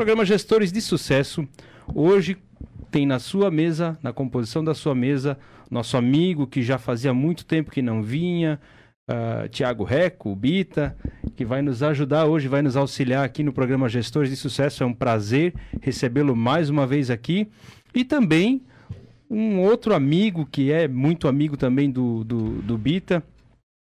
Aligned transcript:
Programa 0.00 0.24
Gestores 0.24 0.72
de 0.72 0.80
Sucesso. 0.80 1.46
Hoje 1.94 2.38
tem 2.90 3.04
na 3.04 3.18
sua 3.18 3.50
mesa, 3.50 3.98
na 4.02 4.14
composição 4.14 4.64
da 4.64 4.72
sua 4.72 4.94
mesa, 4.94 5.38
nosso 5.70 5.94
amigo 5.94 6.46
que 6.46 6.62
já 6.62 6.78
fazia 6.78 7.12
muito 7.12 7.44
tempo 7.44 7.70
que 7.70 7.82
não 7.82 8.02
vinha, 8.02 8.58
uh, 9.10 9.46
Tiago 9.50 9.84
Reco, 9.84 10.34
Bita, 10.34 10.96
que 11.36 11.44
vai 11.44 11.60
nos 11.60 11.82
ajudar 11.82 12.24
hoje, 12.24 12.48
vai 12.48 12.62
nos 12.62 12.78
auxiliar 12.78 13.26
aqui 13.26 13.42
no 13.42 13.52
programa 13.52 13.90
Gestores 13.90 14.30
de 14.30 14.36
Sucesso. 14.36 14.82
É 14.82 14.86
um 14.86 14.94
prazer 14.94 15.52
recebê-lo 15.82 16.34
mais 16.34 16.70
uma 16.70 16.86
vez 16.86 17.10
aqui. 17.10 17.46
E 17.94 18.02
também 18.02 18.62
um 19.28 19.60
outro 19.60 19.94
amigo 19.94 20.48
que 20.50 20.72
é 20.72 20.88
muito 20.88 21.28
amigo 21.28 21.58
também 21.58 21.90
do, 21.90 22.24
do, 22.24 22.62
do 22.62 22.78
Bita, 22.78 23.22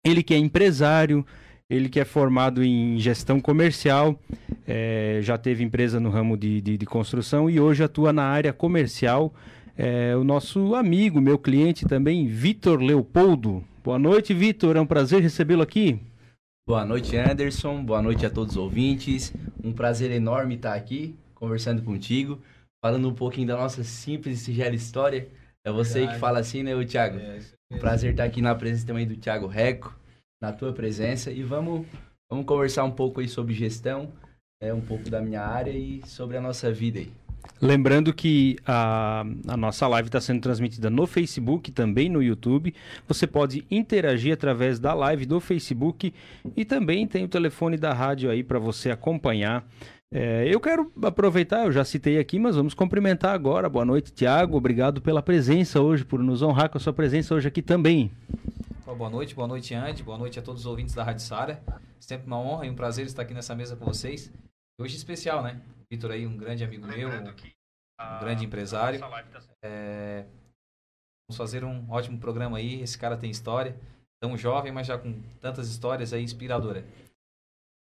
ele 0.05 0.21
que 0.21 0.33
é 0.33 0.37
empresário, 0.37 1.25
ele 1.71 1.87
que 1.87 2.01
é 2.01 2.05
formado 2.05 2.61
em 2.61 2.99
gestão 2.99 3.39
comercial, 3.39 4.19
é, 4.67 5.19
já 5.21 5.37
teve 5.37 5.63
empresa 5.63 6.01
no 6.01 6.09
ramo 6.09 6.35
de, 6.35 6.59
de, 6.59 6.77
de, 6.77 6.85
construção 6.85 7.49
e 7.49 7.61
hoje 7.61 7.81
atua 7.81 8.11
na 8.11 8.23
área 8.23 8.51
comercial. 8.51 9.33
É, 9.77 10.13
o 10.17 10.23
nosso 10.23 10.75
amigo, 10.75 11.21
meu 11.21 11.39
cliente 11.39 11.85
também, 11.85 12.27
Vitor 12.27 12.81
Leopoldo. 12.81 13.63
Boa 13.81 13.97
noite, 13.97 14.33
Vitor. 14.33 14.75
É 14.75 14.81
um 14.81 14.85
prazer 14.85 15.21
recebê-lo 15.21 15.61
aqui. 15.61 15.97
Boa 16.67 16.83
noite, 16.83 17.15
Anderson. 17.15 17.81
Boa 17.85 18.01
noite 18.01 18.25
a 18.25 18.29
todos 18.29 18.57
os 18.57 18.61
ouvintes. 18.61 19.33
Um 19.63 19.71
prazer 19.71 20.11
enorme 20.11 20.55
estar 20.55 20.73
aqui 20.73 21.15
conversando 21.33 21.81
contigo, 21.81 22.37
falando 22.83 23.07
um 23.07 23.15
pouquinho 23.15 23.47
da 23.47 23.55
nossa 23.55 23.81
simples 23.81 24.41
e 24.41 24.43
singela 24.43 24.75
história. 24.75 25.29
É 25.65 25.71
você 25.71 25.99
Verdade. 25.99 26.15
que 26.15 26.19
fala 26.19 26.39
assim, 26.39 26.63
né, 26.63 26.75
o 26.75 26.85
Thiago? 26.85 27.17
É, 27.17 27.39
um 27.71 27.79
prazer 27.79 28.11
estar 28.11 28.25
aqui 28.25 28.41
na 28.41 28.53
presença 28.53 28.85
também 28.85 29.07
do 29.07 29.15
Thiago 29.15 29.47
Reco, 29.47 29.95
na 30.41 30.51
tua 30.51 30.73
presença. 30.73 31.31
E 31.31 31.43
vamos, 31.43 31.85
vamos 32.29 32.45
conversar 32.45 32.83
um 32.83 32.91
pouco 32.91 33.21
aí 33.21 33.27
sobre 33.27 33.53
gestão, 33.53 34.11
é, 34.61 34.73
um 34.73 34.81
pouco 34.81 35.09
da 35.09 35.21
minha 35.21 35.41
área 35.41 35.71
e 35.71 36.01
sobre 36.05 36.35
a 36.37 36.41
nossa 36.41 36.71
vida 36.71 36.99
aí. 36.99 37.11
Lembrando 37.59 38.13
que 38.13 38.57
a, 38.65 39.23
a 39.47 39.57
nossa 39.57 39.87
live 39.87 40.07
está 40.07 40.19
sendo 40.19 40.41
transmitida 40.41 40.89
no 40.89 41.05
Facebook 41.05 41.71
também 41.71 42.09
no 42.09 42.21
YouTube. 42.21 42.73
Você 43.07 43.27
pode 43.27 43.65
interagir 43.69 44.33
através 44.33 44.79
da 44.79 44.93
live 44.93 45.25
do 45.25 45.39
Facebook 45.39 46.13
e 46.55 46.65
também 46.65 47.07
tem 47.07 47.23
o 47.23 47.27
telefone 47.27 47.77
da 47.77 47.93
rádio 47.93 48.29
aí 48.29 48.43
para 48.43 48.59
você 48.59 48.91
acompanhar. 48.91 49.67
É, 50.13 50.45
eu 50.45 50.59
quero 50.59 50.91
aproveitar, 51.03 51.65
eu 51.65 51.71
já 51.71 51.85
citei 51.85 52.19
aqui, 52.19 52.37
mas 52.37 52.55
vamos 52.55 52.73
cumprimentar 52.73 53.33
agora. 53.33 53.69
Boa 53.69 53.85
noite, 53.85 54.11
Tiago. 54.11 54.57
Obrigado 54.57 55.01
pela 55.01 55.21
presença 55.21 55.79
hoje, 55.81 56.03
por 56.03 56.21
nos 56.21 56.41
honrar 56.41 56.69
com 56.69 56.77
a 56.77 56.81
sua 56.81 56.93
presença 56.93 57.33
hoje 57.33 57.47
aqui 57.47 57.61
também. 57.61 58.11
Boa 58.97 59.09
noite, 59.09 59.33
boa 59.33 59.47
noite, 59.47 59.73
Andy. 59.73 60.03
Boa 60.03 60.17
noite 60.17 60.37
a 60.37 60.41
todos 60.41 60.61
os 60.61 60.67
ouvintes 60.67 60.93
da 60.93 61.03
Rádio 61.03 61.23
Sara. 61.23 61.63
Sempre 61.99 62.27
uma 62.27 62.37
honra 62.37 62.65
e 62.65 62.69
um 62.69 62.75
prazer 62.75 63.05
estar 63.05 63.21
aqui 63.21 63.33
nessa 63.33 63.55
mesa 63.55 63.75
com 63.75 63.85
vocês. 63.85 64.31
Hoje 64.79 64.97
especial, 64.97 65.41
né? 65.41 65.61
Vitor 65.89 66.11
aí, 66.11 66.27
um 66.27 66.35
grande 66.35 66.63
amigo 66.63 66.85
meu, 66.85 67.09
um 67.09 68.19
grande 68.19 68.45
empresário. 68.45 68.99
Tá 68.99 69.25
é... 69.63 70.25
Vamos 71.27 71.37
fazer 71.37 71.63
um 71.63 71.89
ótimo 71.89 72.19
programa 72.19 72.57
aí. 72.57 72.81
Esse 72.81 72.97
cara 72.97 73.15
tem 73.15 73.31
história. 73.31 73.79
Tão 74.21 74.37
jovem, 74.37 74.71
mas 74.73 74.87
já 74.87 74.97
com 74.97 75.21
tantas 75.39 75.69
histórias 75.69 76.11
aí 76.11 76.21
inspiradora. 76.21 76.85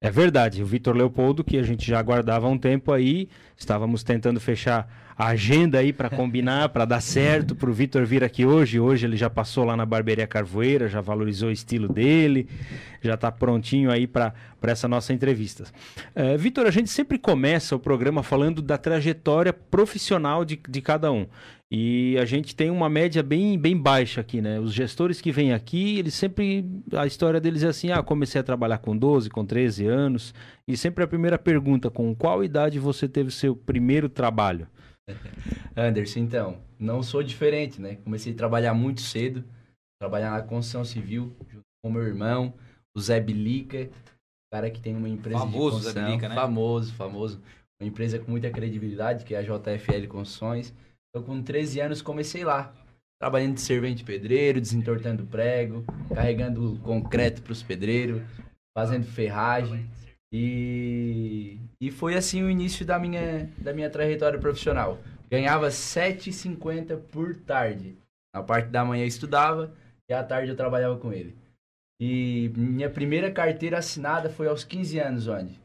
É 0.02 0.11
verdade. 0.11 0.61
O 0.61 0.66
Vitor 0.66 0.95
Leopoldo, 0.95 1.44
que 1.44 1.58
a 1.58 1.63
gente 1.63 1.88
já 1.88 2.00
aguardava 2.00 2.47
há 2.47 2.50
um 2.50 2.58
tempo 2.58 2.91
aí, 2.91 3.30
estávamos 3.55 4.03
tentando 4.03 4.39
fechar 4.39 5.06
agenda 5.18 5.80
aí 5.80 5.92
para 5.92 6.10
combinar, 6.10 6.70
para 6.70 6.86
dar 6.86 7.02
certo, 7.02 7.56
para 7.56 7.70
o 7.70 7.73
Vitor 7.73 8.06
vir 8.06 8.23
aqui 8.23 8.46
hoje. 8.46 8.80
Hoje 8.80 9.08
ele 9.08 9.18
já 9.18 9.30
passou 9.30 9.64
lá 9.64 9.76
na 9.76 9.86
Barbearia 9.86 10.28
Carvoeira, 10.28 10.88
já 10.88 11.02
valorizou 11.02 11.50
o 11.50 11.52
estilo 11.52 11.88
dele, 11.92 12.48
já 13.02 13.16
está 13.16 13.32
prontinho 13.32 13.90
aí 13.90 14.06
para 14.06 14.34
essa 14.62 14.88
nossa 14.88 15.14
entrevista. 15.14 15.64
Uh, 16.16 16.38
Vitor, 16.38 16.68
a 16.68 16.72
gente 16.72 16.92
sempre 16.92 17.18
começa 17.18 17.76
o 17.76 17.80
programa 17.80 18.22
falando 18.22 18.62
da 18.62 18.78
trajetória 18.78 19.52
profissional 19.52 20.46
de, 20.46 20.59
de 20.70 20.82
cada 20.82 21.12
um. 21.12 21.26
E 21.70 22.18
a 22.18 22.24
gente 22.24 22.56
tem 22.56 22.70
uma 22.70 22.88
média 22.88 23.22
bem, 23.22 23.59
bem 23.59 23.76
baixa 23.76 24.22
aqui, 24.22 24.40
né? 24.40 24.58
Os 24.58 24.72
gestores 24.72 25.20
que 25.20 25.34
vêm 25.34 25.52
aqui, 25.52 26.00
eles 26.00 26.14
sempre. 26.14 26.66
A 26.94 27.06
história 27.06 27.41
deles 27.41 27.62
é 27.62 27.68
assim: 27.68 27.91
ah, 27.91 28.02
comecei 28.02 28.40
a 28.40 28.44
trabalhar 28.44 28.78
com 28.78 28.96
12, 28.96 29.30
com 29.30 29.46
13 29.46 29.86
anos. 29.86 30.34
E 30.66 30.78
sempre 30.78 31.03
a 31.03 31.08
primeira 31.08 31.38
pergunta: 31.38 31.90
com 31.90 32.16
qual 32.16 32.41
idade 32.41 32.80
você 32.80 33.06
teve 33.06 33.28
o 33.28 33.34
seu 33.34 33.53
primeiro 33.53 34.08
trabalho? 34.08 34.66
Anderson, 35.75 36.19
então, 36.19 36.62
não 36.79 37.01
sou 37.01 37.23
diferente, 37.23 37.81
né? 37.81 37.97
Comecei 38.03 38.34
a 38.34 38.35
trabalhar 38.35 38.73
muito 38.73 39.01
cedo, 39.01 39.44
trabalhar 40.00 40.31
na 40.31 40.41
construção 40.41 40.84
civil, 40.84 41.35
junto 41.50 41.66
com 41.84 41.91
meu 41.91 42.03
irmão, 42.03 42.53
o 42.95 43.00
Zé 43.00 43.19
Bilica, 43.19 43.90
cara 44.51 44.69
que 44.69 44.81
tem 44.81 44.96
uma 44.96 45.09
empresa 45.09 45.40
famoso, 45.40 45.53
de 45.53 45.59
construção. 45.59 45.94
Zé 45.94 46.07
Bilica, 46.07 46.29
né? 46.29 46.35
Famoso, 46.35 46.94
famoso. 46.94 47.41
Uma 47.79 47.88
empresa 47.88 48.17
com 48.17 48.31
muita 48.31 48.50
credibilidade, 48.50 49.23
que 49.23 49.35
é 49.35 49.38
a 49.38 49.44
JFL 49.44 50.07
Construções. 50.07 50.73
Então, 51.09 51.23
com 51.23 51.41
13 51.41 51.79
anos, 51.79 52.01
comecei 52.01 52.44
lá, 52.44 52.73
trabalhando 53.19 53.56
de 53.56 53.62
servente 53.62 54.03
pedreiro, 54.03 54.59
desentortando 54.59 55.25
prego, 55.25 55.85
carregando 56.13 56.79
concreto 56.84 57.41
para 57.41 57.53
os 57.53 57.62
pedreiros, 57.62 58.22
fazendo 58.75 59.06
ferragem. 59.06 59.88
E, 60.32 61.58
e 61.80 61.92
foi 61.92 62.16
assim 62.16 62.44
o 62.44 62.50
início 62.50 62.86
da 62.86 63.00
minha, 63.00 63.50
da 63.58 63.74
minha 63.74 63.90
trajetória 63.90 64.40
profissional. 64.40 65.00
Ganhava 65.30 65.68
7,50 65.70 66.98
por 67.12 67.36
tarde. 67.36 67.98
Na 68.36 68.44
parte 68.44 68.70
da 68.70 68.84
manhã 68.84 69.04
eu 69.04 69.08
estudava 69.08 69.74
e 70.10 70.14
à 70.14 70.24
tarde 70.24 70.50
eu 70.50 70.56
trabalhava 70.56 70.98
com 70.98 71.12
ele. 71.12 71.36
E 72.00 72.52
minha 72.56 72.90
primeira 72.90 73.32
carteira 73.32 73.80
assinada 73.80 74.30
foi 74.30 74.48
aos 74.48 74.64
15 74.64 75.00
anos, 75.00 75.28
onde? 75.28 75.60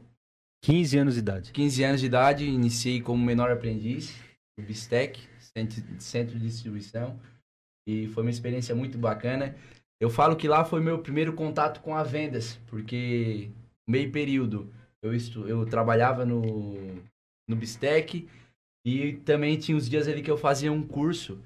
15 0.63 0.97
anos 0.97 1.13
de 1.13 1.19
idade. 1.19 1.51
15 1.51 1.83
anos 1.83 1.99
de 1.99 2.07
idade, 2.07 2.45
iniciei 2.45 3.01
como 3.01 3.23
menor 3.23 3.51
aprendiz, 3.51 4.15
no 4.57 4.65
Bistec, 4.65 5.19
centro 5.99 6.39
de 6.39 6.47
distribuição. 6.47 7.19
E 7.87 8.07
foi 8.07 8.23
uma 8.23 8.29
experiência 8.29 8.73
muito 8.73 8.97
bacana. 8.97 9.55
Eu 10.01 10.09
falo 10.09 10.35
que 10.35 10.47
lá 10.47 10.65
foi 10.65 10.81
meu 10.81 10.99
primeiro 10.99 11.33
contato 11.33 11.81
com 11.81 11.95
as 11.95 12.09
vendas, 12.09 12.59
porque 12.67 13.51
meio 13.87 14.11
período. 14.11 14.71
Eu, 15.01 15.13
estu, 15.13 15.47
eu 15.47 15.65
trabalhava 15.65 16.25
no, 16.25 16.75
no 17.47 17.55
Bistec 17.55 18.27
e 18.85 19.13
também 19.25 19.57
tinha 19.57 19.77
os 19.77 19.89
dias 19.89 20.07
ali 20.07 20.21
que 20.21 20.31
eu 20.31 20.37
fazia 20.37 20.71
um 20.71 20.85
curso 20.85 21.39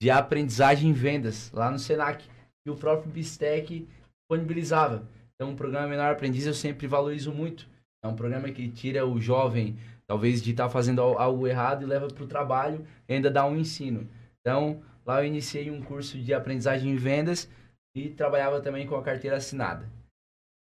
de 0.00 0.10
aprendizagem 0.10 0.90
em 0.90 0.92
vendas 0.92 1.50
lá 1.52 1.70
no 1.70 1.78
Senac, 1.78 2.28
que 2.64 2.70
o 2.70 2.76
próprio 2.76 3.10
Bistec 3.10 3.86
disponibilizava. 4.20 5.06
Então, 5.34 5.52
o 5.52 5.56
programa 5.56 5.88
Menor 5.88 6.12
Aprendiz 6.12 6.46
eu 6.46 6.54
sempre 6.54 6.86
valorizo 6.86 7.32
muito. 7.32 7.68
É 8.04 8.08
um 8.08 8.16
programa 8.16 8.50
que 8.50 8.68
tira 8.68 9.06
o 9.06 9.20
jovem, 9.20 9.76
talvez, 10.06 10.42
de 10.42 10.50
estar 10.50 10.64
tá 10.64 10.70
fazendo 10.70 11.00
algo 11.00 11.46
errado 11.46 11.82
e 11.82 11.86
leva 11.86 12.08
para 12.08 12.24
o 12.24 12.26
trabalho 12.26 12.84
e 13.08 13.14
ainda 13.14 13.30
dá 13.30 13.46
um 13.46 13.56
ensino. 13.56 14.08
Então, 14.40 14.82
lá 15.06 15.22
eu 15.22 15.26
iniciei 15.26 15.70
um 15.70 15.80
curso 15.80 16.18
de 16.18 16.34
aprendizagem 16.34 16.90
em 16.90 16.96
vendas 16.96 17.48
e 17.94 18.08
trabalhava 18.08 18.60
também 18.60 18.86
com 18.86 18.96
a 18.96 19.02
carteira 19.02 19.36
assinada. 19.36 19.88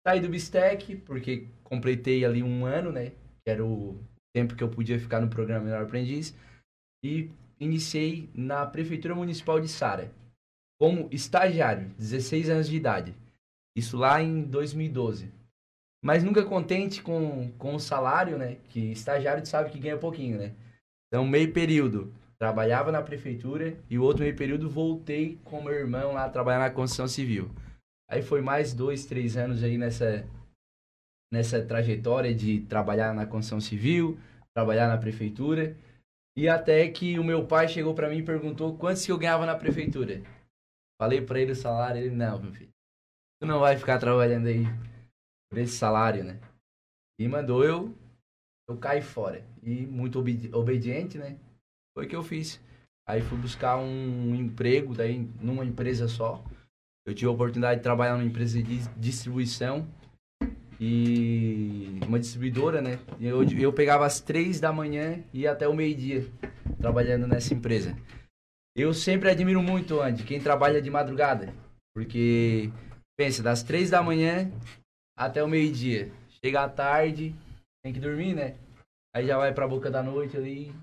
Saí 0.07 0.21
do 0.21 0.29
Bistec, 0.29 0.97
porque 0.97 1.47
completei 1.63 2.25
ali 2.25 2.43
um 2.43 2.67
ano, 2.67 2.91
né? 2.91 3.11
Que 3.45 3.51
era 3.51 3.65
o 3.65 3.99
tempo 4.35 4.57
que 4.57 4.63
eu 4.63 4.69
podia 4.69 4.99
ficar 4.99 5.21
no 5.21 5.29
programa 5.29 5.65
Melhor 5.65 5.85
Aprendiz. 5.85 6.37
E 7.05 7.31
iniciei 7.61 8.29
na 8.35 8.67
Prefeitura 8.67 9.15
Municipal 9.15 9.61
de 9.61 9.69
Sara, 9.69 10.13
como 10.81 11.09
estagiário, 11.13 11.89
16 11.99 12.51
anos 12.51 12.69
de 12.69 12.77
idade. 12.77 13.15
Isso 13.77 13.97
lá 13.97 14.21
em 14.21 14.43
2012. 14.43 15.31
Mas 16.05 16.25
nunca 16.25 16.45
contente 16.45 17.01
com, 17.01 17.53
com 17.53 17.77
o 17.77 17.81
salário, 17.81 18.37
né? 18.37 18.57
Que 18.69 18.91
estagiário 18.91 19.47
sabe 19.47 19.71
que 19.71 19.79
ganha 19.79 19.97
pouquinho, 19.97 20.37
né? 20.37 20.53
Então, 21.07 21.27
meio 21.27 21.53
período, 21.53 22.13
trabalhava 22.39 22.91
na 22.91 23.03
prefeitura 23.03 23.79
e 23.89 23.99
o 23.99 24.03
outro 24.03 24.25
meio 24.25 24.35
período 24.35 24.69
voltei 24.69 25.39
com 25.45 25.63
meu 25.63 25.75
irmão 25.75 26.13
lá 26.13 26.29
trabalhar 26.29 26.59
na 26.59 26.71
construção 26.71 27.07
civil. 27.07 27.49
Aí 28.13 28.21
foi 28.21 28.43
mais 28.43 28.75
dois, 28.75 29.07
três 29.07 29.39
anos 29.39 29.65
aí 29.65 29.79
nessa, 29.79 30.29
nessa 31.33 31.65
trajetória 31.65 32.35
de 32.35 32.61
trabalhar 32.61 33.15
na 33.15 33.25
construção 33.25 33.59
civil, 33.59 34.19
trabalhar 34.55 34.87
na 34.87 34.99
prefeitura. 34.99 35.75
E 36.37 36.47
até 36.47 36.87
que 36.91 37.19
o 37.19 37.25
meu 37.25 37.47
pai 37.47 37.69
chegou 37.69 37.95
para 37.95 38.11
mim 38.11 38.19
e 38.19 38.23
perguntou 38.23 38.77
quantos 38.77 39.07
que 39.07 39.11
eu 39.11 39.17
ganhava 39.17 39.47
na 39.47 39.57
prefeitura. 39.57 40.21
Falei 41.01 41.23
para 41.23 41.41
ele 41.41 41.53
o 41.53 41.57
salário, 41.57 42.03
ele, 42.03 42.15
não, 42.15 42.39
meu 42.39 42.53
filho, 42.53 42.69
tu 43.41 43.47
não 43.47 43.61
vai 43.61 43.79
ficar 43.79 43.99
trabalhando 43.99 44.47
aí 44.47 44.65
por 45.51 45.59
esse 45.59 45.73
salário, 45.73 46.23
né? 46.23 46.39
E 47.19 47.27
mandou 47.27 47.65
eu, 47.65 47.97
eu 48.69 48.77
cair 48.77 49.03
fora. 49.03 49.43
E 49.63 49.87
muito 49.87 50.19
obedi 50.19 50.55
obediente, 50.55 51.17
né? 51.17 51.39
Foi 51.97 52.05
o 52.05 52.09
que 52.11 52.17
eu 52.17 52.23
fiz. 52.23 52.61
Aí 53.09 53.23
fui 53.23 53.39
buscar 53.39 53.79
um 53.79 54.35
emprego 54.35 54.95
daí 54.95 55.19
numa 55.41 55.65
empresa 55.65 56.09
só. 56.09 56.45
Eu 57.07 57.15
tive 57.15 57.29
a 57.29 57.33
oportunidade 57.33 57.81
de 57.81 57.83
trabalhar 57.83 58.15
numa 58.15 58.25
empresa 58.25 58.63
de 58.63 58.79
distribuição 58.97 59.89
e 60.81 61.99
uma 62.07 62.19
distribuidora, 62.19 62.81
né? 62.81 62.99
Eu, 63.21 63.43
eu 63.45 63.73
pegava 63.73 64.07
às 64.07 64.21
três 64.21 64.61
da 64.61 64.73
manhã 64.73 65.23
e 65.33 65.47
até 65.47 65.67
o 65.67 65.75
meio-dia 65.75 66.27
trabalhando 66.79 67.27
nessa 67.27 67.55
empresa. 67.55 67.97
Eu 68.77 68.95
sempre 68.95 69.31
admiro 69.31 69.63
muito, 69.63 70.01
Andy, 70.01 70.25
quem 70.25 70.41
trabalha 70.41 70.81
de 70.81 70.91
madrugada. 70.91 71.53
Porque, 71.95 72.71
pensa, 73.19 73.43
das 73.43 73.63
três 73.63 73.91
da 73.91 74.03
manhã 74.03 74.51
até 75.17 75.43
o 75.43 75.49
meio-dia. 75.49 76.11
Chega 76.43 76.63
à 76.63 76.69
tarde, 76.69 77.35
tem 77.85 77.93
que 77.93 78.01
dormir, 78.01 78.35
né? 78.35 78.57
aí 79.15 79.27
já 79.27 79.37
vai 79.37 79.53
pra 79.53 79.69
boca 79.69 79.91
da 79.91 80.03
noite 80.03 80.37
ali 80.37 80.75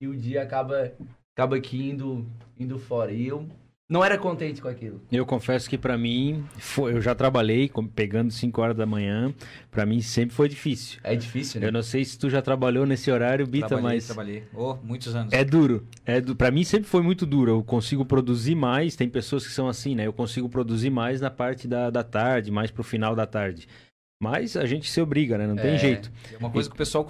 e 0.00 0.06
o 0.06 0.16
dia 0.16 0.42
acaba, 0.42 0.92
acaba 1.34 1.56
aqui 1.56 1.90
indo, 1.90 2.24
indo 2.56 2.78
fora. 2.78 3.12
E 3.12 3.26
eu 3.26 3.48
não 3.90 4.04
era 4.04 4.18
contente 4.18 4.60
com 4.60 4.68
aquilo. 4.68 5.00
Eu 5.10 5.24
confesso 5.24 5.68
que 5.68 5.78
para 5.78 5.96
mim, 5.96 6.44
foi, 6.58 6.92
eu 6.92 7.00
já 7.00 7.14
trabalhei 7.14 7.70
pegando 7.94 8.30
5 8.30 8.60
horas 8.60 8.76
da 8.76 8.84
manhã, 8.84 9.32
para 9.70 9.86
mim 9.86 10.02
sempre 10.02 10.34
foi 10.34 10.48
difícil. 10.48 11.00
É 11.02 11.16
difícil, 11.16 11.60
né? 11.60 11.68
Eu 11.68 11.72
não 11.72 11.82
sei 11.82 12.04
se 12.04 12.18
tu 12.18 12.28
já 12.28 12.42
trabalhou 12.42 12.84
nesse 12.84 13.10
horário, 13.10 13.46
Bita, 13.46 13.68
trabalhei, 13.68 13.96
mas 13.96 14.06
trabalhei. 14.06 14.44
Oh, 14.54 14.76
muitos 14.82 15.14
anos. 15.14 15.32
é 15.32 15.42
duro. 15.42 15.86
É 16.04 16.20
du... 16.20 16.36
Para 16.36 16.50
mim 16.50 16.64
sempre 16.64 16.88
foi 16.88 17.02
muito 17.02 17.24
duro. 17.24 17.50
Eu 17.52 17.64
consigo 17.64 18.04
produzir 18.04 18.54
mais, 18.54 18.94
tem 18.94 19.08
pessoas 19.08 19.46
que 19.46 19.52
são 19.52 19.68
assim, 19.68 19.94
né? 19.94 20.06
Eu 20.06 20.12
consigo 20.12 20.48
produzir 20.48 20.90
mais 20.90 21.20
na 21.20 21.30
parte 21.30 21.66
da, 21.66 21.88
da 21.88 22.04
tarde, 22.04 22.50
mais 22.50 22.70
pro 22.70 22.82
final 22.82 23.16
da 23.16 23.26
tarde. 23.26 23.66
Mas 24.20 24.56
a 24.56 24.66
gente 24.66 24.90
se 24.90 25.00
obriga, 25.00 25.38
né? 25.38 25.46
Não 25.46 25.54
tem 25.56 25.74
É. 25.74 25.78
jeito. 25.78 26.10
É 26.32 26.36
uma 26.38 26.50
coisa 26.50 26.68
que 26.68 26.74
o 26.74 26.78
pessoal 26.78 27.06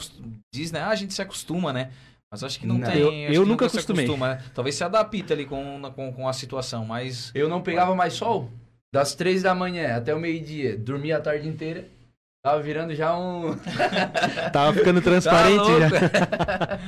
diz, 0.55 0.71
né? 0.71 0.81
Ah, 0.81 0.91
a 0.91 0.95
gente 0.95 1.15
se 1.15 1.23
acostuma, 1.23 1.73
né? 1.73 1.91
Mas 2.31 2.45
acho 2.45 2.61
que 2.61 2.67
não, 2.67 2.77
Não. 2.79 2.91
tem. 2.91 3.01
Eu- 3.01 3.33
eu 3.33 3.47
nunca 3.47 3.67
acostumei. 3.67 4.05
acostuma, 4.05 4.35
né? 4.35 4.43
Talvez 4.55 4.75
se 4.77 4.85
adapte 4.85 5.33
ali 5.33 5.47
com, 5.47 5.81
com, 5.95 6.13
com 6.13 6.29
a 6.29 6.33
situação, 6.33 6.85
mas. 6.85 7.31
Eu 7.35 7.49
não 7.49 7.63
pegava 7.63 7.95
mais 7.95 8.13
sol. 8.15 8.51
Das 8.93 9.15
três 9.15 9.43
da 9.43 9.55
manhã 9.55 9.97
até 9.97 10.15
o 10.15 10.21
meio-dia. 10.21 10.77
Dormia 10.77 11.17
a 11.17 11.21
tarde 11.21 11.49
inteira. 11.49 11.87
Tava 12.45 12.63
virando 12.63 12.95
já 12.95 13.17
um. 13.19 13.57
Tava 14.53 14.73
ficando 14.73 15.01
transparente 15.03 15.65
Tá 15.91 16.79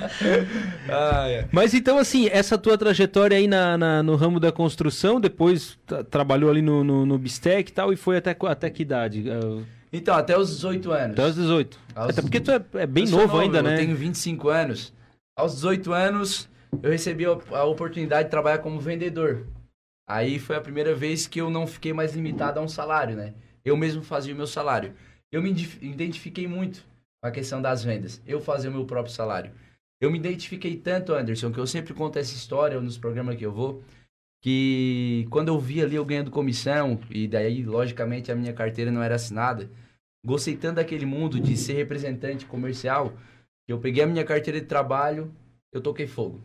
ah, 0.88 1.28
é. 1.28 1.48
Mas 1.50 1.75
então, 1.75 1.98
assim, 1.98 2.28
essa 2.31 2.56
tua 2.56 2.78
trajetória 2.78 3.36
aí 3.36 3.46
na, 3.48 3.76
na- 3.76 4.02
no 4.02 4.16
ramo 4.16 4.38
da 4.38 4.52
construção, 4.52 5.20
depois 5.20 5.78
tra- 5.86 6.04
trabalhou 6.04 6.50
ali 6.50 6.62
no, 6.62 6.84
no, 6.84 7.04
no 7.04 7.19
Bistec 7.19 7.70
e 7.70 7.75
tal, 7.75 7.93
e 7.93 7.96
foi 7.96 8.16
até, 8.16 8.36
até 8.46 8.70
que 8.70 8.82
idade? 8.82 9.25
Ah, 9.31 9.62
Então, 9.93 10.14
até 10.14 10.38
os 10.38 10.50
18 10.50 10.93
anos. 10.93 11.12
Até 11.19 11.26
os 11.28 11.34
18. 11.34 11.78
Aos- 11.94 12.10
Até 12.10 12.22
porque 12.22 12.40
tu 12.40 12.50
é, 12.52 12.60
é 12.75 12.86
bem 12.86 13.04
Eu 13.04 13.08
sou 13.10 13.19
novo, 13.20 13.38
ainda, 13.40 13.62
né? 13.62 13.75
Eu 13.75 13.78
tenho 13.78 13.96
25 13.96 14.48
anos. 14.48 14.93
Aos 15.40 15.54
18 15.54 15.94
anos, 15.94 16.50
eu 16.82 16.90
recebi 16.90 17.25
a 17.25 17.64
oportunidade 17.64 18.25
de 18.25 18.31
trabalhar 18.31 18.58
como 18.58 18.78
vendedor. 18.78 19.46
Aí 20.06 20.38
foi 20.38 20.54
a 20.54 20.60
primeira 20.60 20.94
vez 20.94 21.26
que 21.26 21.40
eu 21.40 21.48
não 21.48 21.66
fiquei 21.66 21.94
mais 21.94 22.14
limitado 22.14 22.60
a 22.60 22.62
um 22.62 22.69
salário, 22.69 23.16
né? 23.16 23.32
Eu 23.64 23.75
mesmo 23.75 24.02
fazia 24.02 24.34
o 24.34 24.37
meu 24.37 24.46
salário. 24.46 24.92
Eu 25.32 25.40
me 25.40 25.50
identifiquei 25.81 26.46
muito 26.46 26.84
com 27.22 27.26
a 27.26 27.31
questão 27.31 27.62
das 27.62 27.82
vendas. 27.82 28.20
Eu 28.26 28.38
fazia 28.38 28.69
o 28.69 28.72
meu 28.75 28.84
próprio 28.84 29.14
salário. 29.14 29.50
Eu 29.98 30.10
me 30.10 30.19
identifiquei 30.19 30.76
tanto, 30.76 31.14
Anderson, 31.14 31.50
que 31.50 31.58
eu 31.58 31.66
sempre 31.66 31.94
conto 31.94 32.19
essa 32.19 32.34
história 32.34 32.78
nos 32.78 32.98
programas 32.98 33.36
que 33.36 33.46
eu 33.46 33.52
vou, 33.52 33.82
que 34.43 35.26
quando 35.31 35.48
eu 35.48 35.58
vi 35.58 35.82
ali 35.82 35.96
eu 35.96 36.04
ganhando 36.04 36.31
comissão, 36.31 37.00
e 37.08 37.26
daí, 37.26 37.64
logicamente, 37.64 38.31
a 38.31 38.36
minha 38.36 38.52
carteira 38.52 38.90
não 38.90 39.02
era 39.02 39.14
assinada, 39.14 39.70
gostei 40.22 40.54
tanto 40.54 40.76
daquele 40.76 41.06
mundo 41.06 41.40
de 41.40 41.56
ser 41.56 41.72
representante 41.72 42.44
comercial, 42.44 43.14
eu 43.72 43.78
peguei 43.78 44.02
a 44.02 44.06
minha 44.06 44.25
carteira 44.25 44.61
de 44.61 44.67
trabalho, 44.67 45.32
eu 45.72 45.81
toquei 45.81 46.06
fogo. 46.06 46.40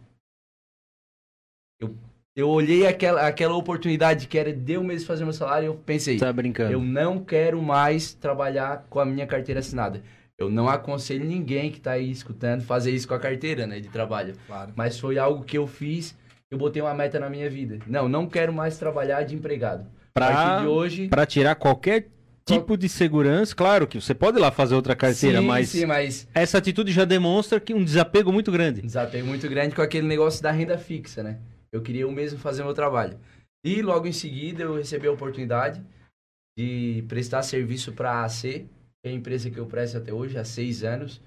Eu, 1.79 1.95
eu 2.35 2.49
olhei 2.49 2.85
aquela, 2.87 3.27
aquela 3.27 3.55
oportunidade 3.55 4.27
que 4.27 4.37
era 4.37 4.53
de 4.53 4.73
eu 4.73 4.83
mesmo 4.83 5.07
fazer 5.07 5.23
meu 5.23 5.33
salário 5.33 5.65
e 5.65 5.67
eu 5.67 5.75
pensei, 5.75 6.17
Tá 6.17 6.31
brincando. 6.31 6.71
eu 6.71 6.81
não 6.81 7.23
quero 7.23 7.61
mais 7.61 8.13
trabalhar 8.13 8.85
com 8.89 8.99
a 8.99 9.05
minha 9.05 9.27
carteira 9.27 9.59
assinada. 9.59 10.01
Eu 10.37 10.49
não 10.49 10.67
aconselho 10.67 11.23
ninguém 11.25 11.71
que 11.71 11.79
tá 11.79 11.91
aí 11.91 12.11
escutando 12.11 12.61
fazer 12.63 12.91
isso 12.91 13.07
com 13.07 13.13
a 13.13 13.19
carteira, 13.19 13.65
né, 13.65 13.79
de 13.79 13.87
trabalho. 13.89 14.35
Claro. 14.47 14.73
Mas 14.75 14.99
foi 14.99 15.17
algo 15.17 15.43
que 15.45 15.57
eu 15.57 15.65
fiz, 15.65 16.15
eu 16.51 16.57
botei 16.57 16.81
uma 16.81 16.93
meta 16.93 17.19
na 17.19 17.29
minha 17.29 17.49
vida. 17.49 17.79
Não, 17.87 18.09
não 18.09 18.27
quero 18.27 18.51
mais 18.53 18.77
trabalhar 18.77 19.23
de 19.23 19.33
empregado. 19.35 19.87
A 20.13 20.19
partir 20.19 20.33
Pra, 20.35 20.59
de 20.61 20.67
hoje... 20.67 21.07
pra 21.07 21.25
tirar 21.25 21.55
qualquer 21.55 22.09
tipo 22.45 22.77
de 22.77 22.87
segurança, 22.87 23.55
claro 23.55 23.87
que 23.87 23.99
você 23.99 24.13
pode 24.13 24.37
ir 24.37 24.41
lá 24.41 24.51
fazer 24.51 24.75
outra 24.75 24.95
carteira, 24.95 25.39
sim, 25.39 25.45
mas 25.45 25.69
sim, 25.69 25.85
mas 25.85 26.27
essa 26.33 26.59
atitude 26.59 26.91
já 26.91 27.03
demonstra 27.03 27.59
que 27.59 27.73
um 27.73 27.83
desapego 27.83 28.31
muito 28.31 28.51
grande. 28.51 28.81
desapego 28.81 29.27
muito 29.27 29.49
grande 29.49 29.75
com 29.75 29.81
aquele 29.81 30.07
negócio 30.07 30.43
da 30.43 30.51
renda 30.51 30.77
fixa, 30.77 31.23
né? 31.23 31.39
Eu 31.71 31.81
queria 31.81 32.01
eu 32.03 32.11
mesmo 32.11 32.39
fazer 32.39 32.63
meu 32.63 32.73
trabalho. 32.73 33.19
E 33.65 33.81
logo 33.81 34.05
em 34.07 34.13
seguida 34.13 34.63
eu 34.63 34.75
recebi 34.75 35.07
a 35.07 35.11
oportunidade 35.11 35.83
de 36.57 37.03
prestar 37.07 37.41
serviço 37.41 37.91
para 37.91 38.11
a 38.11 38.25
AC, 38.25 38.41
que 38.41 38.67
é 39.05 39.09
a 39.09 39.13
empresa 39.13 39.49
que 39.49 39.57
eu 39.57 39.65
presto 39.65 39.97
até 39.97 40.13
hoje, 40.13 40.37
há 40.37 40.45
seis 40.45 40.83
anos. 40.83 41.21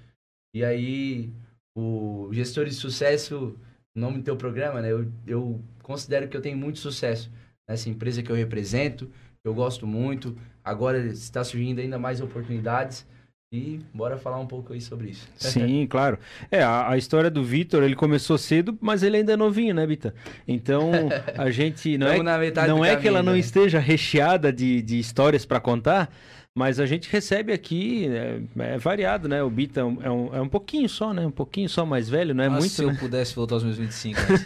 E 0.55 0.65
aí, 0.65 1.31
o 1.77 2.31
gestor 2.33 2.65
de 2.65 2.73
sucesso, 2.73 3.59
o 3.95 4.01
nome 4.01 4.19
do 4.19 4.25
teu 4.25 4.37
programa, 4.37 4.81
né? 4.81 4.91
Eu, 4.91 5.13
eu 5.27 5.61
considero 5.83 6.29
que 6.29 6.37
eu 6.37 6.41
tenho 6.41 6.57
muito 6.57 6.79
sucesso 6.79 7.31
nessa 7.69 7.91
empresa 7.91 8.23
que 8.23 8.31
eu 8.31 8.37
represento, 8.37 9.07
que 9.07 9.49
eu 9.49 9.55
gosto 9.55 9.87
muito. 9.87 10.37
Agora 10.69 10.99
está 10.99 11.43
surgindo 11.43 11.81
ainda 11.81 11.99
mais 11.99 12.21
oportunidades. 12.21 13.07
E 13.51 13.81
bora 13.95 14.19
falar 14.19 14.39
um 14.39 14.47
pouco 14.47 14.75
aí 14.75 14.81
sobre 14.81 15.09
isso. 15.09 15.27
Sim, 15.37 15.87
claro. 15.87 16.19
É, 16.51 16.63
a, 16.63 16.91
a 16.91 16.99
história 16.99 17.31
do 17.31 17.43
Vitor, 17.43 17.83
ele 17.83 17.97
começou 17.97 18.37
cedo, 18.37 18.77
mas 18.79 19.03
ele 19.03 19.17
ainda 19.17 19.33
é 19.33 19.37
novinho, 19.37 19.75
né, 19.75 19.87
Bita? 19.87 20.15
Então, 20.47 20.91
a 21.35 21.51
gente 21.51 21.97
não 21.97 22.09
é, 22.09 22.23
não 22.67 22.85
é 22.85 22.95
que 22.95 23.09
ela 23.09 23.19
caminho, 23.19 23.23
não 23.23 23.33
né? 23.33 23.39
esteja 23.39 23.79
recheada 23.79 24.53
de, 24.53 24.83
de 24.83 24.99
histórias 24.99 25.47
para 25.47 25.61
contar, 25.61 26.15
mas 26.59 26.81
a 26.81 26.87
gente 26.87 27.09
recebe 27.09 27.53
aqui, 27.53 28.09
é, 28.09 28.41
é 28.75 28.79
variado, 28.79 29.29
né? 29.29 29.41
O 29.45 29.49
Bita 29.49 29.79
é 29.81 29.85
um, 29.85 30.03
é 30.03 30.11
um, 30.11 30.35
é 30.35 30.41
um 30.41 30.49
pouquinho 30.49 30.89
só, 30.89 31.15
né? 31.15 31.25
Um 31.25 31.31
pouquinho 31.31 31.69
só 31.69 31.87
mais 31.87 32.09
velho, 32.09 32.35
não 32.35 32.43
é 32.43 32.49
Ah, 32.49 32.51
muito, 32.51 32.69
se 32.69 32.85
né? 32.85 32.93
eu 32.93 32.97
pudesse 32.97 33.33
voltar 33.37 33.55
aos 33.55 33.63
meus 33.63 33.79
25 33.79 34.19
anos. 34.21 34.45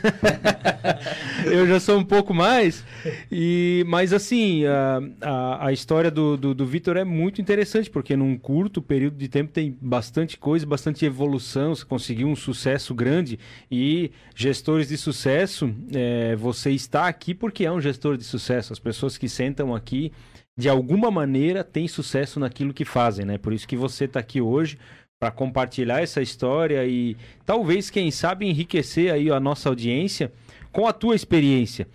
eu 1.50 1.66
já 1.66 1.80
sou 1.80 1.96
um 1.98 2.04
pouco 2.04 2.34
mais. 2.34 2.84
E, 3.30 3.82
mas 3.88 4.12
assim, 4.12 4.66
a, 4.66 5.00
a, 5.22 5.66
a 5.68 5.72
história 5.72 6.10
do, 6.10 6.36
do, 6.36 6.54
do 6.54 6.66
Vitor 6.66 6.98
é 6.98 7.04
muito 7.04 7.40
interessante, 7.40 7.88
porque 7.88 8.14
num 8.14 8.36
curto 8.36 8.82
período 8.82 9.16
de 9.16 9.26
tempo 9.26 9.50
tem 9.50 9.74
bastante 9.80 10.36
coisa, 10.36 10.66
bastante 10.66 11.06
evolução, 11.06 11.74
você 11.74 11.86
conseguiu 11.86 12.28
um 12.28 12.36
sucesso 12.36 12.94
grande. 12.94 13.38
E 13.70 14.10
gestores 14.34 14.88
de 14.88 14.98
sucesso, 14.98 15.74
é, 15.94 16.36
você 16.36 16.72
está 16.72 17.06
aqui 17.08 17.32
porque 17.32 17.64
é 17.64 17.72
um 17.72 17.80
gestor 17.80 18.18
de 18.18 18.24
sucesso. 18.24 18.70
As 18.70 18.78
pessoas 18.78 19.16
que 19.16 19.30
sentam 19.30 19.74
aqui, 19.74 20.12
de 20.56 20.68
alguma 20.68 21.10
maneira, 21.10 21.64
têm 21.64 21.88
sucesso 21.88 22.38
naquilo 22.38 22.74
que 22.74 22.84
fazem, 22.84 23.24
né? 23.24 23.38
Por 23.38 23.52
isso 23.52 23.66
que 23.66 23.76
você 23.76 24.04
está 24.04 24.20
aqui 24.20 24.40
hoje 24.40 24.78
para 25.18 25.30
compartilhar 25.30 26.02
essa 26.02 26.20
história 26.20 26.84
e 26.84 27.16
talvez, 27.46 27.88
quem 27.90 28.10
sabe, 28.10 28.46
enriquecer 28.46 29.12
aí 29.12 29.30
a 29.30 29.38
nossa 29.38 29.68
audiência 29.68 30.32
com 30.72 30.86
a 30.86 30.92
tua 30.92 31.14
experiência. 31.14 31.86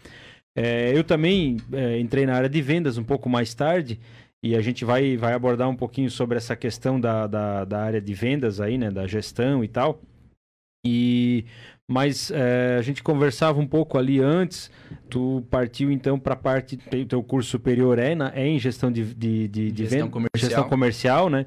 É, 0.56 0.98
eu 0.98 1.04
também 1.04 1.57
é, 1.71 2.00
entrei 2.00 2.25
na 2.25 2.33
área 2.33 2.50
de 2.50 2.62
vendas 2.62 2.98
um 2.98 3.04
pouco 3.04 3.30
mais 3.30 3.54
tarde 3.54 4.00
e 4.42 4.56
a 4.56 4.62
gente 4.62 4.86
vai, 4.86 5.18
vai 5.18 5.33
abordar 5.33 5.69
um 5.69 5.75
pouquinho 5.75 6.09
sobre 6.09 6.38
essa 6.38 6.56
questão 6.56 7.00
da, 7.00 7.27
da, 7.27 7.65
da 7.65 7.83
área 7.83 8.01
de 8.01 8.13
vendas 8.13 8.62
aí, 8.62 8.77
né, 8.77 8.89
da 8.89 9.06
gestão 9.06 9.63
e 9.63 9.68
tal. 9.68 10.01
E 10.89 11.45
mas 11.89 12.31
é, 12.31 12.76
a 12.78 12.81
gente 12.81 13.02
conversava 13.02 13.59
um 13.61 13.68
pouco 13.68 13.97
ali 13.97 14.19
antes. 14.19 14.69
Tu 15.09 15.42
partiu 15.50 15.90
então 15.90 16.19
para 16.19 16.33
a 16.33 16.38
parte 16.38 16.76
teu 17.07 17.23
curso 17.23 17.50
superior 17.50 17.97
é, 17.97 18.14
na, 18.14 18.30
é 18.35 18.45
em 18.45 18.59
gestão 18.59 18.92
de, 18.92 19.06
de, 19.14 19.47
de, 19.47 19.71
de 19.71 19.83
Gestão 19.83 20.00
venda- 20.00 20.11
comercial. 20.11 20.50
gestão 20.50 20.69
comercial, 20.69 21.30
né? 21.30 21.45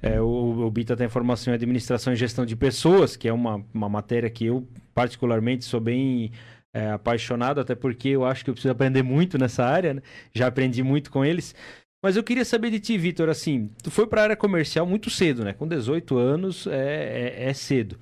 É, 0.00 0.18
o, 0.20 0.64
o 0.66 0.70
Bita 0.70 0.96
tem 0.96 1.08
formação 1.10 1.52
em 1.52 1.56
administração 1.56 2.12
e 2.12 2.16
gestão 2.16 2.46
de 2.46 2.56
pessoas, 2.56 3.16
que 3.16 3.28
é 3.28 3.32
uma, 3.32 3.62
uma 3.74 3.88
matéria 3.88 4.30
que 4.30 4.46
eu 4.46 4.66
particularmente 4.94 5.64
sou 5.66 5.78
bem 5.80 6.32
é, 6.74 6.90
apaixonado, 6.90 7.60
até 7.60 7.74
porque 7.74 8.08
eu 8.08 8.24
acho 8.24 8.44
que 8.44 8.48
eu 8.50 8.54
preciso 8.54 8.72
aprender 8.72 9.02
muito 9.02 9.36
nessa 9.36 9.62
área, 9.62 9.92
né? 9.94 10.02
Já 10.34 10.46
aprendi 10.46 10.82
muito 10.82 11.10
com 11.10 11.22
eles. 11.22 11.54
Mas 12.02 12.16
eu 12.16 12.22
queria 12.24 12.46
saber 12.46 12.70
de 12.70 12.80
ti, 12.80 12.96
Vitor, 12.96 13.28
assim, 13.28 13.70
tu 13.82 13.90
foi 13.90 14.06
para 14.06 14.22
a 14.22 14.24
área 14.24 14.36
comercial 14.36 14.86
muito 14.86 15.10
cedo, 15.10 15.44
né? 15.44 15.52
Com 15.52 15.68
18 15.68 16.16
anos 16.16 16.66
é, 16.66 17.34
é, 17.36 17.50
é 17.50 17.52
cedo. 17.52 17.98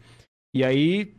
E 0.54 0.64
aí 0.64 1.14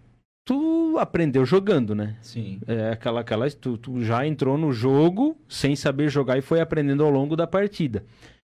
tu 0.46 0.98
aprendeu 0.98 1.46
jogando, 1.46 1.96
né? 1.96 2.18
Sim. 2.22 2.60
É 2.68 2.92
aquela, 2.92 3.22
aquela 3.22 3.50
tu, 3.50 3.78
tu 3.78 4.04
já 4.04 4.26
entrou 4.26 4.58
no 4.58 4.72
jogo 4.72 5.38
sem 5.48 5.76
saber 5.76 6.10
jogar 6.10 6.38
e 6.38 6.42
foi 6.42 6.60
aprendendo 6.60 7.04
ao 7.04 7.10
longo 7.10 7.36
da 7.36 7.48
partida. 7.48 8.04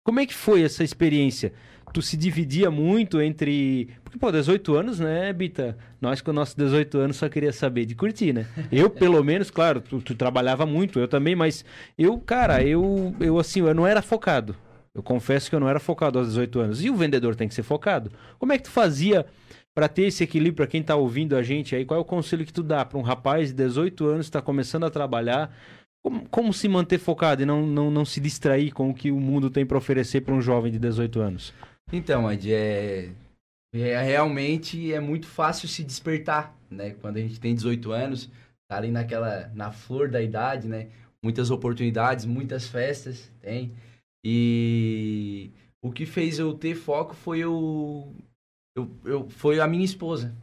Como 0.04 0.20
é 0.20 0.26
que 0.26 0.34
foi 0.34 0.62
essa 0.62 0.84
experiência? 0.84 1.52
Tu 1.92 2.02
se 2.02 2.16
dividia 2.16 2.70
muito 2.70 3.20
entre. 3.20 3.88
Porque, 4.04 4.18
pô, 4.18 4.30
18 4.30 4.74
anos, 4.76 5.00
né, 5.00 5.32
Bita? 5.32 5.78
Nós, 6.00 6.20
com 6.20 6.32
nossos 6.32 6.54
18 6.54 6.98
anos, 6.98 7.16
só 7.16 7.28
queria 7.28 7.52
saber 7.52 7.86
de 7.86 7.94
curtir, 7.94 8.32
né? 8.32 8.46
Eu, 8.70 8.90
pelo 8.90 9.22
menos, 9.24 9.50
claro, 9.50 9.80
tu, 9.80 10.00
tu 10.00 10.14
trabalhava 10.14 10.66
muito, 10.66 11.00
eu 11.00 11.08
também, 11.08 11.34
mas 11.34 11.64
eu, 11.96 12.18
cara, 12.18 12.62
eu, 12.62 13.14
eu 13.18 13.38
assim, 13.38 13.60
eu 13.60 13.74
não 13.74 13.86
era 13.86 14.02
focado. 14.02 14.54
Eu 14.94 15.02
confesso 15.02 15.48
que 15.48 15.56
eu 15.56 15.60
não 15.60 15.68
era 15.68 15.80
focado 15.80 16.18
aos 16.18 16.28
18 16.28 16.60
anos. 16.60 16.84
E 16.84 16.90
o 16.90 16.96
vendedor 16.96 17.34
tem 17.34 17.48
que 17.48 17.54
ser 17.54 17.62
focado. 17.62 18.10
Como 18.38 18.52
é 18.52 18.58
que 18.58 18.64
tu 18.64 18.70
fazia 18.70 19.26
para 19.76 19.90
ter 19.90 20.04
esse 20.04 20.24
equilíbrio 20.24 20.54
para 20.54 20.66
quem 20.66 20.82
tá 20.82 20.96
ouvindo 20.96 21.36
a 21.36 21.42
gente 21.42 21.76
aí? 21.76 21.84
Qual 21.84 21.98
é 21.98 22.00
o 22.00 22.04
conselho 22.04 22.46
que 22.46 22.52
tu 22.52 22.62
dá 22.62 22.82
para 22.82 22.96
um 22.96 23.02
rapaz 23.02 23.48
de 23.50 23.54
18 23.56 24.06
anos 24.06 24.24
que 24.24 24.30
está 24.30 24.40
começando 24.40 24.84
a 24.84 24.90
trabalhar? 24.90 25.54
Como, 26.02 26.26
como 26.30 26.54
se 26.54 26.66
manter 26.66 26.98
focado 26.98 27.42
e 27.42 27.44
não, 27.44 27.66
não, 27.66 27.90
não 27.90 28.02
se 28.02 28.18
distrair 28.18 28.72
com 28.72 28.88
o 28.88 28.94
que 28.94 29.10
o 29.10 29.20
mundo 29.20 29.50
tem 29.50 29.66
para 29.66 29.76
oferecer 29.76 30.22
para 30.22 30.32
um 30.32 30.40
jovem 30.40 30.72
de 30.72 30.78
18 30.78 31.20
anos? 31.20 31.52
Então, 31.92 32.32
Ed, 32.32 32.54
é... 32.54 33.10
é- 33.74 34.02
realmente 34.02 34.94
é 34.94 34.98
muito 34.98 35.26
fácil 35.26 35.68
se 35.68 35.84
despertar, 35.84 36.56
né? 36.70 36.96
Quando 37.02 37.18
a 37.18 37.20
gente 37.20 37.38
tem 37.38 37.54
18 37.54 37.92
anos, 37.92 38.30
tá 38.66 38.78
ali 38.78 38.90
naquela 38.90 39.52
na 39.54 39.72
flor 39.72 40.08
da 40.08 40.22
idade, 40.22 40.66
né? 40.68 40.88
Muitas 41.22 41.50
oportunidades, 41.50 42.24
muitas 42.24 42.66
festas, 42.66 43.30
tem. 43.42 43.74
E 44.24 45.50
o 45.82 45.92
que 45.92 46.06
fez 46.06 46.38
eu 46.38 46.54
ter 46.54 46.74
foco 46.74 47.14
foi 47.14 47.40
eu 47.40 48.14
eu, 48.76 48.90
eu, 49.04 49.28
foi 49.30 49.58
a 49.58 49.66
minha 49.66 49.84
esposa. 49.84 50.34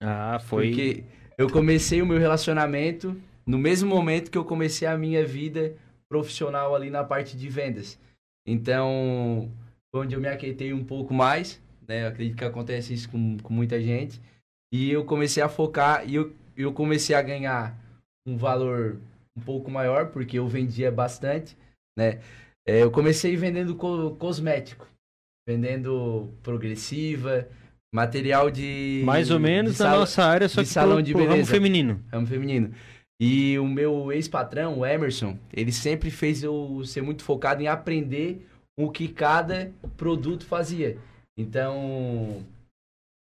Ah, 0.00 0.38
foi. 0.38 0.68
Porque 0.68 1.04
eu 1.36 1.50
comecei 1.50 2.00
o 2.00 2.06
meu 2.06 2.18
relacionamento 2.18 3.20
no 3.44 3.58
mesmo 3.58 3.88
momento 3.88 4.30
que 4.30 4.38
eu 4.38 4.44
comecei 4.44 4.86
a 4.86 4.96
minha 4.96 5.26
vida 5.26 5.76
profissional 6.08 6.74
ali 6.74 6.88
na 6.88 7.02
parte 7.02 7.36
de 7.36 7.48
vendas. 7.48 7.98
Então, 8.46 9.50
foi 9.90 10.04
onde 10.04 10.14
eu 10.14 10.20
me 10.20 10.28
aquietei 10.28 10.72
um 10.72 10.84
pouco 10.84 11.12
mais, 11.12 11.60
né? 11.86 12.04
Eu 12.04 12.08
acredito 12.08 12.36
que 12.36 12.44
acontece 12.44 12.94
isso 12.94 13.10
com, 13.10 13.36
com 13.38 13.52
muita 13.52 13.80
gente. 13.80 14.20
E 14.72 14.90
eu 14.90 15.04
comecei 15.04 15.42
a 15.42 15.48
focar 15.48 16.08
e 16.08 16.14
eu, 16.14 16.32
eu 16.56 16.72
comecei 16.72 17.16
a 17.16 17.22
ganhar 17.22 17.76
um 18.26 18.36
valor 18.36 18.98
um 19.36 19.40
pouco 19.40 19.70
maior, 19.70 20.10
porque 20.10 20.38
eu 20.38 20.46
vendia 20.46 20.92
bastante, 20.92 21.56
né? 21.96 22.20
É, 22.66 22.82
eu 22.82 22.90
comecei 22.90 23.34
vendendo 23.34 23.74
co 23.74 24.14
cosmético, 24.16 24.86
vendendo 25.48 26.28
progressiva, 26.42 27.48
material 27.90 28.50
de. 28.50 29.00
Mais 29.06 29.30
ou 29.30 29.40
menos 29.40 29.78
de 29.78 29.82
na 29.82 29.96
nossa 29.96 30.22
área, 30.22 30.46
só 30.46 30.60
de 30.60 30.68
que 30.68 30.74
salão 30.74 30.96
pro, 30.96 31.02
de 31.02 31.12
pro 31.12 31.22
ramo 31.22 31.32
beleza. 31.32 31.50
feminino. 31.50 32.04
ramo 32.12 32.26
feminino. 32.26 32.70
E 33.18 33.58
o 33.58 33.66
meu 33.66 34.12
ex-patrão, 34.12 34.78
o 34.80 34.86
Emerson, 34.86 35.38
ele 35.52 35.72
sempre 35.72 36.10
fez 36.10 36.42
eu 36.42 36.82
ser 36.84 37.00
muito 37.00 37.24
focado 37.24 37.62
em 37.62 37.66
aprender 37.66 38.46
o 38.78 38.90
que 38.90 39.08
cada 39.08 39.72
produto 39.96 40.44
fazia. 40.44 40.98
Então, 41.36 42.44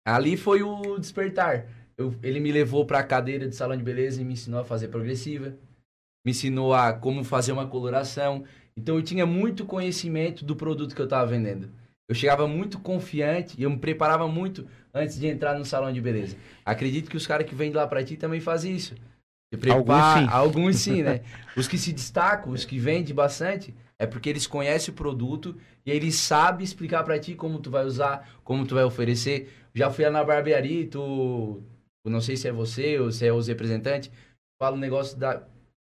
ali 0.07 0.37
foi 0.37 0.63
o 0.65 0.99
despertar. 0.99 1.67
Eu- 1.97 2.13
ele 2.23 2.41
me 2.41 2.51
levou 2.53 2.85
para 2.85 2.99
a 2.99 3.05
cadeira 3.05 3.49
de 3.49 3.55
salão 3.55 3.77
de 3.77 3.83
beleza 3.85 4.21
e 4.21 4.25
me 4.25 4.33
ensinou 4.35 4.61
a 4.61 4.65
fazer 4.65 4.89
progressiva. 4.89 5.55
Me 6.27 6.33
ensinou 6.33 6.75
a 6.75 6.93
como 6.93 7.23
fazer 7.25 7.53
uma 7.53 7.67
coloração. 7.69 8.45
Então, 8.77 8.97
eu 8.97 9.03
tinha 9.03 9.25
muito 9.25 9.65
conhecimento 9.65 10.45
do 10.45 10.57
produto 10.57 10.95
que 10.95 11.01
eu 11.01 11.07
estava 11.07 11.25
vendendo. 11.31 11.71
Eu 12.09 12.15
chegava 12.15 12.47
muito 12.47 12.79
confiante 12.79 13.55
e 13.59 13.65
eu 13.65 13.71
me 13.71 13.79
preparava 13.79 14.29
muito 14.29 14.67
antes 14.95 15.19
de 15.19 15.27
entrar 15.27 15.59
no 15.59 15.65
salão 15.65 15.93
de 15.93 16.01
beleza. 16.01 16.37
Acredito 16.65 17.11
que 17.11 17.17
os 17.17 17.27
caras 17.27 17.47
que 17.49 17.55
vêm 17.55 17.71
de 17.71 17.77
lá 17.77 17.87
para 17.87 18.05
ti 18.05 18.17
também 18.17 18.41
fazem 18.41 18.75
isso. 18.75 18.95
Se 19.53 19.59
prepara- 19.59 19.81
Alguns 19.81 20.21
sim. 20.21 20.27
Alguns 20.37 20.77
sim, 20.77 21.03
né? 21.03 21.21
os 21.57 21.67
que 21.67 21.77
se 21.79 21.93
destacam, 21.93 22.53
os 22.53 22.65
que 22.65 22.79
vendem 22.79 23.15
bastante, 23.15 23.75
é 23.99 24.07
porque 24.07 24.29
eles 24.29 24.47
conhecem 24.47 24.93
o 24.93 24.97
produto 24.97 25.57
e 25.85 25.91
eles 25.91 26.15
sabem 26.17 26.65
explicar 26.65 27.03
para 27.03 27.19
ti 27.19 27.35
como 27.35 27.59
tu 27.59 27.71
vai 27.71 27.85
usar, 27.85 28.29
como 28.45 28.65
tu 28.67 28.75
vai 28.77 28.85
oferecer. 28.85 29.53
Já 29.75 29.91
fui 29.91 30.05
lá 30.05 30.11
na 30.11 30.25
barbearia 30.25 30.83
e 30.83 30.87
tu, 30.87 31.61
eu 32.05 32.11
não 32.11 32.21
sei 32.21 32.37
se 32.37 32.47
é 32.47 32.53
você 32.53 32.99
ou 33.01 33.11
se 33.11 33.27
é 33.27 33.33
os 33.33 33.49
representantes, 33.49 34.11
fala 34.61 34.77
um 34.77 34.81
negócio 34.81 35.17
da, 35.19 35.43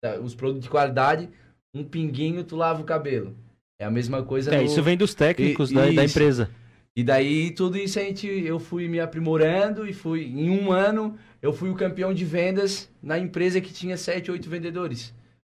da- 0.04 0.20
os 0.22 0.34
produtos 0.34 0.64
de 0.64 0.70
qualidade, 0.70 1.30
um 1.74 1.84
pinguinho 1.84 2.44
tu 2.44 2.56
lava 2.56 2.82
o 2.82 2.86
cabelo. 2.86 3.36
É 3.80 3.86
a 3.86 3.92
mesma 3.92 4.24
coisa 4.24 4.54
É, 4.54 4.58
no- 4.60 4.64
isso 4.64 4.82
vem 4.82 4.96
dos 4.98 5.14
técnicos 5.14 5.72
E- 5.72 5.76
da, 5.76 5.92
da 5.92 6.04
empresa. 6.06 6.50
e 6.96 7.04
daí 7.04 7.52
tudo 7.52 7.78
isso 7.78 8.00
a 8.00 8.04
gente, 8.04 8.26
eu 8.28 8.58
fui 8.60 8.88
me 8.88 9.00
aprimorando 9.00 9.86
e 9.88 9.94
fui, 9.94 10.26
em 10.26 10.50
um 10.50 10.72
ano, 10.72 11.18
eu 11.42 11.52
fui 11.54 11.70
o 11.70 11.76
campeão 11.76 12.14
de 12.14 12.24
vendas 12.24 12.90
na 13.04 13.20
empresa 13.20 13.60
que 13.60 13.74
tinha 13.74 13.98
7, 13.98 14.32
8 14.32 14.50
vendedores. 14.50 15.14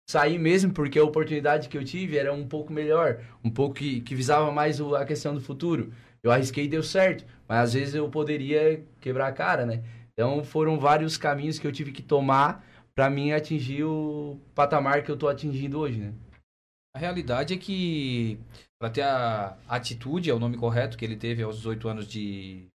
Saí 0.10 0.40
mesmo 0.40 0.72
porque 0.74 0.98
a 0.98 1.04
oportunidade 1.04 1.68
que 1.70 1.78
eu 1.78 1.84
tive 1.84 2.18
era 2.18 2.34
um 2.34 2.48
pouco 2.48 2.72
melhor, 2.74 3.20
um 3.44 3.50
pouco 3.50 3.76
que, 3.76 4.02
que 4.02 4.16
visava 4.16 4.52
mais 4.52 4.80
o- 4.80 4.96
a 4.96 5.06
questão 5.06 5.36
do 5.36 5.42
futuro. 5.42 5.92
Eu 6.24 6.32
arrisquei 6.32 6.64
e 6.66 6.68
deu 6.68 6.82
certo, 6.82 7.24
mas 7.48 7.60
às 7.70 7.74
vezes 7.74 7.94
eu 7.94 8.10
poderia 8.10 8.82
quebrar 9.00 9.28
a 9.28 9.32
cara, 9.32 9.66
né? 9.66 9.84
Então 10.14 10.44
foram 10.44 10.80
vários 10.80 11.18
caminhos 11.18 11.60
que 11.60 11.68
eu 11.68 11.72
tive 11.72 11.92
que 11.92 12.02
tomar 12.02 12.66
para 12.96 13.10
mim 13.10 13.32
atingir 13.32 13.84
o 13.84 14.40
patamar 14.56 15.04
que 15.04 15.12
eu 15.12 15.16
tô 15.18 15.28
atingindo 15.28 15.78
hoje, 15.78 16.00
né? 16.00 16.14
A 16.98 17.00
realidade 17.00 17.54
é 17.54 17.58
que, 17.58 18.40
para 18.82 18.90
ter 18.90 19.04
a 19.04 19.56
atitude, 19.68 20.32
é 20.32 20.34
o 20.34 20.40
nome 20.40 20.58
correto 20.58 20.98
que 20.98 21.06
ele 21.06 21.16
teve 21.16 21.44
aos 21.44 21.58
18 21.58 21.88
anos 21.88 22.08
de, 22.08 22.66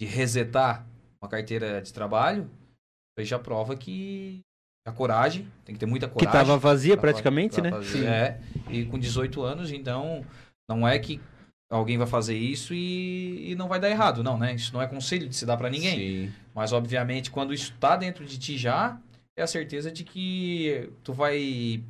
de 0.00 0.06
resetar 0.06 0.86
uma 1.20 1.28
carteira 1.28 1.82
de 1.82 1.92
trabalho, 1.92 2.44
isso 2.44 3.18
aí 3.18 3.24
já 3.26 3.38
prova 3.38 3.76
que 3.76 4.40
a 4.88 4.92
coragem, 4.92 5.46
tem 5.66 5.74
que 5.74 5.78
ter 5.78 5.84
muita 5.84 6.08
Que 6.08 6.14
coragem. 6.14 6.32
tava 6.32 6.56
vazia 6.56 6.94
pra 6.94 7.10
praticamente, 7.10 7.60
pra 7.60 7.64
né? 7.64 7.70
fazer. 7.72 8.06
É, 8.06 8.40
e 8.70 8.86
com 8.86 8.98
18 8.98 9.42
anos, 9.42 9.70
então, 9.70 10.24
não 10.66 10.88
é 10.88 10.98
que 10.98 11.20
alguém 11.70 11.98
vai 11.98 12.06
fazer 12.06 12.38
isso 12.38 12.72
e, 12.72 13.50
e 13.50 13.54
não 13.54 13.68
vai 13.68 13.78
dar 13.78 13.90
errado, 13.90 14.24
não, 14.24 14.38
né? 14.38 14.54
Isso 14.54 14.72
não 14.72 14.80
é 14.80 14.86
conselho 14.86 15.28
de 15.28 15.36
se 15.36 15.44
dar 15.44 15.58
para 15.58 15.68
ninguém. 15.68 15.98
Sim. 16.28 16.32
Mas, 16.54 16.72
obviamente, 16.72 17.30
quando 17.30 17.52
isso 17.52 17.74
tá 17.78 17.96
dentro 17.96 18.24
de 18.24 18.38
ti 18.38 18.56
já, 18.56 18.98
é 19.36 19.42
a 19.42 19.46
certeza 19.46 19.92
de 19.92 20.04
que 20.04 20.88
tu 21.04 21.12
vai 21.12 21.84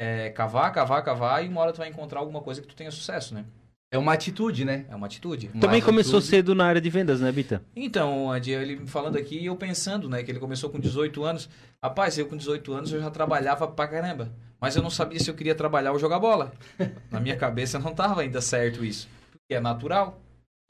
é, 0.00 0.30
cavar, 0.30 0.72
cavar, 0.72 1.04
cavar 1.04 1.44
e 1.44 1.48
uma 1.48 1.60
hora 1.60 1.74
tu 1.74 1.76
vai 1.76 1.88
encontrar 1.90 2.20
alguma 2.20 2.40
coisa 2.40 2.62
que 2.62 2.66
tu 2.66 2.74
tenha 2.74 2.90
sucesso, 2.90 3.34
né? 3.34 3.44
É 3.92 3.98
uma 3.98 4.14
atitude, 4.14 4.64
né? 4.64 4.86
É 4.88 4.96
uma 4.96 5.06
atitude. 5.06 5.50
Uma 5.52 5.60
Também 5.60 5.82
começou 5.82 6.20
atitude. 6.20 6.36
cedo 6.36 6.54
na 6.54 6.64
área 6.64 6.80
de 6.80 6.88
vendas, 6.88 7.20
né, 7.20 7.30
Bita? 7.30 7.62
Então, 7.76 8.30
Andy, 8.30 8.52
ele 8.52 8.76
me 8.76 8.86
falando 8.86 9.18
aqui 9.18 9.38
e 9.38 9.46
eu 9.46 9.56
pensando, 9.56 10.08
né, 10.08 10.22
que 10.22 10.30
ele 10.30 10.38
começou 10.38 10.70
com 10.70 10.80
18 10.80 11.22
anos. 11.22 11.50
Rapaz, 11.82 12.16
eu 12.16 12.26
com 12.26 12.36
18 12.36 12.72
anos 12.72 12.92
eu 12.92 13.00
já 13.00 13.10
trabalhava 13.10 13.68
pra 13.68 13.88
caramba. 13.88 14.32
Mas 14.58 14.74
eu 14.74 14.82
não 14.82 14.90
sabia 14.90 15.18
se 15.18 15.28
eu 15.28 15.34
queria 15.34 15.54
trabalhar 15.54 15.92
ou 15.92 15.98
jogar 15.98 16.18
bola. 16.18 16.52
Na 17.10 17.20
minha 17.20 17.36
cabeça 17.36 17.78
não 17.78 17.92
tava 17.92 18.22
ainda 18.22 18.40
certo 18.40 18.82
isso. 18.82 19.06
Porque 19.32 19.54
é 19.54 19.60
natural 19.60 20.18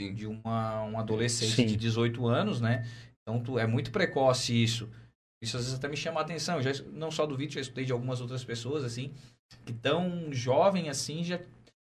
de 0.01 0.27
uma, 0.27 0.83
um 0.85 0.99
adolescente 0.99 1.55
Sim. 1.55 1.67
de 1.67 1.77
18 1.77 2.27
anos, 2.27 2.61
né? 2.61 2.85
Então 3.23 3.41
tu, 3.41 3.59
é 3.59 3.67
muito 3.67 3.93
precoce 3.93 4.61
isso. 4.61 4.89
Isso 5.43 5.57
às 5.57 5.65
vezes 5.65 5.79
até 5.79 5.89
me 5.89 5.97
chama 5.97 6.21
a 6.21 6.23
atenção. 6.23 6.61
Já, 6.61 6.71
não 6.93 7.11
só 7.11 7.27
do 7.27 7.37
Vitor, 7.37 7.55
já 7.55 7.61
escutei 7.61 7.85
de 7.85 7.93
algumas 7.93 8.21
outras 8.21 8.45
pessoas, 8.45 8.85
assim, 8.85 9.13
que 9.65 9.73
tão 9.73 10.33
jovem 10.33 10.89
assim, 10.89 11.25
já 11.25 11.41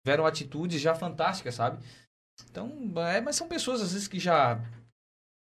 tiveram 0.04 0.26
atitudes 0.26 0.80
já 0.80 0.94
fantásticas, 0.94 1.54
sabe? 1.54 1.84
Então, 2.50 2.92
é, 3.08 3.20
mas 3.20 3.36
são 3.36 3.48
pessoas 3.48 3.80
às 3.80 3.92
vezes 3.92 4.08
que 4.08 4.18
já 4.18 4.60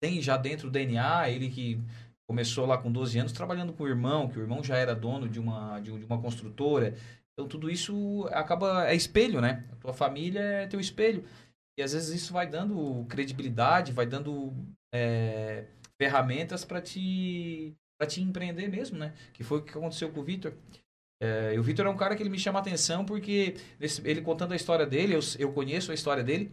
tem 0.03 0.21
já 0.23 0.37
dentro 0.37 0.69
do 0.69 0.73
DNA, 0.73 1.29
ele 1.29 1.51
que 1.51 1.81
começou 2.29 2.67
lá 2.67 2.79
com 2.79 2.93
12 2.93 3.19
anos 3.19 3.33
trabalhando 3.33 3.73
com 3.73 3.85
o 3.85 3.89
irmão, 3.89 4.29
que 4.29 4.39
o 4.39 4.43
irmão 4.43 4.63
já 4.63 4.77
era 4.77 4.95
dono 4.95 5.29
de 5.29 5.41
uma, 5.41 5.81
de, 5.81 5.91
um- 5.91 6.05
uma 6.05 6.21
construtora. 6.21 6.95
Então 7.33 7.49
tudo 7.49 7.71
isso 7.71 8.29
acaba 8.33 8.89
é 8.89 8.95
espelho, 8.95 9.41
né? 9.41 9.67
A 9.73 9.77
tua 9.77 9.93
família 9.93 10.41
é 10.41 10.67
teu 10.67 10.81
espelho. 10.81 11.25
E 11.79 11.83
às 11.83 11.93
vezes 11.93 12.23
isso 12.23 12.33
vai 12.33 12.47
dando 12.47 13.05
credibilidade, 13.09 13.93
vai 13.93 14.05
dando 14.07 14.53
é, 14.93 15.67
ferramentas 16.01 16.65
para 16.65 16.81
te 16.83 17.75
te 18.07 18.21
empreender 18.23 18.69
mesmo, 18.69 18.99
né? 18.99 19.13
Que 19.33 19.43
foi 19.43 19.59
o 19.59 19.63
que 19.63 19.77
aconteceu 19.77 20.11
com 20.11 20.21
o 20.21 20.25
Vitor. 20.25 20.53
É, 21.21 21.53
e 21.55 21.59
o 21.59 21.63
Vitor 21.63 21.85
é 21.87 21.89
um 21.91 21.97
cara 21.97 22.15
que 22.15 22.23
ele 22.23 22.31
me 22.31 22.39
chama 22.39 22.59
a 22.61 22.63
atenção 22.63 23.05
porque 23.05 23.57
ele 24.05 24.21
contando 24.21 24.53
a 24.53 24.57
história 24.57 24.87
dele, 24.87 25.15
eu, 25.15 25.21
eu 25.39 25.53
conheço 25.53 25.91
a 25.91 25.95
história 25.95 26.23
dele. 26.23 26.51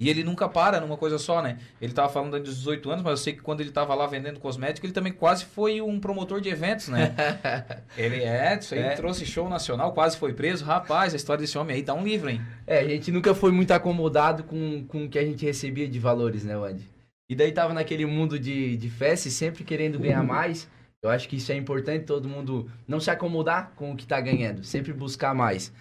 E 0.00 0.08
ele 0.08 0.24
nunca 0.24 0.48
para 0.48 0.80
numa 0.80 0.96
coisa 0.96 1.16
só, 1.16 1.40
né? 1.40 1.60
Ele 1.80 1.92
tava 1.92 2.08
falando 2.08 2.40
dos 2.40 2.56
18 2.56 2.90
anos, 2.90 3.04
mas 3.04 3.10
eu 3.12 3.16
sei 3.18 3.34
que 3.34 3.40
quando 3.40 3.60
ele 3.60 3.70
tava 3.70 3.94
lá 3.94 4.04
vendendo 4.04 4.40
cosmético, 4.40 4.84
ele 4.84 4.92
também 4.92 5.12
quase 5.12 5.44
foi 5.44 5.80
um 5.80 6.00
promotor 6.00 6.40
de 6.40 6.48
eventos, 6.48 6.88
né? 6.88 7.14
ele 7.96 8.16
é, 8.20 8.58
isso 8.58 8.74
aí 8.74 8.80
É. 8.80 8.94
trouxe 8.96 9.24
show 9.24 9.48
nacional, 9.48 9.92
quase 9.92 10.16
foi 10.16 10.32
preso. 10.32 10.64
Rapaz, 10.64 11.12
a 11.12 11.16
história 11.16 11.42
desse 11.42 11.56
homem 11.56 11.76
aí 11.76 11.82
dá 11.82 11.94
um 11.94 12.02
livro, 12.02 12.28
hein? 12.30 12.40
É, 12.66 12.80
a 12.80 12.88
gente 12.88 13.12
nunca 13.12 13.32
foi 13.32 13.52
muito 13.52 13.70
acomodado 13.70 14.42
com, 14.42 14.84
com 14.88 15.04
o 15.04 15.08
que 15.08 15.18
a 15.20 15.24
gente 15.24 15.44
recebia 15.44 15.86
de 15.86 16.00
valores, 16.00 16.42
né, 16.42 16.54
Andy? 16.54 16.90
E 17.30 17.34
daí 17.34 17.52
tava 17.52 17.72
naquele 17.72 18.04
mundo 18.06 18.38
de, 18.38 18.76
de 18.76 18.90
festa 18.90 19.28
e 19.28 19.30
sempre 19.30 19.64
querendo 19.64 19.98
ganhar 19.98 20.22
mais. 20.22 20.68
Eu 21.02 21.10
acho 21.10 21.28
que 21.28 21.36
isso 21.36 21.50
é 21.50 21.56
importante, 21.56 22.04
todo 22.04 22.28
mundo 22.28 22.70
não 22.86 23.00
se 23.00 23.10
acomodar 23.10 23.72
com 23.74 23.92
o 23.92 23.96
que 23.96 24.06
tá 24.06 24.20
ganhando, 24.20 24.62
sempre 24.62 24.92
buscar 24.92 25.34
mais. 25.34 25.72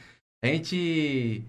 A 0.43 0.47
gente 0.47 1.43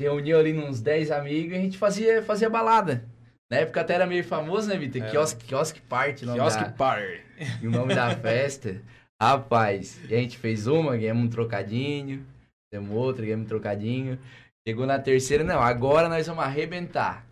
reuniu 0.00 0.38
ali 0.38 0.56
uns 0.56 0.80
10 0.80 1.10
amigos 1.10 1.52
e 1.52 1.56
a 1.56 1.60
gente 1.60 1.76
fazia, 1.76 2.22
fazia 2.22 2.48
balada. 2.48 3.04
Na 3.50 3.58
época 3.58 3.82
até 3.82 3.94
era 3.94 4.06
meio 4.06 4.24
famoso, 4.24 4.68
né, 4.68 4.76
Vitor? 4.78 5.02
Era. 5.02 5.10
Quiosque, 5.10 5.44
Quiosque 5.44 5.80
Party, 5.82 6.24
Kiosk 6.24 6.60
da- 6.60 6.70
Party. 6.70 7.20
e 7.62 7.66
o 7.66 7.70
nome 7.70 7.94
da 7.94 8.14
festa. 8.16 8.80
Rapaz, 9.20 10.00
e 10.08 10.14
a 10.14 10.18
gente 10.18 10.38
fez 10.38 10.66
uma, 10.66 10.96
ganhamos 10.96 11.24
um 11.26 11.28
trocadinho, 11.28 12.24
fizemos 12.72 12.96
outra, 12.96 13.24
ganhamos 13.24 13.44
um 13.44 13.48
trocadinho. 13.48 14.18
Chegou 14.66 14.86
na 14.86 14.98
terceira, 14.98 15.44
não, 15.44 15.60
agora 15.60 16.08
nós 16.08 16.26
vamos 16.26 16.42
arrebentar. 16.42 17.24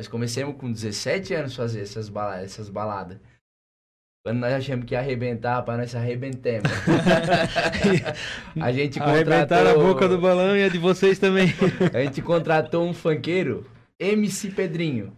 Nós 0.00 0.08
começamos 0.08 0.56
com 0.56 0.72
17 0.72 1.34
anos 1.34 1.54
fazer 1.54 1.82
essas, 1.82 2.08
bala 2.08 2.40
essas 2.40 2.70
baladas. 2.70 3.18
Quando 4.24 4.38
nós 4.38 4.50
achamos 4.54 4.86
que 4.86 4.94
ia 4.94 4.98
arrebentar, 4.98 5.60
para 5.62 5.76
nós 5.76 5.94
arrebentemos. 5.94 6.70
a 8.58 8.72
gente 8.72 8.98
Arrebentaram 8.98 9.72
a 9.72 9.74
contratou... 9.74 9.94
boca 9.94 10.08
do 10.08 10.18
balão 10.18 10.56
e 10.56 10.64
a 10.64 10.70
de 10.70 10.78
vocês 10.78 11.18
também. 11.18 11.48
A 11.92 12.02
gente 12.02 12.22
contratou 12.22 12.82
um 12.88 12.94
funkeiro, 12.94 13.66
MC 13.98 14.50
Pedrinho. 14.52 15.12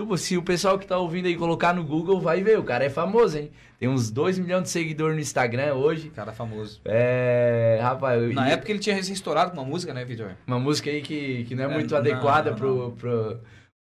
Tipo, 0.00 0.16
se 0.16 0.36
o 0.36 0.44
pessoal 0.44 0.78
que 0.78 0.86
tá 0.86 0.96
ouvindo 0.96 1.26
aí 1.26 1.34
colocar 1.34 1.74
no 1.74 1.82
Google 1.82 2.20
vai 2.20 2.40
ver, 2.40 2.56
o 2.56 2.62
cara 2.62 2.84
é 2.84 2.88
famoso, 2.88 3.36
hein? 3.36 3.50
Tem 3.80 3.88
uns 3.88 4.12
2 4.12 4.38
milhões 4.38 4.62
de 4.62 4.68
seguidores 4.70 5.16
no 5.16 5.20
Instagram 5.20 5.74
hoje. 5.74 6.08
Cara 6.10 6.32
famoso. 6.32 6.80
É. 6.84 7.80
Rapaz, 7.82 8.22
eu- 8.22 8.32
Na 8.32 8.48
época 8.48 8.70
ele 8.70 8.78
tinha 8.78 8.94
recém 8.94 9.12
estourado 9.12 9.50
com 9.50 9.56
uma 9.56 9.66
música, 9.68 9.92
né, 9.92 10.04
Vitor? 10.04 10.36
uma 10.46 10.60
música 10.60 10.88
aí 10.88 11.02
que, 11.02 11.42
que 11.46 11.54
não 11.56 11.64
é 11.64 11.66
É, 11.66 11.74
muito 11.74 11.90
não, 11.90 11.98
adequada 11.98 12.50
não, 12.50 12.56
pro, 12.56 12.92
pro, 12.92 13.40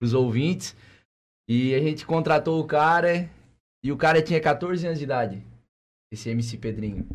pros 0.04 0.12
ouvintes. 0.12 0.76
E 1.48 1.74
a 1.74 1.80
gente 1.80 2.04
contratou 2.04 2.60
o 2.60 2.66
cara, 2.66 3.28
e 3.82 3.90
o 3.90 3.96
cara 3.96 4.22
tinha 4.22 4.40
14 4.40 4.86
anos 4.86 4.98
de 4.98 5.04
idade, 5.04 5.42
esse 6.12 6.28
MC 6.28 6.58
Pedrinho. 6.58 7.06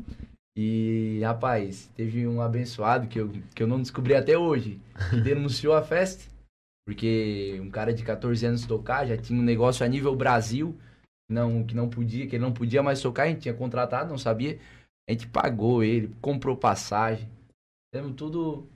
E, 0.58 1.22
rapaz, 1.24 1.90
teve 1.96 2.28
um 2.28 2.42
abençoado 2.42 3.08
que 3.08 3.20
eu, 3.20 3.32
que 3.56 3.64
eu 3.64 3.68
não 3.68 3.80
descobri 3.80 4.16
até 4.16 4.38
hoje, 4.38 4.80
que 5.10 5.22
denunciou 5.22 5.74
a 5.74 5.82
festa, 5.82 6.30
Porque 6.86 7.60
um 7.62 7.70
cara 7.70 7.94
de 7.94 8.04
14 8.04 8.46
anos 8.46 8.66
tocar 8.66 9.08
já 9.08 9.18
tinha 9.18 9.40
um 9.40 9.44
negócio 9.44 9.86
a 9.86 9.90
nível 9.90 10.16
Brasil, 10.16 10.78
não, 11.30 11.64
que 11.64 11.76
não 11.76 11.90
podia, 11.90 12.28
que 12.28 12.36
ele 12.36 12.44
não 12.44 12.52
podia 12.52 12.84
mais 12.84 13.02
tocar, 13.02 13.24
a 13.24 13.28
gente 13.28 13.42
tinha 13.42 13.54
contratado, 13.54 14.10
não 14.10 14.18
sabia. 14.18 14.60
A 15.08 15.12
gente 15.12 15.28
pagou 15.28 15.84
ele, 15.84 16.14
comprou 16.22 16.56
passagem, 16.56 17.28
temos 17.92 18.16
tudo. 18.16 18.68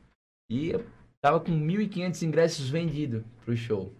E 0.49 0.73
tava 1.21 1.39
com 1.39 1.51
1.500 1.51 2.21
ingressos 2.23 2.69
vendidos 2.69 3.23
pro 3.43 3.55
show. 3.55 3.93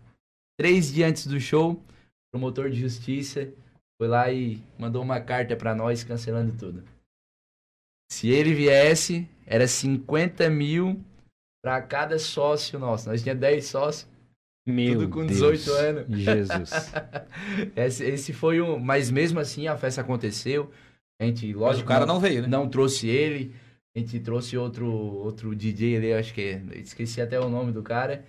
Três 0.58 0.92
dias 0.92 1.10
antes 1.10 1.28
do 1.28 1.40
show, 1.40 1.74
o 1.74 1.84
promotor 2.32 2.70
de 2.70 2.80
justiça 2.80 3.52
foi 3.98 4.08
lá 4.08 4.32
e 4.32 4.62
mandou 4.78 5.02
uma 5.02 5.20
carta 5.20 5.56
para 5.56 5.74
nós 5.74 6.04
cancelando 6.04 6.56
tudo. 6.58 6.84
Se 8.12 8.30
ele 8.30 8.54
viesse, 8.54 9.28
era 9.46 9.68
50 9.68 10.50
mil 10.50 11.04
para 11.64 11.82
cada 11.82 12.20
sócio 12.20 12.78
nosso. 12.78 13.10
Nós 13.10 13.24
tinha 13.24 13.34
10 13.34 13.66
sócios. 13.66 14.14
Meu 14.66 15.00
Tudo 15.00 15.10
com 15.10 15.26
Deus. 15.26 15.40
18 15.40 15.72
anos. 15.72 16.20
Jesus. 16.20 16.72
esse, 17.76 18.06
esse 18.06 18.34
foi 18.34 18.62
um. 18.62 18.80
Mas 18.80 19.12
mesmo 19.12 19.40
assim 19.40 19.68
a 19.68 19.78
festa 19.78 20.02
aconteceu. 20.02 20.72
A 21.20 21.26
gente, 21.26 21.48
Mas 21.48 21.56
lógico, 21.56 21.86
o 21.86 21.88
cara 21.88 22.06
não 22.06 22.20
veio, 22.20 22.44
né? 22.44 22.48
não 22.48 22.70
trouxe 22.70 23.08
ele. 23.08 23.54
A 23.96 24.00
gente 24.00 24.20
trouxe 24.20 24.58
outro, 24.58 24.88
outro 24.88 25.56
DJ 25.56 25.98
ali, 25.98 26.14
acho 26.14 26.34
que 26.34 26.42
é, 26.42 26.80
esqueci 26.80 27.22
até 27.22 27.40
o 27.40 27.50
nome 27.50 27.72
do 27.72 27.84
cara. 27.84 28.26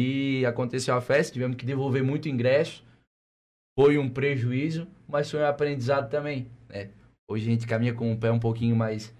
E 0.00 0.46
aconteceu 0.46 0.94
a 0.94 1.00
festa, 1.00 1.32
tivemos 1.32 1.56
que 1.56 1.66
devolver 1.66 2.04
muito 2.04 2.28
ingresso. 2.28 2.84
Foi 3.76 3.98
um 3.98 4.08
prejuízo, 4.08 4.86
mas 5.08 5.28
foi 5.28 5.40
um 5.40 5.46
aprendizado 5.46 6.08
também. 6.08 6.46
Né? 6.68 6.90
Hoje 7.28 7.48
a 7.48 7.50
gente 7.50 7.66
caminha 7.66 7.92
com 7.92 8.12
o 8.12 8.16
pé 8.16 8.30
um 8.30 8.38
pouquinho 8.38 8.76
mais. 8.76 9.12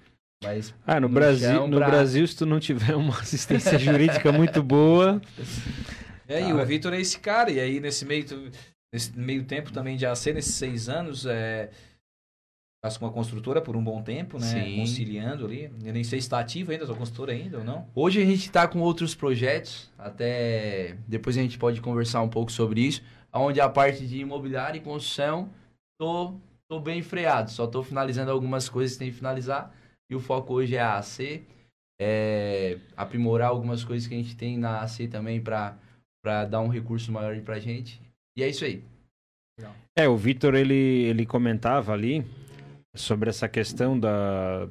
mais 0.44 0.72
Ah, 0.86 1.00
no, 1.00 1.08
No 1.08 1.14
Brasil, 1.14 1.48
chão 1.48 1.66
no 1.66 1.78
pra- 1.78 1.88
Brasil, 1.88 2.24
se 2.28 2.36
tu 2.36 2.46
não 2.46 2.60
tiver 2.60 2.94
uma 2.94 3.18
assistência 3.18 3.76
jurídica 3.76 4.30
muito 4.30 4.62
boa, 4.62 5.20
É, 6.28 6.40
e 6.40 6.44
Cara. 6.44 6.62
o 6.62 6.66
Vitor 6.66 6.92
é 6.94 7.00
esse 7.00 7.18
cara, 7.18 7.50
e 7.50 7.58
aí 7.58 7.80
nesse 7.80 8.04
meio, 8.04 8.24
nesse 8.92 9.18
meio 9.18 9.42
tempo 9.44 9.72
também 9.72 9.96
de 9.96 10.06
AC, 10.06 10.32
nesses 10.32 10.54
seis 10.54 10.88
anos, 10.88 11.26
é, 11.26 11.70
com 12.98 13.06
a 13.06 13.10
construtora 13.10 13.60
por 13.60 13.76
um 13.76 13.82
bom 13.82 14.02
tempo, 14.02 14.38
né? 14.38 14.46
Sim. 14.46 14.76
Conciliando 14.76 15.44
ali. 15.44 15.70
Eu 15.84 15.92
nem 15.92 16.04
sei 16.04 16.20
se 16.20 16.26
está 16.26 16.38
ativo 16.38 16.70
ainda, 16.70 16.84
a 16.84 16.86
tua 16.86 16.96
construtora 16.96 17.32
ainda 17.32 17.58
ou 17.58 17.64
não. 17.64 17.88
Hoje 17.94 18.22
a 18.22 18.24
gente 18.24 18.46
está 18.46 18.68
com 18.68 18.78
outros 18.80 19.14
projetos, 19.14 19.90
até 19.98 20.96
depois 21.06 21.36
a 21.36 21.42
gente 21.42 21.58
pode 21.58 21.80
conversar 21.80 22.22
um 22.22 22.28
pouco 22.28 22.52
sobre 22.52 22.82
isso, 22.82 23.02
onde 23.32 23.60
a 23.60 23.68
parte 23.68 24.06
de 24.06 24.20
imobiliário 24.20 24.78
e 24.78 24.80
construção 24.80 25.50
tô, 26.00 26.34
tô 26.70 26.78
bem 26.78 27.02
freado, 27.02 27.50
só 27.50 27.66
tô 27.66 27.82
finalizando 27.82 28.30
algumas 28.30 28.68
coisas 28.68 28.96
que 28.96 29.00
tem 29.00 29.10
que 29.10 29.16
finalizar 29.16 29.74
e 30.08 30.14
o 30.14 30.20
foco 30.20 30.54
hoje 30.54 30.76
é 30.76 30.80
a 30.80 30.98
AC, 30.98 31.42
é 32.00 32.78
aprimorar 32.96 33.48
algumas 33.48 33.82
coisas 33.82 34.06
que 34.06 34.14
a 34.14 34.18
gente 34.18 34.36
tem 34.36 34.56
na 34.56 34.80
AC 34.80 35.08
também 35.10 35.40
para 35.40 35.76
dar 36.48 36.60
um 36.60 36.68
recurso 36.68 37.10
maior 37.10 37.38
pra 37.40 37.58
gente. 37.58 38.00
E 38.36 38.42
é 38.42 38.48
isso 38.48 38.64
aí. 38.64 38.84
É, 39.96 40.08
o 40.08 40.16
Vitor 40.16 40.54
ele, 40.54 40.74
ele 40.74 41.26
comentava 41.26 41.92
ali 41.92 42.24
sobre 42.96 43.28
essa 43.30 43.48
questão 43.48 43.98
da. 43.98 44.68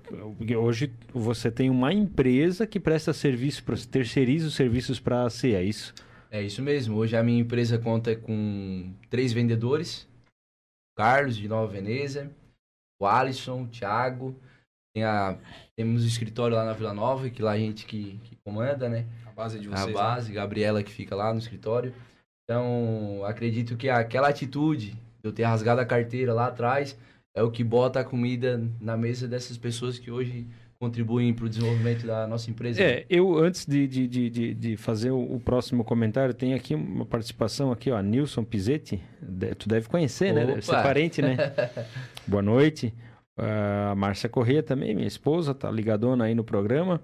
Hoje 0.60 0.94
você 1.14 1.52
tem 1.52 1.70
uma 1.70 1.94
empresa 1.94 2.66
que 2.68 2.80
presta 2.80 3.14
serviço, 3.14 3.64
pra- 3.64 3.76
terceiriza 3.90 4.48
os 4.48 4.56
serviços 4.56 5.00
para 5.00 5.22
a 5.24 5.26
AC, 5.28 5.54
é 5.54 5.64
isso? 5.64 5.94
É 6.30 6.42
isso 6.42 6.62
mesmo. 6.62 6.98
Hoje 6.98 7.16
a 7.16 7.24
minha 7.24 7.40
empresa 7.40 7.78
conta 7.78 8.16
com 8.16 8.92
três 9.10 9.32
vendedores: 9.32 10.08
Carlos 10.98 11.38
de 11.38 11.48
Nova 11.48 11.72
Veneza, 11.72 12.32
o 13.02 13.06
Alisson, 13.06 13.64
o 13.64 13.68
Thiago. 13.68 14.36
Tem 14.96 15.04
a, 15.04 15.38
temos 15.78 16.04
o 16.04 16.08
escritório 16.08 16.56
lá 16.56 16.66
na 16.66 16.74
Vila 16.74 16.94
Nova, 16.94 17.30
que 17.30 17.42
lá 17.42 17.52
a 17.52 17.58
gente 17.58 17.86
que, 17.86 18.20
que 18.24 18.36
comanda, 18.44 18.90
né? 18.90 19.06
A 19.28 19.32
base 19.32 19.60
de 19.60 19.68
A 19.68 19.72
vocês. 19.72 19.88
né? 19.88 19.94
base, 19.94 20.34
Gabriela 20.34 20.82
que 20.82 20.92
fica 20.92 21.16
lá 21.16 21.32
no 21.32 21.40
escritório. 21.40 21.94
Então, 22.44 23.24
acredito 23.26 23.78
que 23.78 23.90
aquela 23.90 24.30
atitude 24.30 24.92
de 24.94 25.00
eu 25.24 25.32
ter 25.32 25.44
rasgado 25.44 25.82
a 25.82 25.86
carteira 25.86 26.34
lá 26.34 26.48
atrás 26.48 26.98
é 27.38 27.44
o 27.44 27.52
que 27.52 27.64
bota 27.64 28.00
a 28.00 28.04
comida 28.04 28.60
na 28.82 28.98
mesa 28.98 29.28
dessas 29.28 29.58
pessoas 29.58 30.00
que 30.00 30.10
hoje 30.10 30.48
contribuem 30.80 31.32
para 31.34 31.46
o 31.46 31.50
desenvolvimento 31.50 32.06
da 32.06 32.26
nossa 32.26 32.50
empresa. 32.50 32.82
É, 32.82 33.06
eu 33.08 33.38
antes 33.38 33.64
de, 33.64 33.88
de, 33.88 34.08
de, 34.08 34.54
de, 34.56 34.78
fazer 34.78 35.12
o, 35.12 35.40
próximo 35.40 35.84
comentário, 35.84 36.34
tem 36.34 36.56
aqui 36.56 36.74
uma 36.74 37.06
participação 37.06 37.72
aqui, 37.72 37.92
ó, 37.92 38.02
Nilson 38.02 38.44
Pizetti, 38.44 39.04
de- 39.22 39.54
tu 39.54 39.70
deve 39.70 39.88
conhecer, 39.88 40.34
né? 40.34 40.46
Deve 40.46 40.64
ser 40.64 40.72
Opa! 40.72 40.82
parente, 40.82 41.22
né? 41.22 41.38
Boa 42.28 42.42
noite. 42.42 42.92
Ah, 43.38 43.92
a 43.92 43.96
Márcia 43.96 44.28
Corrêa 44.28 44.64
também, 44.64 44.96
minha 44.96 45.08
esposa, 45.08 45.54
tá 45.54 45.70
ligadona 45.70 46.26
aí 46.26 46.34
no 46.34 46.44
programa. 46.44 47.00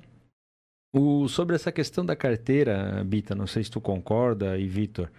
O, 0.96 1.28
sobre 1.28 1.56
essa 1.56 1.72
questão 1.72 2.04
da 2.04 2.16
carteira, 2.16 3.04
Bita, 3.04 3.36
não 3.36 3.46
sei 3.46 3.64
se 3.64 3.70
tu 3.70 3.80
concorda, 3.80 4.58
e 4.58 4.68
Vitor. 4.68 5.10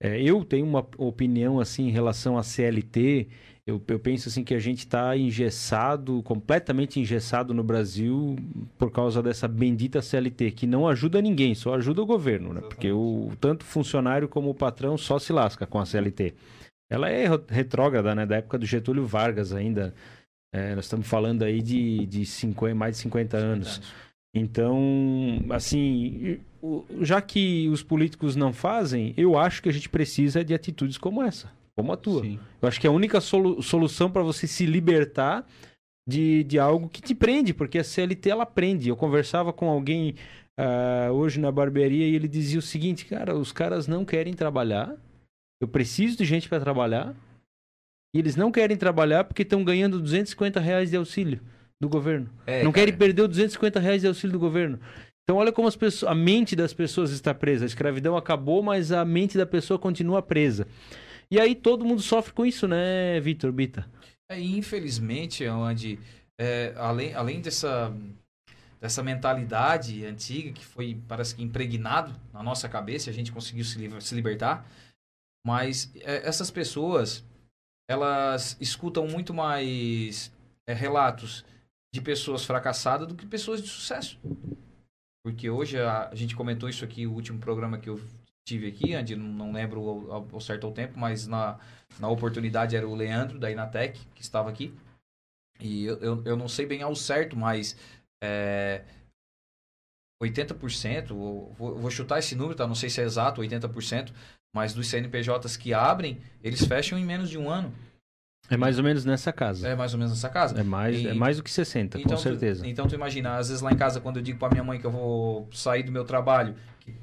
É, 0.00 0.20
eu 0.20 0.44
tenho 0.44 0.66
uma 0.66 0.86
opinião 0.98 1.58
assim 1.58 1.88
em 1.88 1.90
relação 1.90 2.36
à 2.36 2.42
CLT. 2.42 3.28
Eu, 3.66 3.82
eu 3.88 3.98
penso 3.98 4.28
assim 4.28 4.44
que 4.44 4.54
a 4.54 4.58
gente 4.58 4.80
está 4.80 5.16
engessado, 5.16 6.22
completamente 6.22 7.00
engessado 7.00 7.52
no 7.52 7.64
Brasil 7.64 8.36
por 8.78 8.92
causa 8.92 9.22
dessa 9.22 9.48
bendita 9.48 10.00
CLT, 10.00 10.52
que 10.52 10.66
não 10.66 10.86
ajuda 10.86 11.20
ninguém, 11.20 11.54
só 11.54 11.74
ajuda 11.74 12.02
o 12.02 12.06
governo, 12.06 12.52
né? 12.52 12.60
Porque 12.60 12.92
o 12.92 13.32
tanto 13.40 13.62
o 13.62 13.64
funcionário 13.64 14.28
como 14.28 14.50
o 14.50 14.54
patrão 14.54 14.96
só 14.96 15.18
se 15.18 15.32
lasca 15.32 15.66
com 15.66 15.80
a 15.80 15.86
CLT. 15.86 16.34
Ela 16.88 17.10
é 17.10 17.26
retrógrada, 17.48 18.14
né? 18.14 18.24
Da 18.24 18.36
época 18.36 18.58
do 18.58 18.66
Getúlio 18.66 19.04
Vargas 19.04 19.52
ainda. 19.52 19.92
É, 20.54 20.74
nós 20.76 20.84
estamos 20.84 21.06
falando 21.06 21.42
aí 21.42 21.60
de, 21.60 22.06
de 22.06 22.24
50, 22.24 22.74
mais 22.74 22.96
de 22.96 23.02
50 23.02 23.36
anos. 23.36 23.82
Então, 24.32 24.78
assim, 25.50 26.38
já 27.00 27.20
que 27.20 27.68
os 27.68 27.82
políticos 27.82 28.36
não 28.36 28.52
fazem, 28.52 29.12
eu 29.16 29.38
acho 29.38 29.62
que 29.62 29.68
a 29.68 29.72
gente 29.72 29.88
precisa 29.88 30.44
de 30.44 30.54
atitudes 30.54 30.98
como 30.98 31.22
essa, 31.22 31.50
como 31.76 31.92
a 31.92 31.96
tua. 31.96 32.22
Sim. 32.22 32.38
Eu 32.60 32.68
acho 32.68 32.80
que 32.80 32.86
é 32.86 32.90
a 32.90 32.92
única 32.92 33.20
solu- 33.20 33.62
solução 33.62 34.10
para 34.10 34.22
você 34.22 34.46
se 34.46 34.64
libertar 34.66 35.46
de, 36.08 36.44
de 36.44 36.58
algo 36.58 36.88
que 36.88 37.02
te 37.02 37.14
prende, 37.14 37.52
porque 37.52 37.78
a 37.78 37.84
CLT 37.84 38.30
ela 38.30 38.46
prende. 38.46 38.88
Eu 38.88 38.96
conversava 38.96 39.52
com 39.52 39.68
alguém 39.68 40.14
ah, 40.58 41.10
hoje 41.12 41.40
na 41.40 41.50
barbearia 41.52 42.06
e 42.08 42.14
ele 42.14 42.28
dizia 42.28 42.58
o 42.58 42.62
seguinte, 42.62 43.04
cara, 43.04 43.36
os 43.36 43.52
caras 43.52 43.86
não 43.88 44.04
querem 44.04 44.32
trabalhar, 44.34 44.94
eu 45.60 45.66
preciso 45.68 46.16
de 46.18 46.24
gente 46.24 46.48
para 46.48 46.60
trabalhar, 46.60 47.14
e 48.14 48.18
eles 48.18 48.36
não 48.36 48.50
querem 48.52 48.76
trabalhar 48.76 49.24
porque 49.24 49.42
estão 49.42 49.62
ganhando 49.64 50.00
250 50.00 50.58
reais 50.60 50.90
de 50.90 50.96
auxílio 50.96 51.40
do 51.78 51.88
governo 51.88 52.30
É, 52.46 52.62
não 52.64 52.72
cara. 52.72 52.86
querem 52.86 52.98
perder 52.98 53.22
os 53.22 53.28
250 53.28 53.78
reais 53.80 54.00
de 54.00 54.08
auxílio 54.08 54.32
do 54.32 54.38
governo. 54.38 54.78
Então 55.26 55.38
olha 55.38 55.50
como 55.50 55.66
as 55.66 55.74
pessoas, 55.74 56.08
a 56.08 56.14
mente 56.14 56.54
das 56.54 56.72
pessoas 56.72 57.10
está 57.10 57.34
presa. 57.34 57.64
A 57.64 57.66
escravidão 57.66 58.16
acabou, 58.16 58.62
mas 58.62 58.92
a 58.92 59.04
mente 59.04 59.36
da 59.36 59.44
pessoa 59.44 59.76
continua 59.76 60.22
presa. 60.22 60.68
E 61.28 61.40
aí 61.40 61.56
todo 61.56 61.84
mundo 61.84 62.00
sofre 62.00 62.32
com 62.32 62.46
isso, 62.46 62.68
né, 62.68 63.18
Vitor 63.18 63.50
Bita? 63.50 63.90
É, 64.30 64.38
infelizmente, 64.40 65.44
onde 65.48 65.98
é, 66.38 66.72
além, 66.76 67.12
além 67.12 67.40
dessa, 67.40 67.92
dessa 68.80 69.02
mentalidade 69.02 70.04
antiga 70.06 70.52
que 70.52 70.64
foi, 70.64 70.96
parece 71.08 71.34
que 71.34 71.42
impregnado 71.42 72.14
na 72.32 72.40
nossa 72.40 72.68
cabeça, 72.68 73.10
a 73.10 73.12
gente 73.12 73.32
conseguiu 73.32 73.64
se, 73.64 74.00
se 74.00 74.14
libertar, 74.14 74.64
mas 75.44 75.90
é, 75.96 76.24
essas 76.24 76.52
pessoas, 76.52 77.24
elas 77.90 78.56
escutam 78.60 79.08
muito 79.08 79.34
mais 79.34 80.32
é, 80.68 80.72
relatos 80.72 81.44
de 81.92 82.00
pessoas 82.00 82.44
fracassadas 82.44 83.08
do 83.08 83.16
que 83.16 83.26
pessoas 83.26 83.60
de 83.60 83.68
sucesso. 83.68 84.20
Porque 85.26 85.50
hoje 85.50 85.76
a, 85.76 86.08
a 86.08 86.14
gente 86.14 86.36
comentou 86.36 86.68
isso 86.68 86.84
aqui, 86.84 87.04
o 87.04 87.12
último 87.12 87.40
programa 87.40 87.78
que 87.78 87.88
eu 87.90 88.00
tive 88.46 88.68
aqui, 88.68 88.94
não, 89.16 89.50
lembro 89.50 89.80
ao, 89.80 90.12
ao- 90.32 90.40
certo 90.40 90.68
ao 90.68 90.72
tempo, 90.72 90.96
mas 90.96 91.26
na, 91.26 91.58
na 91.98 92.08
oportunidade 92.08 92.76
era 92.76 92.86
o 92.86 92.94
Leandro 92.94 93.36
da 93.36 93.50
Inatec, 93.50 93.98
que 94.14 94.22
estava 94.22 94.48
aqui. 94.48 94.72
E 95.60 95.84
eu, 95.84 95.98
eu, 95.98 96.22
eu 96.24 96.36
não 96.36 96.46
sei 96.46 96.64
bem 96.64 96.80
ao 96.80 96.94
certo, 96.94 97.36
mas 97.36 97.76
é, 98.22 98.84
80%, 100.22 101.10
eu 101.10 101.52
vou, 101.58 101.74
vou 101.76 101.90
chutar 101.90 102.20
esse 102.20 102.36
número, 102.36 102.54
tá? 102.54 102.64
Não 102.64 102.76
sei 102.76 102.88
se 102.88 103.00
é 103.00 103.04
exato, 103.04 103.40
80%, 103.40 104.12
mas 104.54 104.74
dos 104.74 104.86
CNPJs 104.86 105.56
que 105.56 105.74
abrem, 105.74 106.22
eles 106.40 106.64
fecham 106.64 106.96
em 106.96 107.04
menos 107.04 107.28
de 107.28 107.36
um 107.36 107.50
ano. 107.50 107.74
É 108.48 108.56
mais 108.56 108.78
ou 108.78 108.84
menos 108.84 109.04
nessa 109.04 109.32
casa. 109.32 109.68
É 109.68 109.74
mais 109.74 109.92
ou 109.92 109.98
menos 109.98 110.12
nessa 110.14 110.28
casa. 110.28 110.58
É 110.58 110.62
mais, 110.62 110.96
E- 111.00 111.08
é 111.08 111.14
mais 111.14 111.36
do 111.36 111.42
que 111.42 111.50
60, 111.50 111.98
com 112.00 112.08
tu- 112.08 112.16
certeza. 112.18 112.66
então 112.66 112.86
tu 112.86 112.94
imagina, 112.94 113.36
às 113.36 113.48
vezes 113.48 113.62
lá 113.62 113.72
em 113.72 113.76
casa, 113.76 114.00
quando 114.00 114.16
eu 114.18 114.22
digo 114.22 114.38
pra 114.38 114.48
minha 114.50 114.62
mãe 114.64 114.78
que 114.80 114.86
eu 114.86 114.90
vou 114.90 115.48
sair 115.52 115.82
do 115.82 115.90
meu 115.92 116.04
trabalho, 116.04 116.54
que 116.80 116.94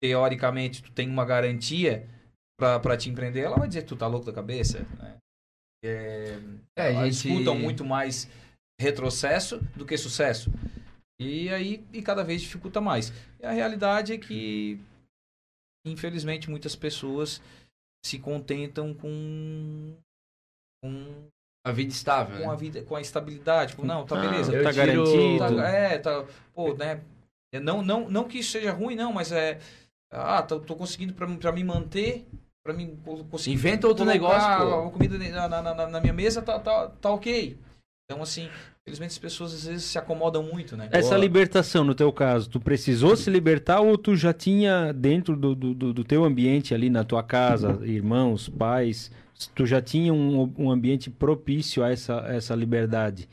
teoricamente 0.00 0.82
tu 0.82 0.92
tem 0.92 1.08
uma 1.08 1.24
garantia 1.24 2.06
pra, 2.58 2.78
pra 2.78 2.96
te 2.96 3.10
empreender, 3.10 3.40
ela 3.40 3.56
vai 3.58 3.66
dizer, 3.68 3.82
tu 3.82 3.96
tá 3.96 4.06
louco 4.06 4.26
da 4.26 4.32
cabeça? 4.32 4.80
né? 4.98 5.16
É, 5.84 6.38
É, 6.78 6.92
elas 6.94 7.16
gente- 7.16 7.28
escutam 7.32 7.58
muito 7.58 7.84
mais 7.84 8.28
retrocesso 8.80 9.58
do 9.76 9.84
que 9.84 9.96
sucesso. 9.96 10.52
E 11.20 11.48
aí, 11.50 11.84
e 11.92 12.00
cada 12.02 12.22
vez 12.22 12.40
dificulta 12.42 12.80
mais. 12.80 13.12
E 13.40 13.46
a 13.46 13.50
realidade 13.52 14.12
é 14.12 14.18
que, 14.18 14.78
infelizmente, 15.86 16.48
muitas 16.50 16.74
pessoas 16.76 17.40
se 18.04 18.18
contentam 18.18 18.94
com, 18.94 19.94
com 20.82 21.06
A 21.64 21.70
vida 21.72 21.92
estável. 21.92 22.42
com 22.42 22.50
a 22.50 22.52
né? 22.54 22.58
vida, 22.58 22.82
com 22.82 22.96
a 22.96 23.00
estabilidade. 23.00 23.76
Com, 23.76 23.86
não, 23.86 24.04
tá 24.04 24.18
Ah, 24.18 24.20
beleza. 24.28 24.52
tá 24.62 24.72
tiro- 24.72 24.74
garantido. 24.74 25.56
Tá, 25.56 25.68
é, 25.68 25.98
tá. 25.98 26.24
Pô, 26.54 26.74
né? 26.74 27.00
é, 27.54 27.60
Não, 27.60 27.82
não, 27.82 28.10
não 28.10 28.24
que 28.24 28.38
isso 28.38 28.50
seja 28.52 28.72
ruim, 28.72 28.96
não, 28.96 29.12
mas 29.12 29.30
é. 29.30 29.58
Ah, 30.10 30.42
tô, 30.42 30.58
tô 30.60 30.74
conseguindo 30.74 31.14
pra, 31.14 31.26
pra 31.26 31.52
me 31.52 31.64
manter, 31.64 32.26
pra 32.64 32.74
mim 32.74 32.98
co- 33.04 33.24
conseguir. 33.24 33.54
Inventa 33.54 33.86
outro 33.86 34.04
negócio, 34.04 34.48
pô. 34.58 34.88
A 34.88 34.90
comida 34.90 35.16
na, 35.16 35.48
na, 35.48 35.62
na- 35.74 35.86
na 35.86 36.00
minha 36.00 36.12
mesa 36.12 36.42
tá, 36.42 36.58
tá, 36.58 36.88
tá 37.00 37.10
ok. 37.10 37.56
Então, 38.10 38.22
assim, 38.22 38.50
infelizmente 38.84 39.12
as 39.12 39.18
pessoas 39.18 39.54
às 39.54 39.64
vezes 39.64 39.84
se 39.84 39.96
acomodam 39.96 40.42
muito, 40.42 40.76
né? 40.76 40.88
Essa 40.92 41.10
Boa. 41.10 41.18
libertação, 41.20 41.82
no 41.84 41.94
teu 41.94 42.12
caso, 42.12 42.50
tu 42.50 42.60
precisou 42.60 43.16
se 43.16 43.30
libertar 43.30 43.80
ou 43.80 43.96
tu 43.96 44.14
já 44.16 44.34
tinha 44.34 44.92
dentro 44.92 45.34
do, 45.36 45.54
do- 45.54 45.92
do 45.94 46.04
teu 46.04 46.24
ambiente 46.24 46.74
ali 46.74 46.90
na 46.90 47.04
tua 47.04 47.22
casa, 47.22 47.78
irmãos, 47.86 48.50
pais, 48.50 49.10
tu 49.54 49.66
já 49.66 49.80
tinha 49.80 50.12
um, 50.12 50.52
um 50.58 50.70
ambiente 50.70 51.10
propício 51.10 51.82
a 51.82 51.90
essa, 51.90 52.14
essa 52.28 52.54
liberdade? 52.54 53.28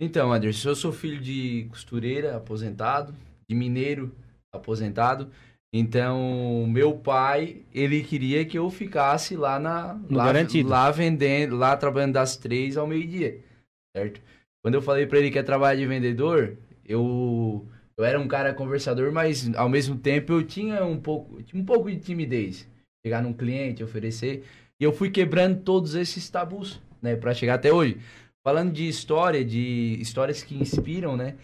Então, 0.00 0.32
Anderson, 0.32 0.70
eu 0.70 0.76
sou 0.76 0.92
filho 0.92 1.20
de 1.20 1.66
costureira, 1.70 2.36
aposentado, 2.36 3.14
de 3.48 3.54
mineiro, 3.54 4.14
aposentado. 4.52 5.30
Então, 5.72 6.66
meu 6.68 6.96
pai, 6.96 7.62
ele 7.72 8.02
queria 8.02 8.44
que 8.44 8.56
eu 8.58 8.70
ficasse 8.70 9.36
lá 9.36 9.58
na 9.58 9.94
No 9.94 10.16
lá, 10.16 10.26
garantido. 10.26 10.68
lá 10.68 10.90
vendendo, 10.90 11.56
lá 11.56 11.76
trabalhando 11.76 12.12
das 12.12 12.36
três 12.36 12.76
ao 12.76 12.86
meio-dia, 12.86 13.40
certo? 13.96 14.20
Quando 14.62 14.74
eu 14.76 14.82
falei 14.82 15.06
pra 15.06 15.18
ele 15.18 15.30
que 15.30 15.36
ia 15.38 15.44
trabalhar 15.44 15.78
de 15.80 15.86
vendedor, 15.86 16.56
eu 16.84 17.66
eu 17.96 18.04
era 18.04 18.18
um 18.18 18.26
cara 18.26 18.52
conversador, 18.54 19.12
mas 19.12 19.52
ao 19.54 19.68
mesmo 19.68 19.96
tempo 19.96 20.32
eu 20.32 20.42
tinha 20.44 20.84
um 20.84 20.98
pouco, 20.98 21.40
um 21.54 21.64
pouco 21.64 21.90
de 21.90 21.98
timidez. 21.98 22.68
Chegar 23.04 23.22
num 23.22 23.32
cliente, 23.32 23.84
oferecer, 23.84 24.44
e 24.84 24.86
eu 24.86 24.92
fui 24.92 25.08
quebrando 25.08 25.60
todos 25.62 25.94
esses 25.94 26.28
tabus, 26.28 26.78
né, 27.00 27.16
Pra 27.16 27.32
chegar 27.32 27.54
até 27.54 27.72
hoje. 27.72 27.96
Falando 28.46 28.70
de 28.70 28.86
história, 28.86 29.42
de 29.42 29.96
histórias 29.98 30.42
que 30.42 30.54
inspiram, 30.54 31.16
né? 31.16 31.34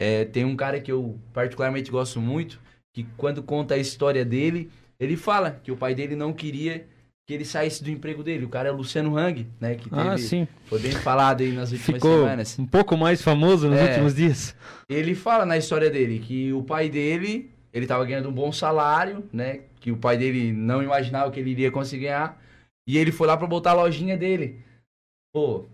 É, 0.00 0.24
tem 0.24 0.46
um 0.46 0.56
cara 0.56 0.80
que 0.80 0.90
eu 0.90 1.18
particularmente 1.34 1.90
gosto 1.90 2.18
muito, 2.22 2.58
que 2.94 3.06
quando 3.18 3.42
conta 3.42 3.74
a 3.74 3.78
história 3.78 4.24
dele, 4.24 4.70
ele 4.98 5.14
fala 5.16 5.60
que 5.62 5.70
o 5.70 5.76
pai 5.76 5.94
dele 5.94 6.16
não 6.16 6.32
queria 6.32 6.86
que 7.28 7.34
ele 7.34 7.44
saísse 7.44 7.84
do 7.84 7.90
emprego 7.90 8.22
dele. 8.22 8.46
O 8.46 8.48
cara 8.48 8.68
é 8.70 8.72
Luciano 8.72 9.18
Hang, 9.18 9.46
né? 9.60 9.74
Que 9.74 9.90
teve, 9.90 10.00
Ah, 10.08 10.16
sim. 10.16 10.48
foi 10.66 10.78
bem 10.78 10.92
falado 10.92 11.42
aí 11.42 11.52
nas 11.52 11.72
últimas 11.72 11.96
Ficou 12.00 12.20
semanas. 12.20 12.58
um 12.58 12.64
pouco 12.66 12.96
mais 12.96 13.20
famoso 13.20 13.68
nos 13.68 13.78
É. 13.78 13.88
últimos 13.88 14.14
dias. 14.14 14.54
Ele 14.88 15.14
fala 15.14 15.44
na 15.44 15.58
história 15.58 15.90
dele 15.90 16.20
que 16.20 16.52
o 16.54 16.62
pai 16.62 16.88
dele, 16.88 17.50
ele 17.72 17.86
tava 17.86 18.02
ganhando 18.06 18.30
um 18.30 18.32
bom 18.32 18.50
salário, 18.52 19.24
né? 19.32 19.60
Que 19.80 19.90
o 19.92 19.96
pai 19.98 20.16
dele 20.16 20.52
não 20.52 20.82
imaginava 20.82 21.30
que 21.30 21.38
ele 21.40 21.50
iria 21.50 21.70
conseguir 21.70 22.04
ganhar. 22.04 22.40
E 22.86 22.96
ele 22.98 23.10
foi 23.12 23.26
lá 23.26 23.36
pra 23.36 23.46
botar 23.46 23.70
a 23.72 23.74
lojinha 23.74 24.16
dele. 24.16 24.60
Pô, 25.34 25.64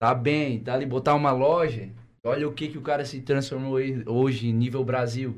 tá 0.00 0.14
bem, 0.14 0.60
tá 0.60 0.74
ali 0.74 0.86
botar 0.86 1.14
uma 1.14 1.32
loja. 1.32 1.88
Olha 2.24 2.48
o 2.48 2.52
que 2.52 2.68
que 2.68 2.78
o 2.78 2.82
cara 2.82 3.04
se 3.04 3.20
transformou 3.20 3.78
hoje- 4.06 4.52
nível 4.52 4.84
Brasil. 4.84 5.36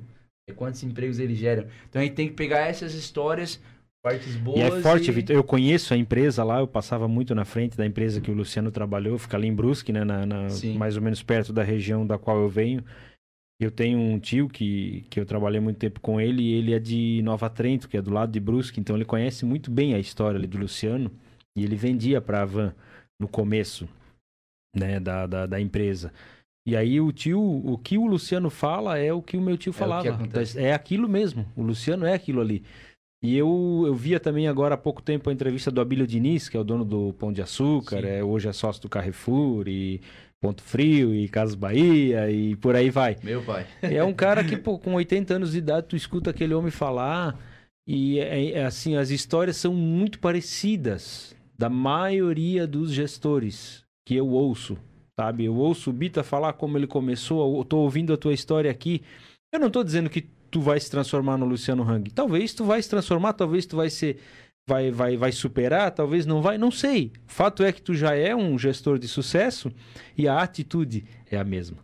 E 0.49 0.53
quantos 0.53 0.83
empregos 0.83 1.19
ele 1.19 1.35
gera. 1.35 1.69
Então 1.89 2.03
a 2.03 2.05
gente 2.05 2.15
tem 2.15 2.29
que 2.29 2.35
pegar 2.35 2.59
essas 2.69 2.93
histórias, 2.93 3.59
partes 4.05 4.37
boas. 4.37 4.59
E 4.59 4.63
é 4.63 4.83
forte, 4.83 5.09
e- 5.09 5.13
Vitor. 5.13 5.35
Eu 5.35 5.43
conheço 5.43 5.95
a 5.95 5.97
empresa 5.97 6.45
lá, 6.45 6.59
eu 6.61 6.69
passava 6.69 7.09
muito 7.09 7.35
na 7.35 7.47
frente 7.47 7.79
da 7.79 7.87
empresa 7.87 8.21
que 8.21 8.31
o 8.31 8.35
Luciano 8.35 8.71
trabalhou, 8.71 9.17
fica 9.19 9.39
ali 9.39 9.47
em 9.49 9.55
Brusque, 9.55 9.91
né? 9.93 10.05
na- 10.05 10.27
na- 10.27 10.51
mais 10.77 10.97
ou 10.97 11.03
menos 11.03 11.23
perto 11.23 11.51
da 11.53 11.63
região 11.63 12.07
da 12.07 12.19
qual 12.19 12.39
eu 12.39 12.49
venho. 12.51 12.85
Eu 13.61 13.71
tenho 13.71 13.99
um 13.99 14.19
tio 14.19 14.49
que, 14.49 15.07
que 15.09 15.21
eu 15.21 15.25
trabalhei 15.25 15.61
muito 15.61 15.79
tempo 15.79 16.01
com 16.01 16.21
ele 16.21 16.43
e 16.43 16.55
ele 16.55 16.75
é 16.75 16.79
de 16.79 17.21
Nova 17.23 17.49
Trento, 17.49 17.89
que 17.89 17.97
é 17.97 18.03
do 18.03 18.13
lado 18.13 18.33
de 18.33 18.41
Brusque, 18.41 18.81
então 18.81 18.97
ele 18.97 19.05
conhece 19.05 19.45
muito 19.45 19.71
bem 19.71 19.95
a 19.95 19.99
história 19.99 20.39
ali 20.39 20.47
do 20.47 20.59
Luciano 20.59 21.11
e 21.57 21.63
ele 21.63 21.77
vendia 21.77 22.21
para 22.21 22.43
a 22.43 22.45
Van 22.45 22.75
no 23.21 23.29
começo 23.29 23.89
né, 24.75 24.99
da, 24.99 25.27
da, 25.27 25.47
da 25.47 25.61
empresa. 25.61 26.13
E 26.67 26.75
aí 26.75 27.01
o 27.01 27.13
tio, 27.13 27.41
o 27.41 27.79
que 27.79 27.99
o 27.99 28.07
Luciano 28.07 28.51
fala 28.51 28.99
é 28.99 29.13
o 29.13 29.23
que 29.23 29.37
o 29.37 29.41
meu 29.41 29.57
tio 29.57 29.73
que 29.73 29.79
falava. 29.79 30.09
acontece. 30.09 30.59
É 30.59 30.73
aquilo 30.73 31.09
mesmo. 31.09 31.47
O 31.55 31.63
Luciano 31.63 32.07
é 32.07 32.15
aquilo 32.15 32.41
ali. 32.41 32.65
E 33.23 33.37
eu, 33.37 33.85
eu 33.87 33.95
via 33.95 34.19
também 34.19 34.49
agora 34.49 34.75
há 34.75 34.79
pouco 34.79 35.01
tempo 35.01 35.31
a 35.31 35.33
entrevista 35.33 35.71
do 35.71 35.81
Abílio 35.81 36.07
Diniz, 36.07 36.49
que 36.49 36.57
é 36.57 36.61
o 36.61 36.65
dono 36.65 36.85
do 36.85 37.13
Pão 37.15 37.33
de 37.33 37.41
Açúcar, 37.41 38.01
Sim. 38.03 38.09
é, 38.09 38.25
hoje 38.25 38.49
é 38.49 38.53
sócio 38.53 38.83
do 38.83 38.89
Carrefour 38.89 39.69
e 39.69 40.01
Ponto 40.45 40.63
Frio 40.63 41.15
e 41.15 41.27
Casas 41.27 41.55
Bahia 41.55 42.31
e 42.31 42.55
por 42.57 42.77
aí 42.77 42.91
vai. 42.91 43.17
Meu 43.23 43.43
pai. 43.43 43.67
É 43.81 44.05
um 44.05 44.13
cara 44.13 44.45
que, 44.45 44.59
pô, 44.59 44.79
com 44.79 44.93
80 44.93 45.37
anos 45.37 45.53
de 45.53 45.59
idade, 45.59 45.87
tu 45.89 45.97
escuta 45.97 46.29
aquele 46.29 46.53
homem 46.53 46.71
falar 46.71 47.39
e, 47.89 48.19
é, 48.19 48.51
é 48.51 48.67
assim, 48.67 48.95
as 48.95 49.09
histórias 49.09 49.57
são 49.57 49.73
muito 49.73 50.19
parecidas 50.19 51.35
da 51.59 51.71
maioria 51.71 52.67
dos 52.67 52.93
gestores 52.93 53.85
que 54.07 54.15
eu 54.15 54.29
ouço, 54.29 54.77
sabe? 55.19 55.47
Eu 55.47 55.57
ouço 55.57 55.89
o 55.89 55.95
Bita 55.95 56.23
falar 56.23 56.53
como 56.53 56.77
ele 56.77 56.87
começou, 56.87 57.57
eu 57.57 57.65
tô 57.65 57.79
ouvindo 57.79 58.13
a 58.13 58.17
tua 58.19 58.35
história 58.35 58.71
aqui. 58.71 59.01
Eu 59.51 59.59
não 59.59 59.71
tô 59.71 59.83
dizendo 59.83 60.11
que 60.11 60.29
tu 60.51 60.61
vai 60.61 60.79
se 60.79 60.91
transformar 60.91 61.39
no 61.39 61.47
Luciano 61.47 61.83
Hang. 61.91 62.11
Talvez 62.11 62.53
tu 62.53 62.65
vai 62.65 62.83
se 62.83 62.91
transformar, 62.91 63.33
talvez 63.33 63.65
tu 63.65 63.77
vai 63.77 63.89
ser 63.89 64.19
vai 64.69 64.91
vai 64.91 65.17
vai 65.17 65.33
superar, 65.33 65.91
talvez 65.91 66.27
não 66.27 66.41
vai, 66.41 66.59
não 66.59 66.71
sei. 66.71 67.13
O 67.29 67.33
fato 67.33 67.63
é 67.63 67.73
que 67.73 67.83
tu 67.83 67.95
já 67.95 68.15
é 68.15 68.35
um 68.35 68.59
gestor 68.59 68.99
de 68.99 69.09
sucesso 69.09 69.73
e 70.17 70.27
a 70.27 70.41
atitude 70.41 71.05
é 71.31 71.37
a 71.37 71.45
mesma. 71.45 71.79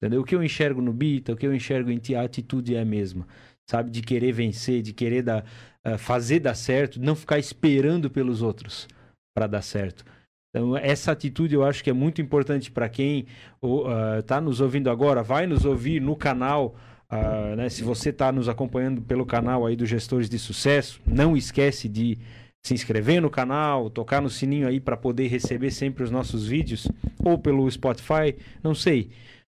Entendeu? 0.00 0.20
O 0.20 0.24
que 0.24 0.34
eu 0.34 0.42
enxergo 0.42 0.82
no 0.82 0.92
Bita, 0.92 1.32
o 1.32 1.36
que 1.36 1.46
eu 1.46 1.54
enxergo 1.54 1.90
em 1.90 1.98
ti, 1.98 2.14
a 2.14 2.22
atitude 2.22 2.74
é 2.74 2.80
a 2.80 2.84
mesma. 2.84 3.26
Sabe? 3.68 3.90
De 3.90 4.02
querer 4.02 4.32
vencer, 4.32 4.82
de 4.82 4.92
querer 4.92 5.22
dar, 5.22 5.44
ah, 5.82 5.98
fazer 5.98 6.40
dar 6.40 6.54
certo, 6.54 7.00
não 7.00 7.16
ficar 7.16 7.38
esperando 7.38 8.10
pelos 8.10 8.42
outros 8.42 8.86
para 9.34 9.46
dar 9.46 9.62
certo. 9.62 10.04
Então, 10.50 10.76
essa 10.76 11.12
atitude 11.12 11.54
eu 11.54 11.64
acho 11.64 11.84
que 11.84 11.90
é 11.90 11.92
muito 11.92 12.22
importante 12.22 12.70
para 12.70 12.88
quem 12.88 13.26
está 14.18 14.40
nos 14.40 14.60
ouvindo 14.60 14.88
agora, 14.88 15.22
vai 15.22 15.46
nos 15.46 15.66
ouvir 15.66 16.00
no 16.00 16.16
canal. 16.16 16.74
Ah, 17.08 17.54
né? 17.56 17.68
Se 17.68 17.82
você 17.84 18.10
está 18.10 18.32
nos 18.32 18.48
acompanhando 18.48 19.00
pelo 19.00 19.24
canal 19.24 19.64
aí 19.64 19.76
dos 19.76 19.88
Gestores 19.88 20.28
de 20.28 20.38
Sucesso, 20.38 21.00
não 21.06 21.36
esquece 21.36 21.88
de 21.88 22.18
se 22.64 22.74
inscrever 22.74 23.22
no 23.22 23.30
canal, 23.30 23.88
tocar 23.88 24.20
no 24.20 24.28
sininho 24.28 24.66
aí 24.66 24.80
para 24.80 24.96
poder 24.96 25.28
receber 25.28 25.70
sempre 25.70 26.02
os 26.02 26.10
nossos 26.10 26.48
vídeos, 26.48 26.88
ou 27.24 27.38
pelo 27.38 27.70
Spotify, 27.70 28.34
não 28.62 28.74
sei. 28.74 29.10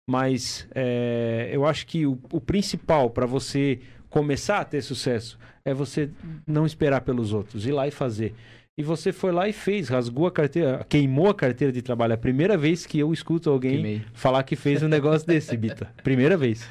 Mas 0.10 0.68
é, 0.74 1.50
eu 1.52 1.66
acho 1.66 1.86
que 1.88 2.06
o, 2.06 2.18
o 2.32 2.40
principal 2.40 3.10
para 3.10 3.26
você 3.26 3.80
começar 4.10 4.60
a 4.60 4.66
ter 4.66 4.82
sucesso 4.82 5.38
é 5.66 5.74
você 5.74 6.10
não 6.48 6.66
esperar 6.66 7.02
pelos 7.02 7.34
outros, 7.34 7.66
ir 7.66 7.72
lá 7.72 7.88
e 7.88 7.92
fazer. 7.92 8.34
E 8.78 8.84
você 8.84 9.12
foi 9.12 9.32
lá 9.32 9.50
e 9.50 9.54
fez, 9.54 9.90
rasgou 9.90 10.26
a 10.26 10.32
carteira, 10.32 10.86
queimou 10.88 11.30
a 11.30 11.36
carteira 11.36 11.74
de 11.74 11.82
trabalho. 11.82 12.12
É 12.12 12.16
a 12.16 12.18
primeira 12.18 12.58
vez 12.58 12.86
que 12.86 12.98
eu 12.98 13.12
escuto 13.12 13.50
alguém 13.50 13.74
Queimei. 13.74 14.02
falar 14.14 14.44
que 14.44 14.56
fez 14.56 14.82
um 14.82 14.88
negócio 14.88 15.28
desse, 15.28 15.56
Bita. 15.58 15.94
Primeira 16.04 16.38
vez. 16.38 16.68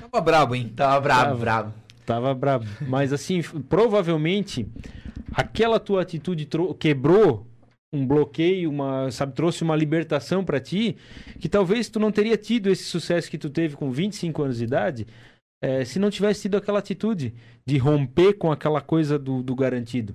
Tava 0.00 0.20
brabo, 0.20 0.54
hein? 0.54 0.72
Tava 0.74 1.00
brabo, 1.00 1.38
brabo. 1.38 1.74
Tava 2.04 2.34
brabo. 2.34 2.66
Mas 2.80 3.12
assim, 3.12 3.40
provavelmente 3.68 4.66
aquela 5.32 5.78
tua 5.78 6.02
atitude 6.02 6.48
quebrou 6.78 7.46
um 7.92 8.04
bloqueio, 8.04 8.68
uma, 8.68 9.10
sabe, 9.12 9.32
trouxe 9.34 9.62
uma 9.62 9.76
libertação 9.76 10.44
pra 10.44 10.58
ti, 10.58 10.96
que 11.38 11.48
talvez 11.48 11.88
tu 11.88 12.00
não 12.00 12.10
teria 12.10 12.36
tido 12.36 12.68
esse 12.68 12.82
sucesso 12.82 13.30
que 13.30 13.38
tu 13.38 13.48
teve 13.48 13.76
com 13.76 13.92
25 13.92 14.42
anos 14.42 14.58
de 14.58 14.64
idade, 14.64 15.06
eh, 15.62 15.84
se 15.84 16.00
não 16.00 16.10
tivesse 16.10 16.42
tido 16.42 16.56
aquela 16.56 16.80
atitude 16.80 17.32
de 17.64 17.78
romper 17.78 18.34
com 18.34 18.50
aquela 18.50 18.80
coisa 18.80 19.16
do, 19.16 19.42
do 19.42 19.54
garantido. 19.54 20.14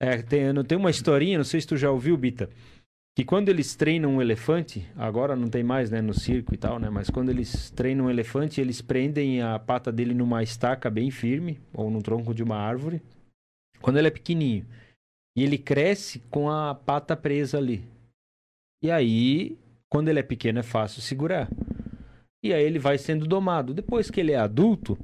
É, 0.00 0.22
tem, 0.22 0.64
tem 0.64 0.78
uma 0.78 0.90
historinha, 0.90 1.36
não 1.36 1.44
sei 1.44 1.60
se 1.60 1.66
tu 1.66 1.76
já 1.76 1.90
ouviu, 1.90 2.16
Bita, 2.16 2.48
que 3.14 3.22
quando 3.22 3.50
eles 3.50 3.74
treinam 3.74 4.14
um 4.14 4.22
elefante, 4.22 4.88
agora 4.96 5.36
não 5.36 5.48
tem 5.48 5.62
mais, 5.62 5.90
né, 5.90 6.00
no 6.00 6.14
circo 6.14 6.54
e 6.54 6.56
tal, 6.56 6.78
né, 6.78 6.88
mas 6.88 7.10
quando 7.10 7.28
eles 7.28 7.70
treinam 7.70 8.06
um 8.06 8.10
elefante, 8.10 8.60
eles 8.60 8.80
prendem 8.80 9.42
a 9.42 9.58
pata 9.58 9.92
dele 9.92 10.14
numa 10.14 10.42
estaca 10.42 10.88
bem 10.88 11.10
firme, 11.10 11.60
ou 11.74 11.90
num 11.90 12.00
tronco 12.00 12.32
de 12.32 12.42
uma 12.42 12.56
árvore, 12.56 13.02
quando 13.82 13.98
ele 13.98 14.08
é 14.08 14.10
pequenininho. 14.10 14.64
E 15.36 15.42
ele 15.42 15.58
cresce 15.58 16.20
com 16.30 16.50
a 16.50 16.74
pata 16.74 17.16
presa 17.16 17.58
ali. 17.58 17.84
E 18.82 18.90
aí, 18.90 19.58
quando 19.88 20.08
ele 20.08 20.18
é 20.18 20.22
pequeno, 20.22 20.58
é 20.58 20.62
fácil 20.62 21.02
segurar. 21.02 21.48
E 22.42 22.54
aí 22.54 22.64
ele 22.64 22.78
vai 22.78 22.96
sendo 22.96 23.26
domado. 23.26 23.74
Depois 23.74 24.10
que 24.10 24.18
ele 24.18 24.32
é 24.32 24.38
adulto, 24.38 24.98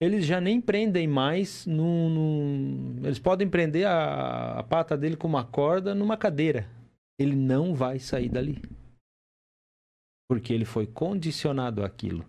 eles 0.00 0.24
já 0.24 0.40
nem 0.40 0.60
prendem 0.60 1.06
mais 1.08 1.66
num. 1.66 2.08
num- 2.10 2.96
Eles 3.04 3.18
podem 3.18 3.48
prender 3.48 3.86
a, 3.86 4.58
a 4.60 4.62
pata 4.62 4.96
dele 4.96 5.16
com 5.16 5.26
uma 5.26 5.44
corda 5.44 5.94
numa 5.94 6.16
cadeira. 6.16 6.68
Ele 7.18 7.34
não 7.34 7.74
vai 7.74 7.98
sair 7.98 8.28
dali. 8.28 8.62
Porque 10.30 10.52
ele 10.52 10.64
foi 10.64 10.86
condicionado 10.86 11.84
àquilo. 11.84 12.24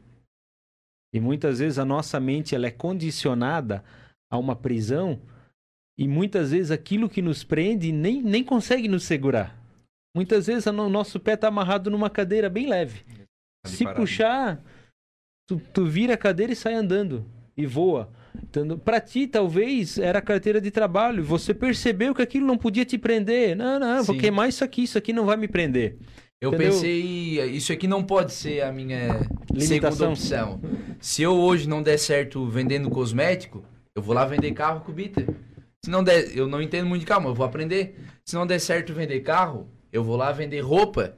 E 1.13 1.19
muitas 1.19 1.59
vezes 1.59 1.77
a 1.77 1.85
nossa 1.85 2.19
mente 2.19 2.55
ela 2.55 2.67
é 2.67 2.71
condicionada 2.71 3.83
a 4.31 4.37
uma 4.37 4.55
prisão 4.55 5.19
e 5.97 6.07
muitas 6.07 6.51
vezes 6.51 6.71
aquilo 6.71 7.09
que 7.09 7.21
nos 7.21 7.43
prende 7.43 7.91
nem, 7.91 8.21
nem 8.21 8.43
consegue 8.43 8.87
nos 8.87 9.03
segurar. 9.03 9.57
Muitas 10.15 10.47
vezes 10.47 10.65
o 10.65 10.71
nosso 10.71 11.19
pé 11.19 11.33
está 11.33 11.47
amarrado 11.49 11.89
numa 11.91 12.09
cadeira 12.09 12.49
bem 12.49 12.67
leve. 12.67 13.03
Ali 13.65 13.75
Se 13.75 13.83
puxar, 13.95 14.63
tu, 15.47 15.59
tu 15.73 15.85
vira 15.85 16.13
a 16.13 16.17
cadeira 16.17 16.53
e 16.53 16.55
sai 16.55 16.73
andando 16.73 17.25
e 17.59 17.65
voa. 17.65 18.09
Então, 18.41 18.77
para 18.77 19.01
ti, 19.01 19.27
talvez 19.27 19.97
era 19.97 20.21
carteira 20.21 20.61
de 20.61 20.71
trabalho. 20.71 21.23
Você 21.23 21.53
percebeu 21.53 22.15
que 22.15 22.21
aquilo 22.21 22.47
não 22.47 22.57
podia 22.57 22.85
te 22.85 22.97
prender. 22.97 23.55
Não, 23.55 23.77
não, 23.79 24.03
vou 24.03 24.15
Sim. 24.15 24.21
queimar 24.21 24.47
isso 24.47 24.63
aqui, 24.63 24.83
isso 24.83 24.97
aqui 24.97 25.11
não 25.11 25.25
vai 25.25 25.35
me 25.35 25.47
prender. 25.47 25.97
Eu 26.41 26.49
Entendeu? 26.53 26.71
pensei, 26.71 27.41
isso 27.51 27.73
aqui 27.73 27.85
não 27.85 28.01
pode 28.01 28.31
ser 28.31 28.61
a 28.61 28.71
minha 28.71 29.09
segunda 29.09 29.65
Limitação. 29.65 30.11
opção. 30.13 30.61
Se 31.01 31.21
eu 31.21 31.33
hoje 31.35 31.67
não 31.67 31.83
der 31.83 31.97
certo 31.97 32.45
vendendo 32.47 32.89
cosmético, 32.89 33.63
Eu 33.95 34.01
vou 34.01 34.15
lá 34.15 34.23
vender 34.23 34.53
carro 34.53 34.79
com 34.81 34.91
o 34.91 34.95
Bita. 34.95 35.25
Se 35.83 35.91
não 35.91 36.01
der, 36.01 36.35
eu 36.37 36.47
não 36.47 36.61
entendo 36.61 36.87
muito 36.87 37.01
de 37.01 37.07
carro, 37.07 37.21
mas 37.23 37.29
eu 37.31 37.35
vou 37.35 37.45
aprender. 37.45 37.97
Se 38.25 38.35
não 38.35 38.47
der 38.47 38.59
certo 38.59 38.93
vender 38.93 39.19
carro, 39.21 39.67
eu 39.91 40.01
vou 40.03 40.15
lá 40.15 40.31
vender 40.31 40.61
roupa. 40.61 41.17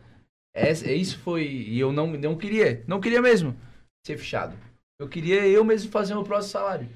É, 0.55 0.69
é 0.71 0.95
isso 0.95 1.19
foi. 1.19 1.45
E 1.45 1.79
eu 1.79 1.91
não, 1.91 2.07
não 2.07 2.35
queria. 2.35 2.83
Não 2.87 2.99
queria 2.99 3.21
mesmo 3.21 3.55
ser 4.07 4.17
fechado. 4.17 4.55
Eu 5.01 5.09
queria 5.09 5.47
eu 5.47 5.63
mesmo 5.63 5.91
fazer 5.91 6.13
o 6.13 6.17
meu 6.17 6.25
próximo 6.25 6.51
salário. 6.51 6.87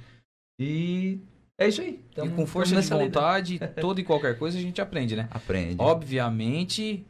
E 0.59 1.19
é 1.59 1.67
isso 1.67 1.81
aí. 1.81 1.99
Tamo, 2.13 2.31
e 2.31 2.35
com 2.35 2.45
força 2.45 2.79
de 2.79 2.87
vontade, 2.87 3.59
toda 3.81 3.99
e 3.99 4.03
qualquer 4.03 4.37
coisa 4.37 4.57
a 4.57 4.61
gente 4.61 4.79
aprende, 4.79 5.15
né? 5.15 5.27
Aprende. 5.31 5.77
Obviamente, 5.79 7.05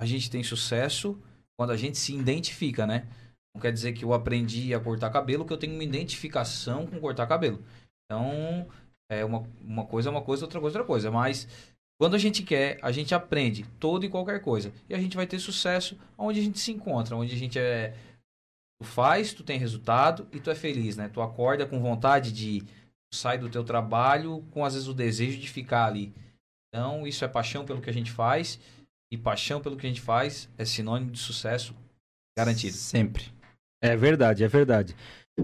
a 0.00 0.06
gente 0.06 0.30
tem 0.30 0.42
sucesso 0.42 1.20
quando 1.58 1.72
a 1.72 1.76
gente 1.76 1.98
se 1.98 2.14
identifica, 2.14 2.86
né? 2.86 3.06
Não 3.54 3.60
quer 3.60 3.72
dizer 3.72 3.92
que 3.92 4.04
eu 4.04 4.14
aprendi 4.14 4.72
a 4.72 4.80
cortar 4.80 5.10
cabelo, 5.10 5.44
que 5.44 5.52
eu 5.52 5.58
tenho 5.58 5.74
uma 5.74 5.84
identificação 5.84 6.86
com 6.86 6.98
cortar 7.00 7.26
cabelo. 7.26 7.62
Então, 8.06 8.66
é 9.10 9.24
uma, 9.24 9.44
uma 9.60 9.84
coisa 9.84 10.08
é 10.08 10.10
uma 10.10 10.22
coisa, 10.22 10.44
outra 10.44 10.60
coisa 10.60 10.78
é 10.78 10.80
outra 10.80 10.86
coisa. 10.86 11.10
Mas 11.10 11.46
quando 12.00 12.14
a 12.14 12.18
gente 12.18 12.42
quer, 12.42 12.78
a 12.80 12.90
gente 12.90 13.14
aprende 13.14 13.64
toda 13.78 14.06
e 14.06 14.08
qualquer 14.08 14.40
coisa. 14.40 14.72
E 14.88 14.94
a 14.94 14.98
gente 14.98 15.16
vai 15.16 15.26
ter 15.26 15.38
sucesso 15.38 15.98
onde 16.16 16.40
a 16.40 16.42
gente 16.42 16.58
se 16.58 16.72
encontra, 16.72 17.14
onde 17.14 17.34
a 17.34 17.36
gente 17.36 17.58
é. 17.58 17.94
Tu 18.80 18.84
faz, 18.84 19.34
tu 19.34 19.44
tem 19.44 19.58
resultado 19.58 20.26
e 20.32 20.40
tu 20.40 20.50
é 20.50 20.54
feliz, 20.54 20.96
né? 20.96 21.08
Tu 21.08 21.20
acorda 21.20 21.66
com 21.66 21.80
vontade 21.80 22.32
de 22.32 22.62
sai 23.12 23.36
do 23.36 23.50
teu 23.50 23.62
trabalho 23.62 24.42
com 24.50 24.64
às 24.64 24.74
vezes 24.74 24.88
o 24.88 24.94
desejo 24.94 25.38
de 25.38 25.50
ficar 25.50 25.86
ali. 25.86 26.14
Então, 26.68 27.06
isso 27.06 27.24
é 27.24 27.28
paixão 27.28 27.64
pelo 27.64 27.80
que 27.80 27.90
a 27.90 27.92
gente 27.92 28.10
faz 28.10 28.58
e 29.12 29.18
paixão 29.18 29.60
pelo 29.60 29.76
que 29.76 29.86
a 29.86 29.88
gente 29.88 30.00
faz 30.00 30.48
é 30.56 30.64
sinônimo 30.64 31.10
de 31.10 31.18
sucesso 31.18 31.74
garantido. 32.38 32.76
Sempre. 32.76 33.30
É 33.82 33.96
verdade, 33.96 34.44
é 34.44 34.48
verdade. 34.48 34.94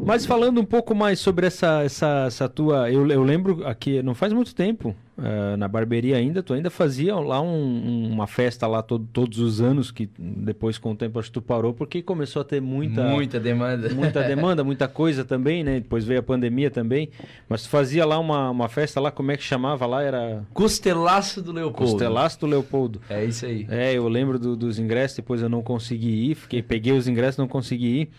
Mas 0.04 0.26
falando 0.26 0.60
um 0.60 0.64
pouco 0.64 0.94
mais 0.94 1.18
sobre 1.18 1.46
essa, 1.46 1.82
essa, 1.82 2.24
essa 2.26 2.48
tua. 2.48 2.90
Eu, 2.90 3.06
eu 3.08 3.22
lembro 3.22 3.66
aqui, 3.66 4.02
não 4.02 4.14
faz 4.14 4.32
muito 4.32 4.54
tempo, 4.54 4.94
uh, 5.16 5.56
na 5.56 5.66
barbearia 5.68 6.16
ainda, 6.16 6.42
tu 6.42 6.52
ainda 6.52 6.70
fazia 6.70 7.14
lá 7.16 7.40
um, 7.40 8.10
uma 8.12 8.26
festa 8.26 8.66
lá 8.66 8.82
todo, 8.82 9.08
todos 9.12 9.38
os 9.38 9.60
anos, 9.60 9.90
que 9.90 10.08
depois 10.18 10.78
com 10.78 10.92
o 10.92 10.96
tempo 10.96 11.18
acho 11.18 11.28
que 11.28 11.34
tu 11.34 11.42
parou, 11.42 11.72
porque 11.72 12.02
começou 12.02 12.42
a 12.42 12.44
ter 12.44 12.60
muita. 12.60 13.04
Muita 13.04 13.40
demanda. 13.40 13.88
Muita 13.94 14.22
demanda, 14.24 14.64
muita 14.64 14.88
coisa 14.88 15.24
também, 15.24 15.64
né? 15.64 15.80
Depois 15.80 16.04
veio 16.04 16.20
a 16.20 16.22
pandemia 16.22 16.70
também. 16.70 17.10
Mas 17.48 17.62
tu 17.62 17.68
fazia 17.68 18.04
lá 18.04 18.18
uma, 18.18 18.50
uma 18.50 18.68
festa 18.68 19.00
lá, 19.00 19.10
como 19.10 19.32
é 19.32 19.36
que 19.36 19.42
chamava 19.42 19.86
lá? 19.86 20.02
Era. 20.02 20.44
Costelaço 20.52 21.42
do 21.42 21.52
Leopoldo. 21.52 21.92
Costelaço 21.92 22.40
do 22.40 22.46
Leopoldo. 22.46 23.00
É 23.08 23.24
isso 23.24 23.46
aí. 23.46 23.66
É, 23.70 23.94
eu 23.94 24.06
lembro 24.08 24.38
do, 24.38 24.56
dos 24.56 24.78
ingressos, 24.78 25.16
depois 25.16 25.42
eu 25.42 25.48
não 25.48 25.62
consegui 25.62 26.30
ir, 26.30 26.34
fiquei, 26.34 26.62
peguei 26.62 26.92
os 26.92 27.08
ingressos, 27.08 27.38
não 27.38 27.48
consegui 27.48 28.02
ir. 28.02 28.10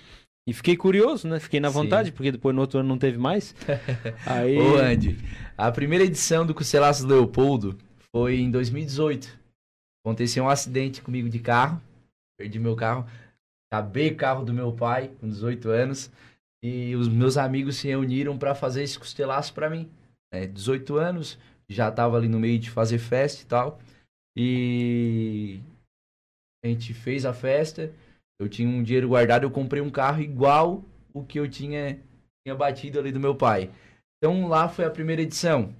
E 0.48 0.54
fiquei 0.54 0.78
curioso, 0.78 1.28
né? 1.28 1.42
Fiquei 1.42 1.60
na 1.60 1.68
vontade, 1.68 2.08
Sim. 2.08 2.16
porque 2.16 2.32
depois 2.32 2.56
no 2.56 2.62
outro 2.62 2.80
ano 2.80 2.88
não 2.88 2.98
teve 2.98 3.18
mais. 3.18 3.54
Aí... 4.26 4.58
Ô, 4.58 4.78
Andy, 4.78 5.18
a 5.58 5.70
primeira 5.70 6.06
edição 6.06 6.46
do 6.46 6.56
Costelaço 6.56 7.06
Leopoldo 7.06 7.78
foi 8.16 8.40
em 8.40 8.50
2018. 8.50 9.38
Aconteceu 10.06 10.46
um 10.46 10.50
acidente 10.50 11.02
comigo 11.02 11.28
de 11.28 11.40
carro. 11.40 11.82
Perdi 12.40 12.60
meu 12.60 12.78
carro. 12.78 13.06
Acabei 13.70 14.12
o 14.12 14.16
carro 14.16 14.46
do 14.46 14.54
meu 14.54 14.72
pai, 14.72 15.12
com 15.20 15.28
18 15.28 15.70
anos. 15.70 16.10
E 16.64 16.96
os 16.96 17.10
meus 17.10 17.36
amigos 17.36 17.76
se 17.76 17.90
reuniram 17.90 18.38
para 18.38 18.56
fazer 18.56 18.84
esse 18.84 18.98
costelaço 18.98 19.54
para 19.54 19.70
mim. 19.70 19.90
É, 20.34 20.48
18 20.48 20.96
anos, 20.96 21.38
já 21.70 21.92
tava 21.92 22.16
ali 22.16 22.30
no 22.30 22.40
meio 22.40 22.58
de 22.58 22.70
fazer 22.70 23.00
festa 23.00 23.44
e 23.44 23.46
tal. 23.46 23.82
E 24.34 25.60
a 26.64 26.70
gente 26.70 26.94
fez 26.94 27.26
a 27.26 27.34
festa. 27.34 27.92
Eu 28.40 28.48
tinha 28.48 28.70
um 28.70 28.84
dinheiro 28.84 29.10
guardado, 29.10 29.44
eu 29.44 29.52
comprei 29.52 29.82
um 29.82 29.90
carro 29.90 30.22
igual 30.22 30.84
o 31.14 31.24
que 31.24 31.40
eu 31.40 31.50
tinha, 31.50 32.00
tinha 32.46 32.56
batido 32.56 33.00
ali 33.00 33.12
do 33.12 33.20
meu 33.20 33.36
pai. 33.36 33.72
Então 34.18 34.48
lá 34.48 34.70
foi 34.70 34.86
a 34.86 34.92
primeira 34.92 35.22
edição. 35.22 35.74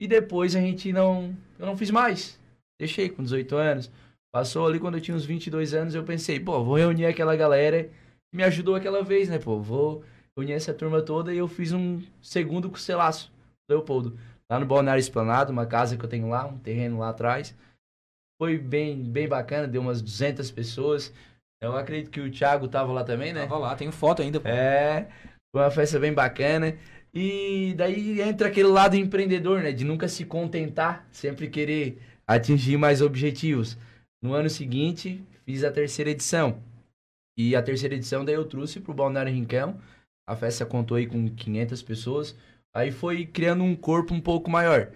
E 0.00 0.06
depois 0.06 0.54
a 0.56 0.60
gente 0.60 0.92
não. 0.92 1.36
Eu 1.58 1.66
não 1.66 1.76
fiz 1.76 1.90
mais. 1.90 2.38
Deixei 2.78 3.08
com 3.08 3.22
18 3.22 3.56
anos. 3.56 3.90
Passou 4.34 4.66
ali 4.66 4.80
quando 4.80 4.96
eu 4.96 5.00
tinha 5.00 5.16
uns 5.16 5.24
22 5.24 5.74
anos, 5.74 5.94
eu 5.94 6.02
pensei, 6.04 6.40
pô, 6.40 6.64
vou 6.64 6.76
reunir 6.76 7.04
aquela 7.04 7.36
galera 7.36 7.84
que 7.84 8.36
me 8.36 8.42
ajudou 8.42 8.74
aquela 8.74 9.02
vez, 9.02 9.28
né, 9.28 9.38
pô? 9.38 9.60
Vou 9.60 10.02
reunir 10.36 10.54
essa 10.54 10.72
turma 10.72 11.02
toda 11.02 11.34
e 11.34 11.38
eu 11.38 11.46
fiz 11.46 11.72
um 11.72 12.02
segundo 12.22 12.70
costelaço, 12.70 13.30
Leopoldo. 13.70 14.18
Lá 14.50 14.58
no 14.58 14.66
Balneário 14.66 15.00
Esplanado, 15.00 15.52
uma 15.52 15.66
casa 15.66 15.96
que 15.96 16.04
eu 16.04 16.08
tenho 16.08 16.28
lá, 16.28 16.46
um 16.46 16.58
terreno 16.58 16.98
lá 16.98 17.10
atrás. 17.10 17.54
Foi 18.40 18.58
bem, 18.58 19.02
bem 19.02 19.28
bacana, 19.28 19.68
deu 19.68 19.82
umas 19.82 20.00
200 20.00 20.50
pessoas. 20.50 21.12
Eu 21.62 21.76
acredito 21.76 22.10
que 22.10 22.20
o 22.20 22.28
Thiago 22.28 22.66
tava 22.66 22.92
lá 22.92 23.04
também, 23.04 23.32
né? 23.32 23.42
Tava 23.42 23.56
lá, 23.56 23.76
tenho 23.76 23.92
foto 23.92 24.20
ainda. 24.20 24.40
Pô. 24.40 24.48
É, 24.48 25.06
foi 25.54 25.62
uma 25.62 25.70
festa 25.70 25.96
bem 26.00 26.12
bacana. 26.12 26.76
E 27.14 27.72
daí 27.76 28.20
entra 28.20 28.48
aquele 28.48 28.66
lado 28.66 28.96
empreendedor, 28.96 29.62
né? 29.62 29.70
De 29.70 29.84
nunca 29.84 30.08
se 30.08 30.24
contentar, 30.24 31.06
sempre 31.12 31.48
querer 31.48 32.02
atingir 32.26 32.76
mais 32.76 33.00
objetivos. 33.00 33.78
No 34.20 34.34
ano 34.34 34.50
seguinte, 34.50 35.24
fiz 35.44 35.62
a 35.62 35.70
terceira 35.70 36.10
edição. 36.10 36.60
E 37.38 37.54
a 37.54 37.62
terceira 37.62 37.94
edição 37.94 38.24
daí 38.24 38.34
eu 38.34 38.44
trouxe 38.44 38.80
pro 38.80 38.92
Balneário 38.92 39.32
Rincão. 39.32 39.80
A 40.28 40.34
festa 40.34 40.66
contou 40.66 40.96
aí 40.96 41.06
com 41.06 41.28
500 41.28 41.80
pessoas. 41.82 42.36
Aí 42.74 42.90
foi 42.90 43.24
criando 43.24 43.62
um 43.62 43.76
corpo 43.76 44.12
um 44.12 44.20
pouco 44.20 44.50
maior. 44.50 44.90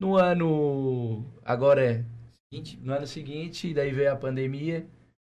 No 0.00 0.16
ano 0.16 1.26
agora 1.44 2.06
no 2.80 2.92
ano 2.94 3.06
seguinte, 3.06 3.74
daí 3.74 3.92
veio 3.92 4.12
a 4.12 4.16
pandemia, 4.16 4.86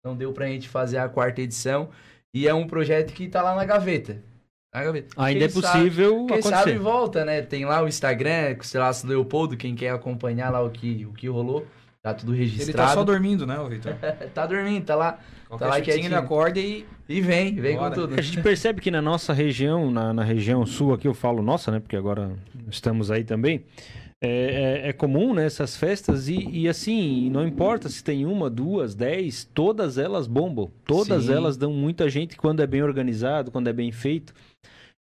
não 0.08 0.16
deu 0.16 0.32
pra 0.32 0.46
gente 0.46 0.68
fazer 0.68 0.98
a 0.98 1.08
quarta 1.08 1.40
edição. 1.40 1.88
E 2.32 2.48
é 2.48 2.54
um 2.54 2.66
projeto 2.66 3.12
que 3.12 3.28
tá 3.28 3.42
lá 3.42 3.54
na 3.54 3.64
gaveta. 3.64 4.22
Na 4.74 4.84
gaveta. 4.84 5.08
Ainda 5.16 5.48
quem 5.48 5.48
é 5.48 5.62
possível 5.62 6.26
sabe, 6.28 6.32
quem 6.32 6.42
sabe 6.42 6.78
volta, 6.78 7.24
né? 7.24 7.42
Tem 7.42 7.64
lá 7.64 7.82
o 7.82 7.88
Instagram, 7.88 8.56
sei 8.62 8.80
lá, 8.80 8.90
Leopoldo, 9.04 9.56
quem 9.56 9.74
quer 9.74 9.90
acompanhar 9.90 10.50
lá 10.50 10.62
o 10.62 10.70
que, 10.70 11.06
o 11.06 11.12
que 11.12 11.28
rolou. 11.28 11.66
Tá 12.02 12.14
tudo 12.14 12.32
registrado. 12.32 12.70
Ele 12.70 12.76
tá 12.76 12.88
só 12.88 13.04
dormindo, 13.04 13.46
né, 13.46 13.56
Vitor? 13.68 13.94
tá 14.32 14.46
dormindo, 14.46 14.84
tá 14.84 14.94
lá. 14.94 15.18
Qualquer 15.48 15.64
tá 15.64 15.70
lá 15.70 15.80
quietinho. 15.80 16.06
ele 16.06 16.14
acorda 16.14 16.58
e... 16.58 16.86
E 17.08 17.20
vem, 17.20 17.54
vem 17.54 17.76
Bora. 17.76 17.88
com 17.94 18.02
tudo. 18.02 18.18
A 18.18 18.22
gente 18.22 18.42
percebe 18.42 18.80
que 18.80 18.90
na 18.90 19.00
nossa 19.00 19.32
região, 19.32 19.90
na, 19.90 20.12
na 20.12 20.22
região 20.22 20.64
sul 20.66 20.92
aqui, 20.92 21.08
eu 21.08 21.14
falo 21.14 21.42
nossa, 21.42 21.70
né? 21.70 21.80
Porque 21.80 21.96
agora 21.96 22.32
estamos 22.70 23.10
aí 23.10 23.24
também. 23.24 23.64
É, 24.20 24.82
é, 24.84 24.88
é, 24.88 24.92
comum 24.92 25.32
né, 25.32 25.46
essas 25.46 25.76
festas 25.76 26.28
e, 26.28 26.48
e, 26.50 26.68
assim, 26.68 27.30
não 27.30 27.46
importa 27.46 27.88
se 27.88 28.02
tem 28.02 28.26
uma, 28.26 28.50
duas, 28.50 28.92
dez, 28.92 29.48
todas 29.54 29.96
elas 29.96 30.26
bombam. 30.26 30.72
Todas 30.84 31.26
Sim. 31.26 31.34
elas 31.34 31.56
dão 31.56 31.72
muita 31.72 32.10
gente 32.10 32.36
quando 32.36 32.60
é 32.60 32.66
bem 32.66 32.82
organizado, 32.82 33.52
quando 33.52 33.68
é 33.68 33.72
bem 33.72 33.92
feito. 33.92 34.34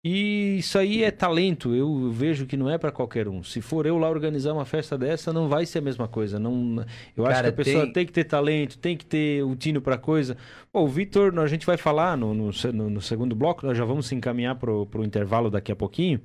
E 0.07 0.57
isso 0.59 0.77
aí 0.77 1.03
é 1.03 1.09
talento, 1.09 1.73
eu 1.73 2.11
vejo 2.11 2.45
que 2.45 2.55
não 2.55 2.69
é 2.69 2.77
para 2.77 2.91
qualquer 2.91 3.27
um. 3.27 3.41
Se 3.41 3.59
for 3.59 3.87
eu 3.87 3.97
lá 3.97 4.07
organizar 4.07 4.53
uma 4.53 4.63
festa 4.63 4.95
dessa, 4.95 5.33
não 5.33 5.47
vai 5.47 5.65
ser 5.65 5.79
a 5.79 5.81
mesma 5.81 6.07
coisa. 6.07 6.37
Não, 6.37 6.85
eu 7.17 7.25
acho 7.25 7.41
que 7.41 7.49
a 7.49 7.51
pessoa 7.51 7.83
tem... 7.85 7.93
tem... 7.93 8.05
que 8.05 8.11
ter 8.11 8.25
talento, 8.25 8.77
tem 8.77 8.95
que 8.95 9.05
ter 9.05 9.43
o 9.43 9.55
tino 9.55 9.81
para 9.81 9.97
coisa. 9.97 10.37
Pô, 10.71 10.81
o 10.81 10.87
Vitor, 10.87 11.39
a 11.39 11.47
gente 11.47 11.65
vai 11.65 11.75
falar 11.75 12.15
no, 12.15 12.35
no, 12.35 12.51
no, 12.91 13.01
segundo 13.01 13.35
bloco, 13.35 13.65
nós 13.65 13.75
já 13.75 13.83
vamos 13.83 14.05
se 14.05 14.13
encaminhar 14.13 14.55
para 14.57 14.71
o 14.71 15.03
intervalo 15.03 15.49
daqui 15.49 15.71
a 15.71 15.75
pouquinho. 15.75 16.21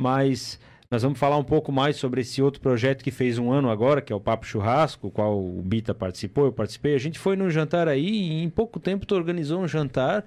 Mas 0.00 0.60
nós 0.94 1.02
vamos 1.02 1.18
falar 1.18 1.36
um 1.36 1.44
pouco 1.44 1.72
mais 1.72 1.96
sobre 1.96 2.20
esse 2.20 2.40
outro 2.40 2.60
projeto 2.60 3.02
que 3.02 3.10
fez 3.10 3.36
um 3.36 3.50
ano 3.50 3.68
agora, 3.68 4.00
que 4.00 4.12
é 4.12 4.16
o 4.16 4.20
Papo 4.20 4.46
Churrasco, 4.46 5.08
o 5.08 5.10
qual 5.10 5.44
o 5.44 5.60
Bita 5.60 5.92
participou, 5.92 6.44
eu 6.44 6.52
participei. 6.52 6.94
A 6.94 6.98
gente 6.98 7.18
foi 7.18 7.34
num 7.34 7.50
jantar 7.50 7.88
aí 7.88 8.06
e 8.06 8.44
em 8.44 8.48
pouco 8.48 8.78
tempo 8.78 9.04
tu 9.04 9.16
organizou 9.16 9.60
um 9.60 9.66
jantar 9.66 10.24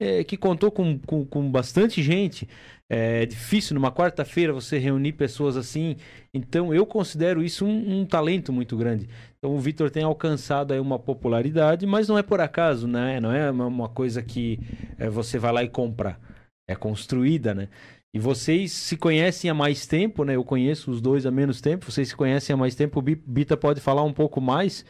é, 0.00 0.22
que 0.22 0.36
contou 0.36 0.70
com, 0.70 1.00
com, 1.00 1.26
com, 1.26 1.50
bastante 1.50 2.00
gente. 2.00 2.48
É 2.88 3.26
difícil 3.26 3.74
numa 3.74 3.90
quarta-feira 3.90 4.52
você 4.52 4.78
reunir 4.78 5.14
pessoas 5.14 5.56
assim. 5.56 5.96
Então 6.32 6.72
eu 6.72 6.86
considero 6.86 7.42
isso 7.42 7.66
um, 7.66 7.98
um 7.98 8.06
talento 8.06 8.52
muito 8.52 8.76
grande. 8.76 9.08
Então 9.38 9.52
o 9.52 9.58
Vitor 9.58 9.90
tem 9.90 10.04
alcançado 10.04 10.72
aí 10.72 10.78
uma 10.78 10.98
popularidade, 10.98 11.86
mas 11.86 12.06
não 12.06 12.16
é 12.16 12.22
por 12.22 12.40
acaso, 12.40 12.86
né? 12.86 13.18
Não 13.18 13.32
é 13.32 13.50
uma 13.50 13.88
coisa 13.88 14.22
que 14.22 14.60
é, 14.96 15.10
você 15.10 15.40
vai 15.40 15.50
lá 15.50 15.64
e 15.64 15.68
compra. 15.68 16.20
É 16.68 16.76
construída, 16.76 17.52
né? 17.52 17.68
E 18.14 18.18
vocês 18.20 18.70
se 18.70 18.96
conhecem 18.96 19.50
há 19.50 19.54
mais 19.54 19.88
tempo, 19.88 20.22
né? 20.24 20.36
Eu 20.36 20.44
conheço 20.44 20.88
os 20.88 21.00
dois 21.00 21.26
há 21.26 21.32
menos 21.32 21.60
tempo. 21.60 21.90
Vocês 21.90 22.10
se 22.10 22.16
conhecem 22.16 22.54
há 22.54 22.56
mais 22.56 22.76
tempo. 22.76 23.00
O 23.00 23.02
Bita 23.02 23.56
pode 23.56 23.80
falar 23.80 24.04
um 24.04 24.12
pouco 24.12 24.40
mais 24.40 24.84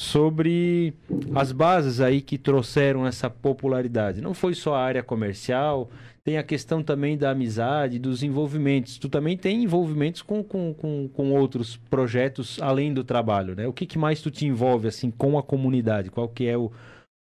sobre 0.00 0.94
as 1.34 1.52
bases 1.52 2.00
aí 2.00 2.22
que 2.22 2.38
trouxeram 2.38 3.06
essa 3.06 3.28
popularidade. 3.28 4.22
Não 4.22 4.32
foi 4.32 4.54
só 4.54 4.74
a 4.74 4.82
área 4.82 5.02
comercial, 5.02 5.90
tem 6.24 6.38
a 6.38 6.42
questão 6.42 6.82
também 6.82 7.18
da 7.18 7.30
amizade, 7.30 7.98
dos 7.98 8.22
envolvimentos. 8.22 8.96
Tu 8.96 9.06
também 9.06 9.36
tem 9.36 9.62
envolvimentos 9.62 10.22
com, 10.22 10.42
com, 10.42 10.72
com, 10.72 11.10
com 11.12 11.32
outros 11.32 11.76
projetos 11.76 12.58
além 12.58 12.94
do 12.94 13.04
trabalho, 13.04 13.54
né? 13.54 13.66
O 13.66 13.72
que, 13.72 13.84
que 13.84 13.98
mais 13.98 14.22
tu 14.22 14.30
te 14.30 14.46
envolve 14.46 14.88
assim 14.88 15.10
com 15.10 15.38
a 15.38 15.42
comunidade? 15.42 16.10
Qual 16.10 16.26
que 16.26 16.46
é 16.46 16.56
o, 16.56 16.72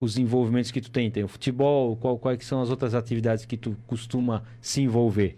os 0.01 0.17
envolvimentos 0.17 0.71
que 0.71 0.81
tu 0.81 0.91
tem? 0.91 1.11
Tem 1.11 1.25
o 1.25 1.29
futebol? 1.29 1.97
Qual, 1.97 2.19
quais 2.19 2.45
são 2.45 2.61
as 2.61 2.71
outras 2.71 2.95
atividades 2.95 3.45
que 3.45 3.57
tu 3.57 3.77
costuma 3.87 4.45
se 4.61 4.81
envolver? 4.81 5.37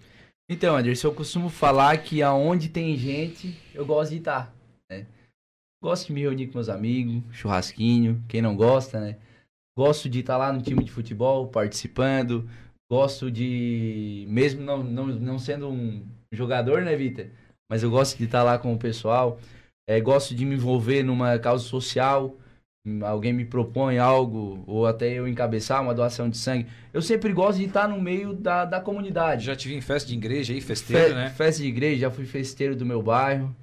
Então, 0.49 0.77
Anderson, 0.77 1.09
eu 1.09 1.15
costumo 1.15 1.49
falar 1.49 1.97
que 1.99 2.23
aonde 2.23 2.69
tem 2.69 2.97
gente, 2.97 3.57
eu 3.73 3.87
gosto 3.87 4.11
de 4.11 4.19
estar. 4.19 4.53
Né? 4.91 5.07
Gosto 5.83 6.09
de 6.09 6.13
me 6.13 6.23
reunir 6.23 6.49
com 6.49 6.55
meus 6.55 6.69
amigos, 6.69 7.23
churrasquinho, 7.31 8.23
quem 8.29 8.43
não 8.43 8.57
gosta, 8.57 9.01
né? 9.01 9.17
Gosto 9.79 10.09
de 10.09 10.21
estar 10.21 10.37
lá 10.37 10.53
no 10.53 10.61
time 10.61 10.83
de 10.85 10.91
futebol, 10.91 11.47
participando. 11.47 12.49
gosto 12.91 13.31
de, 13.31 14.27
mesmo 14.29 14.63
não, 14.63 14.83
não, 14.83 15.07
não 15.07 15.39
sendo 15.39 15.71
um 15.71 16.05
jogador, 16.33 16.83
né, 16.83 16.97
Vitor? 16.97 17.27
Mas 17.71 17.85
eu 17.85 17.91
gosto 17.91 18.19
de 18.19 18.25
estar 18.25 18.43
lá 18.43 18.59
com 18.59 18.75
o 18.75 18.79
pessoal. 18.79 19.39
É, 19.89 20.01
gosto 20.01 20.35
de 20.35 20.45
me 20.45 20.57
envolver 20.57 21.05
numa 21.05 21.39
causa 21.39 21.65
social. 21.65 22.37
Alguém 23.03 23.33
me 23.33 23.45
propõe 23.45 23.99
algo, 23.99 24.65
ou 24.67 24.87
até 24.87 25.13
eu 25.13 25.29
encabeçar 25.29 25.83
uma 25.83 25.95
doação 25.95 26.31
de 26.31 26.39
sangue. 26.39 26.67
Eu 26.95 27.03
sempre 27.03 27.31
gosto 27.33 27.59
de 27.59 27.67
estar 27.67 27.87
no 27.87 28.01
meio 28.01 28.33
da, 28.33 28.65
da 28.65 28.81
comunidade. 28.81 29.45
Já 29.45 29.55
tive 29.55 29.75
em 29.75 29.83
festa 29.83 30.09
de 30.09 30.15
igreja 30.15 30.55
aí, 30.55 30.63
festeiro, 30.63 31.09
Fe 31.09 31.15
né? 31.15 31.31
Festa 31.31 31.63
de 31.63 31.69
igreja, 31.69 32.01
já 32.01 32.11
fui 32.11 32.25
festeiro 32.25 32.75
do 32.75 32.87
meu 32.87 33.03
bairro. 33.03 33.55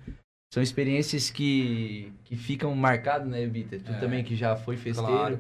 São 0.53 0.62
experiências 0.62 1.32
que, 1.32 2.13
que 2.23 2.36
ficam 2.36 2.73
marcadas, 2.75 3.27
né, 3.27 3.45
Vitor? 3.47 3.80
Tu 3.80 3.91
é, 3.91 3.99
também 3.99 4.23
que 4.23 4.36
já 4.36 4.56
foi 4.56 4.77
festeiro. 4.77 5.12
Claro. 5.12 5.39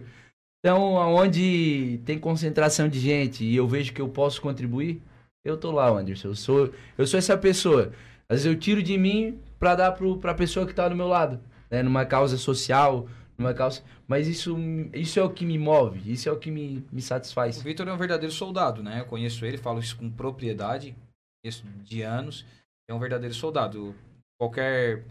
Então, 0.59 0.95
onde 0.95 2.01
tem 2.03 2.17
concentração 2.17 2.89
de 2.89 2.99
gente 2.99 3.45
e 3.45 3.55
eu 3.55 3.67
vejo 3.67 3.93
que 3.93 4.01
eu 4.01 4.09
posso 4.09 4.41
contribuir, 4.41 5.01
eu 5.45 5.55
tô 5.55 5.71
lá, 5.71 5.87
Anderson. 5.87 6.29
Eu 6.29 6.35
sou, 6.35 6.73
eu 6.97 7.05
sou 7.07 7.17
essa 7.17 7.37
pessoa. 7.37 7.93
Às 8.27 8.43
vezes 8.43 8.45
eu 8.47 8.59
tiro 8.59 8.81
de 8.81 8.97
mim 8.97 9.39
para 9.59 9.75
dar 9.75 9.91
para 9.91 10.31
a 10.31 10.35
pessoa 10.35 10.65
que 10.65 10.71
está 10.71 10.89
do 10.89 10.95
meu 10.95 11.07
lado, 11.07 11.39
né? 11.69 11.81
Numa 11.81 12.05
causa 12.05 12.37
social, 12.37 13.07
numa 13.37 13.53
causa. 13.53 13.83
Mas 14.07 14.27
isso, 14.27 14.57
isso 14.93 15.19
é 15.19 15.23
o 15.23 15.29
que 15.29 15.45
me 15.45 15.57
move, 15.57 16.11
isso 16.11 16.27
é 16.27 16.31
o 16.31 16.39
que 16.39 16.49
me, 16.49 16.85
me 16.91 17.01
satisfaz. 17.01 17.59
O 17.59 17.63
Vitor 17.63 17.87
é 17.87 17.93
um 17.93 17.97
verdadeiro 17.97 18.33
soldado, 18.33 18.81
né? 18.81 19.01
Eu 19.01 19.05
conheço 19.05 19.45
ele, 19.45 19.57
falo 19.57 19.79
isso 19.79 19.97
com 19.97 20.09
propriedade, 20.09 20.95
conheço 21.43 21.65
de 21.83 22.01
anos. 22.01 22.45
É 22.89 22.93
um 22.93 22.99
verdadeiro 22.99 23.33
soldado. 23.33 23.93
Qualquer 24.39 25.03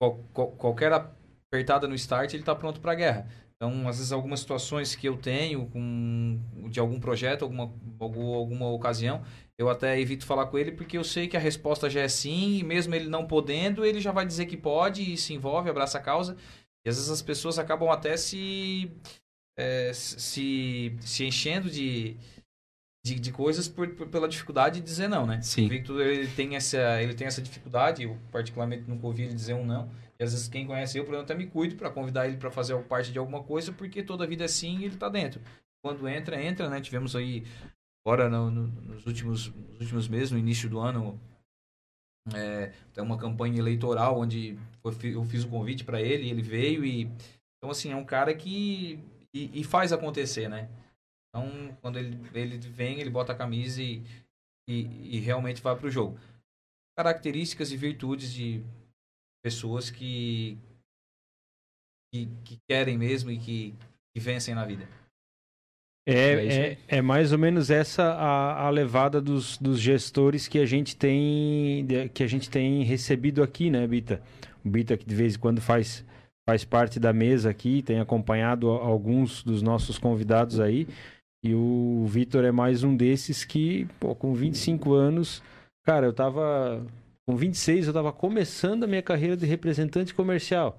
qual, 0.00 0.18
qual, 0.32 0.48
qualquer 0.52 0.92
apertada 0.92 1.88
no 1.88 1.94
start, 1.94 2.32
ele 2.32 2.42
está 2.42 2.54
pronto 2.54 2.80
para 2.80 2.92
a 2.92 2.94
guerra. 2.94 3.26
Então, 3.56 3.86
às 3.86 3.98
vezes, 3.98 4.10
algumas 4.10 4.40
situações 4.40 4.94
que 4.94 5.06
eu 5.06 5.18
tenho 5.18 5.66
com, 5.66 6.40
de 6.70 6.80
algum 6.80 6.98
projeto, 6.98 7.42
alguma, 7.42 7.70
alguma 8.00 8.70
ocasião, 8.70 9.22
eu 9.58 9.68
até 9.68 10.00
evito 10.00 10.24
falar 10.24 10.46
com 10.46 10.56
ele 10.56 10.72
porque 10.72 10.96
eu 10.96 11.04
sei 11.04 11.28
que 11.28 11.36
a 11.36 11.40
resposta 11.40 11.90
já 11.90 12.00
é 12.00 12.08
sim, 12.08 12.58
e 12.58 12.64
mesmo 12.64 12.94
ele 12.94 13.10
não 13.10 13.26
podendo, 13.26 13.84
ele 13.84 14.00
já 14.00 14.12
vai 14.12 14.24
dizer 14.24 14.46
que 14.46 14.56
pode 14.56 15.12
e 15.12 15.16
se 15.18 15.34
envolve, 15.34 15.68
abraça 15.68 15.98
a 15.98 16.00
causa. 16.00 16.38
E 16.84 16.88
às 16.88 16.96
vezes 16.96 17.10
as 17.10 17.22
pessoas 17.22 17.58
acabam 17.58 17.90
até 17.90 18.16
se, 18.16 18.90
é, 19.58 19.92
se, 19.92 20.96
se 21.00 21.24
enchendo 21.24 21.70
de, 21.70 22.16
de, 23.04 23.20
de 23.20 23.32
coisas 23.32 23.68
por, 23.68 23.88
por, 23.94 24.08
pela 24.08 24.28
dificuldade 24.28 24.80
de 24.80 24.86
dizer 24.86 25.08
não, 25.08 25.26
né? 25.26 25.40
Sim. 25.42 25.66
O 25.66 25.68
Victor, 25.68 26.00
ele 26.00 26.28
tem 26.28 26.56
essa, 26.56 27.02
ele 27.02 27.14
tem 27.14 27.26
essa 27.26 27.42
dificuldade, 27.42 28.04
eu 28.04 28.16
particularmente 28.32 28.88
nunca 28.88 29.06
ouvi 29.06 29.24
ele 29.24 29.34
dizer 29.34 29.54
um 29.54 29.64
não. 29.64 29.90
E 30.18 30.24
às 30.24 30.32
vezes 30.32 30.48
quem 30.48 30.66
conhece 30.66 30.98
eu, 30.98 31.04
por 31.04 31.10
exemplo, 31.10 31.24
até 31.24 31.34
me 31.34 31.46
cuido 31.46 31.76
para 31.76 31.90
convidar 31.90 32.26
ele 32.26 32.36
para 32.36 32.50
fazer 32.50 32.76
parte 32.84 33.12
de 33.12 33.18
alguma 33.18 33.42
coisa, 33.42 33.72
porque 33.72 34.02
toda 34.02 34.24
a 34.24 34.26
vida 34.26 34.44
é 34.44 34.48
sim 34.48 34.78
e 34.78 34.84
ele 34.84 34.96
tá 34.96 35.08
dentro. 35.08 35.40
Quando 35.82 36.06
entra, 36.08 36.42
entra, 36.42 36.68
né? 36.68 36.80
Tivemos 36.80 37.16
aí 37.16 37.44
Agora, 38.04 38.30
no, 38.30 38.50
no, 38.50 38.66
nos, 38.66 39.06
últimos, 39.06 39.48
nos 39.54 39.80
últimos 39.80 40.08
meses, 40.08 40.30
no 40.30 40.38
início 40.38 40.68
do 40.68 40.80
ano, 40.80 41.20
é, 42.34 42.72
tem 42.92 43.04
uma 43.04 43.18
campanha 43.18 43.58
eleitoral 43.58 44.18
onde 44.18 44.58
eu 44.84 45.24
fiz 45.24 45.44
o 45.44 45.48
convite 45.48 45.84
para 45.84 46.00
ele, 46.00 46.30
ele 46.30 46.42
veio 46.42 46.84
e 46.84 47.04
então 47.56 47.70
assim 47.70 47.92
é 47.92 47.96
um 47.96 48.04
cara 48.04 48.34
que 48.34 48.98
e, 49.32 49.60
e, 49.60 49.64
faz 49.64 49.92
acontecer, 49.92 50.48
né? 50.48 50.68
Então 51.28 51.76
quando 51.80 51.98
ele, 51.98 52.18
ele 52.34 52.58
vem, 52.58 53.00
ele 53.00 53.10
bota 53.10 53.32
a 53.32 53.36
camisa 53.36 53.82
e, 53.82 54.02
e, 54.68 55.16
e 55.16 55.20
realmente 55.20 55.62
vai 55.62 55.76
para 55.76 55.86
o 55.86 55.90
jogo. 55.90 56.18
Características 56.98 57.70
e 57.70 57.76
virtudes 57.76 58.32
de 58.32 58.62
pessoas 59.42 59.90
que 59.90 60.58
que, 62.12 62.26
que 62.44 62.58
querem 62.68 62.98
mesmo 62.98 63.30
e 63.30 63.38
que, 63.38 63.74
que 64.12 64.20
vencem 64.20 64.54
na 64.54 64.64
vida. 64.64 64.86
É, 66.06 66.12
é, 66.12 66.72
é, 66.72 66.78
é, 66.88 67.02
mais 67.02 67.30
ou 67.30 67.38
menos 67.38 67.70
essa 67.70 68.02
a, 68.02 68.66
a 68.66 68.70
levada 68.70 69.20
dos, 69.20 69.58
dos 69.58 69.78
gestores 69.78 70.48
que 70.48 70.58
a 70.58 70.64
gente 70.64 70.96
tem 70.96 71.86
que 72.12 72.22
a 72.22 72.26
gente 72.26 72.48
tem 72.48 72.82
recebido 72.82 73.42
aqui, 73.42 73.70
né, 73.70 73.86
Bita? 73.86 74.20
O 74.64 74.68
Bita 74.68 74.96
que 74.96 75.06
de 75.06 75.14
vez 75.14 75.34
em 75.34 75.38
quando 75.38 75.60
faz 75.60 76.04
faz 76.48 76.64
parte 76.64 76.98
da 76.98 77.12
mesa 77.12 77.50
aqui, 77.50 77.80
tem 77.82 78.00
acompanhado 78.00 78.68
alguns 78.68 79.42
dos 79.44 79.62
nossos 79.62 79.98
convidados 79.98 80.58
aí. 80.58 80.88
E 81.44 81.54
o 81.54 82.04
Vitor 82.08 82.44
é 82.44 82.50
mais 82.50 82.82
um 82.82 82.96
desses 82.96 83.44
que, 83.44 83.86
pô, 84.00 84.14
com 84.14 84.34
25 84.34 84.92
anos, 84.92 85.42
cara, 85.84 86.06
eu 86.06 86.12
tava 86.12 86.84
com 87.26 87.36
26, 87.36 87.86
eu 87.86 87.92
tava 87.92 88.12
começando 88.12 88.84
a 88.84 88.86
minha 88.86 89.02
carreira 89.02 89.36
de 89.36 89.46
representante 89.46 90.12
comercial 90.12 90.76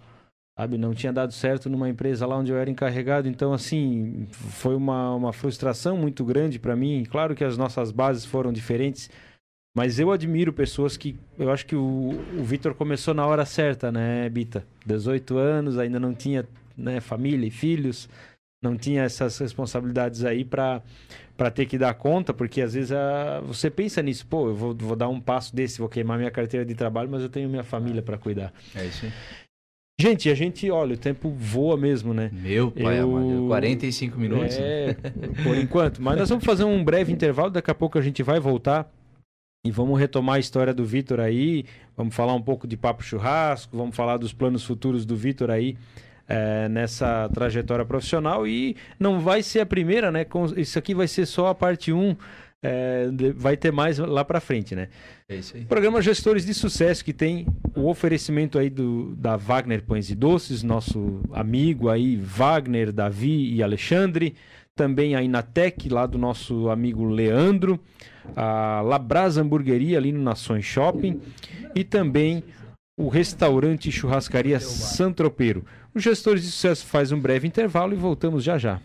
sabe? 0.57 0.77
Não 0.77 0.93
tinha 0.93 1.11
dado 1.11 1.33
certo 1.33 1.69
numa 1.69 1.89
empresa 1.89 2.25
lá 2.25 2.37
onde 2.37 2.51
eu 2.51 2.57
era 2.57 2.69
encarregado, 2.69 3.27
então 3.27 3.53
assim, 3.53 4.27
foi 4.31 4.75
uma, 4.75 5.15
uma 5.15 5.33
frustração 5.33 5.97
muito 5.97 6.23
grande 6.23 6.59
para 6.59 6.75
mim. 6.75 7.03
Claro 7.09 7.35
que 7.35 7.43
as 7.43 7.57
nossas 7.57 7.91
bases 7.91 8.25
foram 8.25 8.51
diferentes, 8.51 9.09
mas 9.75 9.99
eu 9.99 10.11
admiro 10.11 10.51
pessoas 10.51 10.97
que. 10.97 11.17
Eu 11.39 11.49
acho 11.49 11.65
que 11.65 11.75
o, 11.75 12.19
o 12.37 12.43
Vitor 12.43 12.73
começou 12.73 13.13
na 13.13 13.25
hora 13.25 13.45
certa, 13.45 13.91
né, 13.91 14.27
Bita? 14.29 14.65
18 14.85 15.37
anos, 15.37 15.77
ainda 15.77 15.99
não 15.99 16.13
tinha 16.13 16.45
né, 16.77 16.99
família 16.99 17.47
e 17.47 17.51
filhos, 17.51 18.09
não 18.61 18.75
tinha 18.75 19.03
essas 19.03 19.37
responsabilidades 19.37 20.25
aí 20.25 20.43
para 20.43 20.81
ter 21.53 21.65
que 21.65 21.77
dar 21.77 21.93
conta, 21.93 22.33
porque 22.33 22.61
às 22.61 22.73
vezes 22.73 22.91
a, 22.91 23.39
você 23.41 23.69
pensa 23.69 24.01
nisso, 24.01 24.27
pô, 24.27 24.49
eu 24.49 24.55
vou, 24.55 24.75
vou 24.75 24.95
dar 24.95 25.07
um 25.07 25.21
passo 25.21 25.55
desse, 25.55 25.79
vou 25.79 25.89
queimar 25.89 26.17
minha 26.17 26.31
carteira 26.31 26.65
de 26.65 26.75
trabalho, 26.75 27.09
mas 27.09 27.21
eu 27.21 27.29
tenho 27.29 27.49
minha 27.49 27.63
família 27.63 28.01
para 28.01 28.17
cuidar. 28.17 28.53
É 28.75 28.85
isso 28.85 29.05
aí. 29.05 29.11
Gente, 29.99 30.29
a 30.31 30.35
gente, 30.35 30.69
olha, 30.71 30.95
o 30.95 30.97
tempo 30.97 31.29
voa 31.29 31.77
mesmo, 31.77 32.11
né? 32.11 32.31
Meu 32.33 32.71
pai, 32.71 32.99
eu... 32.99 33.15
amado, 33.15 33.47
45 33.47 34.19
minutos. 34.19 34.57
É, 34.57 34.95
por 35.43 35.55
enquanto. 35.55 36.01
Mas 36.01 36.17
nós 36.17 36.27
vamos 36.27 36.43
fazer 36.43 36.63
um 36.63 36.83
breve 36.83 37.13
intervalo, 37.13 37.51
daqui 37.51 37.69
a 37.69 37.75
pouco 37.75 37.99
a 37.99 38.01
gente 38.01 38.23
vai 38.23 38.39
voltar 38.39 38.91
e 39.63 39.69
vamos 39.69 39.99
retomar 39.99 40.37
a 40.37 40.39
história 40.39 40.73
do 40.73 40.83
Vitor 40.83 41.19
aí. 41.19 41.65
Vamos 41.95 42.15
falar 42.15 42.33
um 42.33 42.41
pouco 42.41 42.67
de 42.67 42.75
papo 42.75 43.03
churrasco, 43.03 43.77
vamos 43.77 43.95
falar 43.95 44.17
dos 44.17 44.33
planos 44.33 44.63
futuros 44.63 45.05
do 45.05 45.15
Vitor 45.15 45.51
aí. 45.51 45.77
É, 46.27 46.69
nessa 46.69 47.29
trajetória 47.33 47.83
profissional 47.83 48.47
e 48.47 48.77
não 48.97 49.19
vai 49.19 49.43
ser 49.43 49.59
a 49.59 49.65
primeira, 49.65 50.09
né? 50.11 50.25
Isso 50.55 50.79
aqui 50.79 50.95
vai 50.95 51.05
ser 51.05 51.25
só 51.25 51.47
a 51.47 51.55
parte 51.55 51.91
1 51.91 52.15
é, 52.63 53.07
vai 53.35 53.57
ter 53.57 53.71
mais 53.71 53.97
lá 53.97 54.23
para 54.23 54.39
frente, 54.39 54.73
né? 54.73 54.87
É 55.27 55.35
isso 55.35 55.57
aí. 55.57 55.65
Programa 55.65 56.01
Gestores 56.01 56.45
de 56.45 56.53
Sucesso, 56.53 57.03
que 57.03 57.11
tem 57.11 57.47
o 57.75 57.89
oferecimento 57.89 58.57
aí 58.57 58.69
do, 58.69 59.15
da 59.15 59.35
Wagner 59.35 59.83
Pães 59.83 60.09
e 60.09 60.15
Doces, 60.15 60.63
nosso 60.63 61.21
amigo 61.33 61.89
aí, 61.89 62.15
Wagner, 62.15 62.93
Davi 62.93 63.53
e 63.53 63.61
Alexandre. 63.61 64.35
Também 64.81 65.13
a 65.13 65.21
Inatec, 65.21 65.87
lá 65.89 66.07
do 66.07 66.17
nosso 66.17 66.67
amigo 66.67 67.05
Leandro. 67.05 67.79
A 68.35 68.81
Labrasa 68.81 69.39
Hamburgueria, 69.39 69.99
ali 69.99 70.11
no 70.11 70.23
Nações 70.23 70.65
Shopping. 70.65 71.21
E 71.75 71.83
também 71.83 72.43
o 72.97 73.07
restaurante 73.07 73.89
e 73.89 73.91
churrascaria 73.91 74.59
Santropeiro. 74.59 75.63
Os 75.93 76.01
Gestores 76.01 76.41
de 76.41 76.49
Sucesso 76.49 76.87
faz 76.87 77.11
um 77.11 77.19
breve 77.19 77.47
intervalo 77.47 77.93
e 77.93 77.95
voltamos 77.95 78.43
já 78.43 78.57
já. 78.57 78.79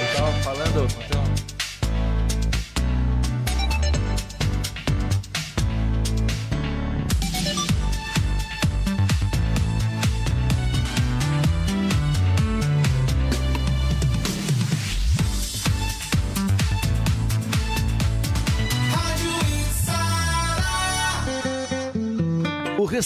Eu 0.00 0.06
estava 0.06 0.32
falando 0.42 1.21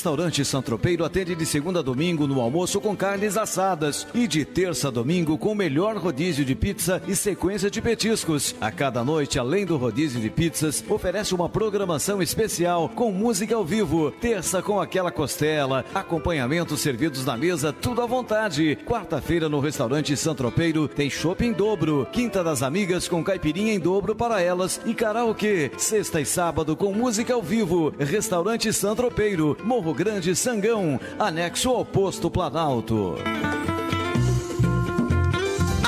restaurante 0.07 0.45
Santropeiro 0.45 1.05
atende 1.05 1.35
de 1.35 1.45
segunda 1.45 1.81
a 1.81 1.83
domingo 1.83 2.29
no 2.29 2.40
almoço 2.40 2.81
com 2.81 2.97
carnes 2.97 3.37
assadas 3.37 4.07
e 4.14 4.29
de 4.29 4.45
terça 4.45 4.87
a 4.87 4.90
domingo 4.92 5.37
com 5.37 5.51
o 5.51 5.55
melhor 5.55 5.97
rodízio 5.97 6.45
de 6.45 6.55
pizza 6.55 7.03
e 7.09 7.16
sequência 7.16 7.69
de 7.69 7.83
petiscos. 7.83 8.55
A 8.61 8.71
cada 8.71 9.03
noite, 9.03 9.37
além 9.37 9.66
do 9.66 9.77
rodízio 9.77 10.21
de 10.21 10.31
pizzas, 10.31 10.85
oferece 10.88 11.35
uma 11.35 11.48
programação 11.48 12.23
especial 12.23 12.88
com 12.88 13.11
música 13.11 13.57
ao 13.57 13.65
vivo. 13.65 14.13
Terça 14.13 14.63
com 14.63 14.81
aquela 14.81 15.11
costela, 15.11 15.85
acompanhamentos 15.92 16.79
servidos 16.79 17.25
na 17.25 17.37
mesa, 17.37 17.73
tudo 17.73 18.00
à 18.00 18.07
vontade. 18.07 18.79
Quarta-feira 18.87 19.48
no 19.48 19.59
restaurante 19.59 20.17
Santropeiro 20.17 20.87
tem 20.87 21.11
shopping 21.11 21.52
dobro. 21.52 22.07
Quinta 22.13 22.44
das 22.44 22.63
amigas 22.63 23.09
com 23.09 23.25
caipirinha 23.25 23.75
em 23.75 23.81
dobro 23.81 24.15
para 24.15 24.40
elas 24.40 24.81
e 24.87 24.94
karaokê. 24.94 25.73
Sexta 25.77 26.21
e 26.21 26.25
sábado 26.25 26.77
com 26.77 26.92
música 26.92 27.35
ao 27.35 27.42
vivo. 27.42 27.92
Restaurante 27.98 28.73
Santropeiro. 28.73 29.57
Morro 29.65 29.96
Grande 29.97 30.37
Sangão, 30.37 31.01
anexo 31.19 31.71
ao 31.71 31.83
posto 31.83 32.31
Planalto. 32.31 33.15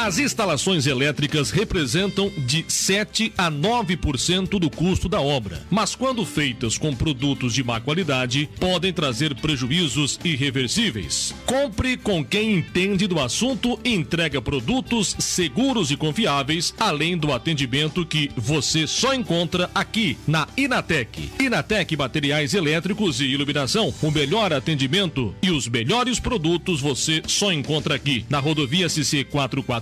As 0.00 0.20
instalações 0.20 0.86
elétricas 0.86 1.50
representam 1.50 2.30
de 2.46 2.64
7 2.68 3.32
a 3.36 3.50
9% 3.50 4.50
do 4.50 4.70
custo 4.70 5.08
da 5.08 5.20
obra, 5.20 5.66
mas 5.68 5.96
quando 5.96 6.24
feitas 6.24 6.78
com 6.78 6.94
produtos 6.94 7.52
de 7.52 7.64
má 7.64 7.80
qualidade, 7.80 8.48
podem 8.60 8.92
trazer 8.92 9.34
prejuízos 9.34 10.18
irreversíveis. 10.24 11.34
Compre 11.44 11.96
com 11.96 12.24
quem 12.24 12.54
entende 12.54 13.08
do 13.08 13.18
assunto 13.18 13.78
e 13.84 13.92
entrega 13.92 14.40
produtos 14.40 15.16
seguros 15.18 15.90
e 15.90 15.96
confiáveis, 15.96 16.72
além 16.78 17.18
do 17.18 17.32
atendimento 17.32 18.06
que 18.06 18.30
você 18.36 18.86
só 18.86 19.12
encontra 19.12 19.68
aqui 19.74 20.16
na 20.28 20.46
Inatec. 20.56 21.28
Inatec 21.40 21.96
Materiais 21.96 22.54
Elétricos 22.54 23.20
e 23.20 23.24
Iluminação, 23.24 23.92
o 24.00 24.12
melhor 24.12 24.52
atendimento 24.52 25.34
e 25.42 25.50
os 25.50 25.66
melhores 25.66 26.20
produtos 26.20 26.80
você 26.80 27.20
só 27.26 27.52
encontra 27.52 27.96
aqui 27.96 28.24
na 28.30 28.38
rodovia 28.38 28.88
CC 28.88 29.24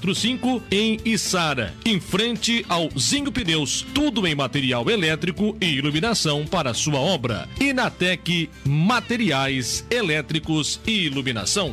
445 0.07 0.63
em 0.71 0.99
Içara, 1.05 1.75
em 1.85 1.99
frente 2.01 2.65
ao 2.69 2.89
Zinho 2.99 3.33
Pneus, 3.33 3.85
tudo 3.93 4.27
em 4.27 4.35
material 4.35 4.89
elétrico 4.89 5.57
e 5.61 5.67
iluminação 5.67 6.47
para 6.47 6.73
sua 6.75 7.01
obra. 7.01 7.49
Inatec 7.61 8.49
Materiais 8.65 9.85
Elétricos 9.91 10.81
e 10.87 11.07
Iluminação. 11.07 11.73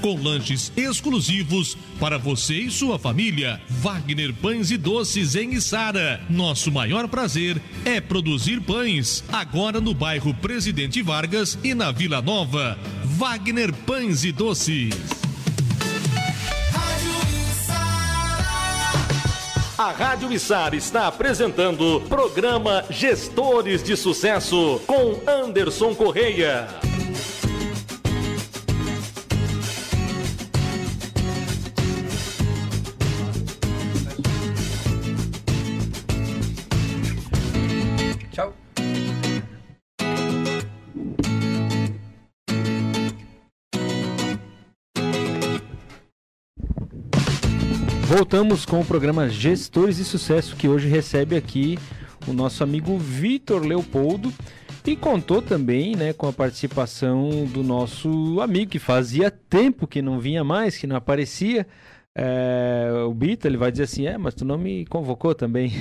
com 0.00 0.20
lanches 0.20 0.72
exclusivos 0.76 1.76
para 1.98 2.18
você 2.18 2.54
e 2.54 2.70
sua 2.70 2.98
família. 2.98 3.60
Wagner 3.68 4.32
Pães 4.34 4.70
e 4.70 4.76
Doces 4.76 5.34
em 5.34 5.54
Içara. 5.54 6.20
Nosso 6.28 6.72
maior 6.72 7.08
prazer 7.08 7.60
é 7.84 8.00
produzir 8.00 8.60
pães. 8.60 9.22
Agora 9.30 9.80
no 9.80 9.94
bairro 9.94 10.34
Presidente 10.34 11.02
Vargas 11.02 11.58
e 11.62 11.74
na 11.74 11.92
Vila 11.92 12.20
Nova. 12.20 12.78
Wagner 13.04 13.72
Pães 13.72 14.24
e 14.24 14.32
Doces. 14.32 14.94
A 19.80 19.92
Rádio 19.92 20.30
Içara 20.30 20.76
está 20.76 21.06
apresentando 21.06 21.96
o 21.96 22.00
programa 22.02 22.84
Gestores 22.90 23.82
de 23.82 23.96
Sucesso 23.96 24.78
com 24.86 25.18
Anderson 25.26 25.94
Correia. 25.94 26.89
Voltamos 48.20 48.66
com 48.66 48.78
o 48.80 48.84
programa 48.84 49.30
Gestores 49.30 49.96
de 49.96 50.04
Sucesso, 50.04 50.54
que 50.54 50.68
hoje 50.68 50.86
recebe 50.86 51.34
aqui 51.34 51.78
o 52.28 52.34
nosso 52.34 52.62
amigo 52.62 52.98
Vitor 52.98 53.64
Leopoldo 53.64 54.30
e 54.86 54.94
contou 54.94 55.40
também 55.40 55.96
né, 55.96 56.12
com 56.12 56.28
a 56.28 56.32
participação 56.32 57.46
do 57.46 57.62
nosso 57.62 58.38
amigo 58.42 58.72
que 58.72 58.78
fazia 58.78 59.30
tempo 59.30 59.86
que 59.86 60.02
não 60.02 60.20
vinha 60.20 60.44
mais, 60.44 60.76
que 60.76 60.86
não 60.86 60.96
aparecia. 60.96 61.66
É, 62.14 62.90
o 63.08 63.14
Bito, 63.14 63.48
ele 63.48 63.56
vai 63.56 63.72
dizer 63.72 63.84
assim: 63.84 64.06
É, 64.06 64.18
mas 64.18 64.34
tu 64.34 64.44
não 64.44 64.58
me 64.58 64.84
convocou 64.84 65.34
também. 65.34 65.72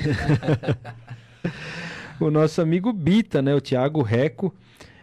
o 2.21 2.31
nosso 2.31 2.61
amigo 2.61 2.93
Bita, 2.93 3.41
né, 3.41 3.53
o 3.53 3.59
Thiago 3.59 4.01
Reco, 4.01 4.55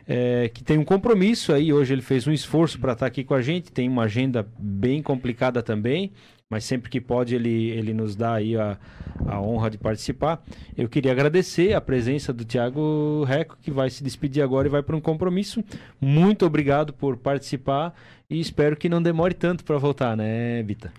é, 0.09 0.49
que 0.55 0.65
tem 0.65 0.79
um 0.79 0.85
compromisso 0.87 1.53
aí. 1.53 1.71
Hoje 1.71 1.93
ele 1.93 2.03
fez 2.03 2.27
um 2.27 2.33
esforço 2.33 2.79
para 2.79 2.95
estar 2.95 3.05
aqui 3.05 3.23
com 3.23 3.35
a 3.35 3.43
gente, 3.43 3.71
tem 3.71 3.91
uma 3.91 4.05
agenda 4.05 4.49
bem 4.59 5.03
complicada 5.03 5.63
também, 5.63 6.13
mas 6.51 6.65
sempre 6.65 6.91
que 6.91 7.01
pode 7.01 7.35
ele, 7.35 7.71
ele 7.71 7.93
nos 7.93 8.15
dá 8.15 8.35
aí 8.35 8.57
a, 8.57 8.79
a 9.27 9.41
honra 9.41 9.71
de 9.71 9.79
participar. 9.79 10.43
Eu 10.77 10.89
queria 10.89 11.13
agradecer 11.13 11.75
a 11.75 11.81
presença 11.81 12.33
do 12.33 12.45
Thiago 12.45 13.25
Reco, 13.25 13.57
que 13.61 13.71
vai 13.71 13.91
se 13.91 14.03
despedir 14.03 14.43
agora 14.43 14.69
e 14.69 14.71
vai 14.71 14.83
para 14.83 14.97
um 14.97 15.01
compromisso. 15.01 15.63
Muito 16.01 16.47
obrigado 16.47 16.93
por 16.93 17.17
participar 17.17 17.95
e 18.31 18.41
espero 18.41 18.77
que 18.77 18.89
não 18.89 19.03
demore 19.03 19.35
tanto 19.35 19.65
para 19.65 19.79
voltar, 19.79 20.17
né, 20.17 20.63
Bita? 20.63 20.93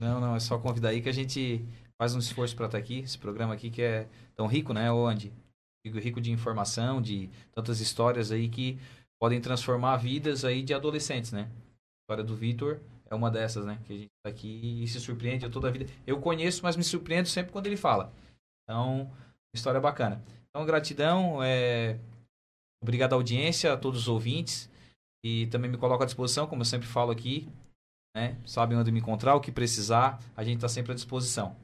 Não, 0.00 0.20
não, 0.20 0.36
é 0.36 0.40
só 0.40 0.58
convidar 0.58 0.90
aí 0.90 1.00
que 1.00 1.08
a 1.08 1.14
gente 1.14 1.64
faz 2.00 2.14
um 2.14 2.18
esforço 2.18 2.54
para 2.54 2.66
estar 2.66 2.78
aqui. 2.78 3.00
Esse 3.00 3.18
programa 3.18 3.54
aqui 3.54 3.70
que 3.70 3.82
é 3.82 4.06
tão 4.36 4.46
rico, 4.46 4.72
né, 4.72 4.88
Andy? 4.90 5.32
Rico- 5.84 5.98
Rico 5.98 6.20
de 6.20 6.30
informação, 6.30 7.00
de 7.00 7.28
tantas 7.54 7.80
histórias 7.80 8.30
aí 8.30 8.48
que 8.48 8.78
podem 9.20 9.40
transformar 9.40 9.96
vidas 9.96 10.44
aí 10.44 10.62
de 10.62 10.72
adolescentes, 10.74 11.32
né? 11.32 11.42
A 11.42 12.02
história 12.04 12.24
do 12.24 12.36
Vitor 12.36 12.78
é 13.10 13.14
uma 13.14 13.30
dessas, 13.30 13.64
né? 13.64 13.78
Que 13.84 13.92
a 13.92 13.96
gente 13.96 14.10
tá 14.22 14.30
aqui 14.30 14.82
e 14.82 14.86
se 14.88 15.00
surpreende 15.00 15.44
eu 15.44 15.50
toda 15.50 15.68
a 15.68 15.70
vida. 15.70 15.86
Eu 16.06 16.20
conheço, 16.20 16.62
mas 16.62 16.76
me 16.76 16.84
surpreendo 16.84 17.28
sempre 17.28 17.52
quando 17.52 17.66
ele 17.66 17.76
fala. 17.76 18.12
Então, 18.64 19.10
história 19.54 19.80
bacana. 19.80 20.22
Então, 20.48 20.64
gratidão, 20.66 21.42
é... 21.42 21.98
obrigado 22.82 23.12
à 23.14 23.16
audiência, 23.16 23.72
a 23.72 23.76
todos 23.76 24.02
os 24.02 24.08
ouvintes. 24.08 24.70
E 25.24 25.46
também 25.46 25.70
me 25.70 25.76
coloco 25.76 26.02
à 26.02 26.06
disposição, 26.06 26.46
como 26.46 26.62
eu 26.62 26.66
sempre 26.66 26.86
falo 26.86 27.10
aqui, 27.10 27.48
né? 28.16 28.36
Sabem 28.46 28.78
onde 28.78 28.92
me 28.92 29.00
encontrar, 29.00 29.34
o 29.34 29.40
que 29.40 29.50
precisar, 29.50 30.22
a 30.36 30.44
gente 30.44 30.56
está 30.56 30.68
sempre 30.68 30.92
à 30.92 30.94
disposição. 30.94 31.56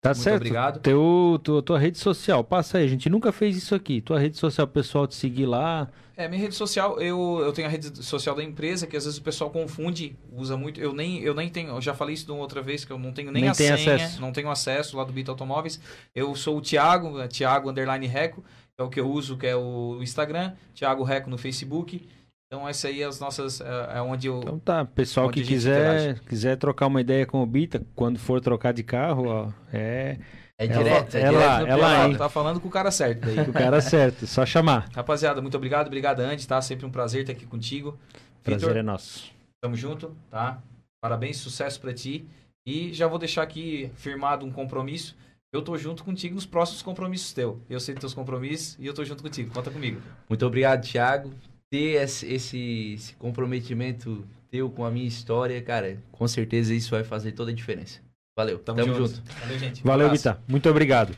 Tá 0.00 0.10
Muito 0.10 0.22
certo. 0.22 0.36
obrigado. 0.36 0.80
Teu, 0.80 1.40
tua, 1.42 1.60
tua 1.60 1.78
rede 1.78 1.98
social, 1.98 2.44
passa 2.44 2.78
aí, 2.78 2.84
a 2.84 2.88
gente 2.88 3.08
nunca 3.10 3.32
fez 3.32 3.56
isso 3.56 3.74
aqui. 3.74 4.00
Tua 4.00 4.18
rede 4.18 4.36
social, 4.38 4.66
pessoal 4.68 5.08
te 5.08 5.16
seguir 5.16 5.46
lá. 5.46 5.88
É, 6.16 6.28
minha 6.28 6.40
rede 6.40 6.54
social, 6.54 7.00
eu, 7.00 7.40
eu 7.44 7.52
tenho 7.52 7.66
a 7.66 7.70
rede 7.70 8.04
social 8.04 8.34
da 8.34 8.42
empresa, 8.42 8.86
que 8.86 8.96
às 8.96 9.04
vezes 9.04 9.18
o 9.18 9.22
pessoal 9.22 9.50
confunde, 9.50 10.16
usa 10.32 10.56
muito. 10.56 10.80
Eu 10.80 10.92
nem, 10.92 11.20
eu 11.20 11.34
nem 11.34 11.48
tenho, 11.48 11.70
eu 11.70 11.80
já 11.80 11.94
falei 11.94 12.14
isso 12.14 12.26
de 12.26 12.32
uma 12.32 12.40
outra 12.40 12.62
vez, 12.62 12.84
que 12.84 12.92
eu 12.92 12.98
não 12.98 13.12
tenho 13.12 13.32
nem, 13.32 13.42
Nem 13.42 13.50
a 13.50 13.54
senha, 13.54 13.74
acesso. 13.74 14.20
não 14.20 14.30
tenho 14.32 14.50
acesso 14.50 14.96
lá 14.96 15.02
do 15.04 15.12
Bita 15.12 15.32
Automóveis. 15.32 15.80
Eu 16.14 16.34
sou 16.36 16.58
o 16.58 16.60
Thiago, 16.60 17.26
Thiago 17.28 17.68
Underline 17.70 18.06
Reco, 18.06 18.44
é 18.76 18.82
o 18.82 18.88
que 18.88 19.00
eu 19.00 19.08
uso, 19.10 19.36
que 19.36 19.46
é 19.48 19.56
o 19.56 19.98
Instagram, 20.00 20.52
Thiago 20.74 21.02
Reco 21.02 21.28
no 21.28 21.38
Facebook. 21.38 22.08
Então, 22.50 22.66
essa 22.66 22.88
aí 22.88 23.02
é 23.02 23.04
as 23.06 23.20
nossas. 23.20 23.60
É, 23.60 23.98
é 23.98 24.02
onde 24.02 24.26
eu. 24.26 24.40
Então 24.40 24.58
tá, 24.58 24.84
pessoal 24.84 25.28
que 25.28 25.42
quiser, 25.42 26.18
quiser 26.20 26.56
trocar 26.56 26.86
uma 26.86 27.00
ideia 27.00 27.26
com 27.26 27.42
o 27.42 27.46
Bita, 27.46 27.84
quando 27.94 28.18
for 28.18 28.40
trocar 28.40 28.72
de 28.72 28.82
carro, 28.82 29.26
ó, 29.28 29.48
é 29.70 30.16
É 30.56 30.66
direto, 30.66 31.14
é, 31.14 31.20
ela- 31.20 31.30
direto 31.38 31.60
no 31.60 31.66
ela 31.66 31.88
privado. 31.88 32.12
aí. 32.12 32.16
tá 32.18 32.28
falando 32.30 32.58
com 32.58 32.68
o 32.68 32.70
cara 32.70 32.90
certo 32.90 33.20
daí. 33.26 33.38
o 33.40 33.52
cara 33.52 33.80
certo, 33.82 34.26
só 34.26 34.46
chamar. 34.46 34.88
Rapaziada, 34.94 35.42
muito 35.42 35.58
obrigado, 35.58 35.88
obrigado, 35.88 36.20
Andy, 36.20 36.48
tá? 36.48 36.60
Sempre 36.62 36.86
um 36.86 36.90
prazer 36.90 37.20
estar 37.20 37.34
aqui 37.34 37.44
contigo. 37.44 37.98
Prazer 38.42 38.60
Vitor, 38.68 38.76
é 38.78 38.82
nosso. 38.82 39.30
Tamo 39.62 39.76
junto, 39.76 40.16
tá? 40.30 40.58
Parabéns, 41.02 41.36
sucesso 41.36 41.78
pra 41.78 41.92
ti. 41.92 42.26
E 42.66 42.94
já 42.94 43.06
vou 43.06 43.18
deixar 43.18 43.42
aqui 43.42 43.90
firmado 43.96 44.46
um 44.46 44.50
compromisso. 44.50 45.14
Eu 45.52 45.60
tô 45.60 45.76
junto 45.76 46.02
contigo 46.02 46.34
nos 46.34 46.46
próximos 46.46 46.80
compromissos 46.82 47.32
teu. 47.34 47.60
Eu 47.68 47.78
sei 47.80 47.94
dos 47.94 48.00
teus 48.00 48.14
compromissos 48.14 48.76
e 48.78 48.86
eu 48.86 48.94
tô 48.94 49.04
junto 49.04 49.22
contigo. 49.22 49.52
Conta 49.52 49.70
comigo. 49.70 50.00
Muito 50.28 50.46
obrigado, 50.46 50.82
Thiago. 50.86 51.30
Ter 51.70 52.02
esse, 52.02 52.26
esse, 52.26 52.92
esse 52.94 53.14
comprometimento 53.14 54.26
teu 54.50 54.70
com 54.70 54.84
a 54.84 54.90
minha 54.90 55.06
história, 55.06 55.60
cara, 55.60 55.98
com 56.10 56.26
certeza 56.26 56.74
isso 56.74 56.90
vai 56.90 57.04
fazer 57.04 57.32
toda 57.32 57.50
a 57.50 57.54
diferença. 57.54 58.00
Valeu, 58.36 58.58
tamo, 58.58 58.82
junto. 58.84 59.22
Valeu, 59.40 59.58
gente. 59.58 59.80
Um 59.80 59.86
Valeu. 59.86 60.10
Bita. 60.10 60.40
Muito 60.46 60.68
obrigado. 60.70 61.14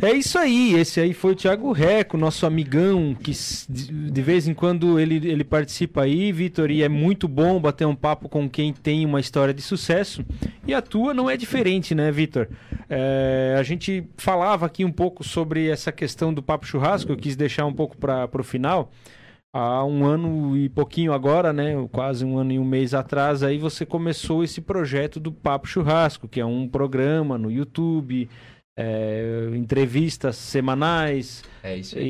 É 0.00 0.12
isso 0.12 0.38
aí, 0.38 0.74
esse 0.74 1.00
aí 1.00 1.12
foi 1.12 1.32
o 1.32 1.34
Thiago 1.34 1.72
Reco, 1.72 2.16
nosso 2.16 2.46
amigão, 2.46 3.16
que 3.16 3.32
de 3.68 4.22
vez 4.22 4.46
em 4.46 4.54
quando 4.54 5.00
ele, 5.00 5.16
ele 5.28 5.42
participa 5.42 6.02
aí, 6.02 6.30
Vitor, 6.30 6.70
e 6.70 6.84
é 6.84 6.88
muito 6.88 7.26
bom 7.26 7.60
bater 7.60 7.84
um 7.84 7.96
papo 7.96 8.28
com 8.28 8.48
quem 8.48 8.72
tem 8.72 9.04
uma 9.04 9.18
história 9.18 9.52
de 9.52 9.60
sucesso. 9.60 10.24
E 10.64 10.72
a 10.72 10.80
tua 10.80 11.12
não 11.12 11.28
é 11.28 11.36
diferente, 11.36 11.96
né, 11.96 12.12
Vitor? 12.12 12.48
É, 12.88 13.56
a 13.58 13.62
gente 13.64 14.08
falava 14.16 14.66
aqui 14.66 14.84
um 14.84 14.92
pouco 14.92 15.24
sobre 15.24 15.68
essa 15.68 15.90
questão 15.90 16.32
do 16.32 16.44
papo 16.44 16.64
churrasco, 16.64 17.10
eu 17.10 17.16
quis 17.16 17.34
deixar 17.34 17.66
um 17.66 17.74
pouco 17.74 17.96
para 17.96 18.30
o 18.32 18.44
final. 18.44 18.92
Há 19.52 19.84
um 19.84 20.04
ano 20.04 20.56
e 20.56 20.68
pouquinho 20.68 21.12
agora, 21.12 21.52
né? 21.52 21.74
Quase 21.90 22.24
um 22.24 22.38
ano 22.38 22.52
e 22.52 22.58
um 22.58 22.64
mês 22.64 22.94
atrás, 22.94 23.42
aí 23.42 23.58
você 23.58 23.84
começou 23.84 24.44
esse 24.44 24.60
projeto 24.60 25.18
do 25.18 25.32
Papo 25.32 25.66
Churrasco, 25.66 26.28
que 26.28 26.38
é 26.38 26.44
um 26.44 26.68
programa 26.68 27.36
no 27.36 27.50
YouTube, 27.50 28.28
é, 28.80 29.50
entrevistas 29.56 30.36
semanais. 30.36 31.42
É 31.64 31.76
isso 31.76 31.98
aí. 31.98 32.04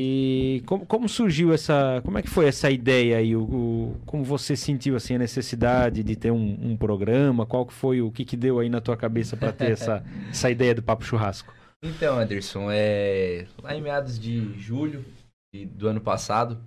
E 0.57 0.61
como, 0.67 0.85
como 0.85 1.09
surgiu 1.09 1.51
essa. 1.51 1.99
Como 2.05 2.17
é 2.19 2.21
que 2.21 2.29
foi 2.29 2.45
essa 2.47 2.69
ideia 2.69 3.17
aí? 3.17 3.35
O, 3.35 3.41
o- 3.41 3.97
como 4.05 4.23
você 4.23 4.55
sentiu 4.55 4.95
assim, 4.95 5.15
a 5.15 5.17
necessidade 5.19 6.03
de 6.03 6.15
ter 6.15 6.29
um, 6.31 6.57
um 6.61 6.77
programa? 6.77 7.43
Qual 7.47 7.65
que 7.65 7.73
foi 7.73 8.01
o 8.01 8.11
que, 8.11 8.23
que 8.23 8.37
deu 8.37 8.59
aí 8.59 8.69
na 8.69 8.79
tua 8.79 8.95
cabeça 8.95 9.35
para 9.35 9.51
ter 9.51 9.71
essa, 9.71 10.03
essa 10.29 10.51
ideia 10.51 10.75
do 10.75 10.83
Papo 10.83 11.03
Churrasco? 11.03 11.51
Então, 11.83 12.19
Anderson, 12.19 12.67
é... 12.71 13.45
lá 13.63 13.75
em 13.75 13.81
meados 13.81 14.19
de 14.19 14.53
julho 14.59 15.03
de- 15.51 15.65
do 15.65 15.87
ano 15.87 16.01
passado, 16.01 16.59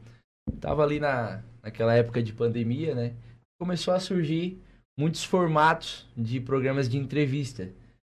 tava 0.61 0.83
ali 0.83 0.99
na, 0.99 1.41
naquela 1.63 1.95
época 1.95 2.21
de 2.21 2.33
pandemia, 2.33 2.95
né? 2.95 3.13
Começou 3.61 3.95
a 3.95 4.01
surgir 4.01 4.59
muitos 4.99 5.23
formatos 5.23 6.07
de 6.17 6.41
programas 6.41 6.89
de 6.89 6.97
entrevista. 6.99 7.69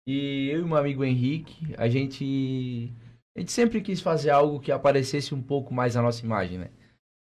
E 0.07 0.49
eu 0.49 0.61
e 0.61 0.63
meu 0.65 0.77
amigo 0.77 1.03
Henrique, 1.03 1.73
a 1.77 1.87
gente, 1.87 2.91
a 3.35 3.39
gente 3.39 3.51
sempre 3.51 3.81
quis 3.81 4.01
fazer 4.01 4.29
algo 4.31 4.59
que 4.59 4.71
aparecesse 4.71 5.33
um 5.33 5.41
pouco 5.41 5.73
mais 5.73 5.95
a 5.95 6.01
nossa 6.01 6.25
imagem, 6.25 6.57
né? 6.57 6.69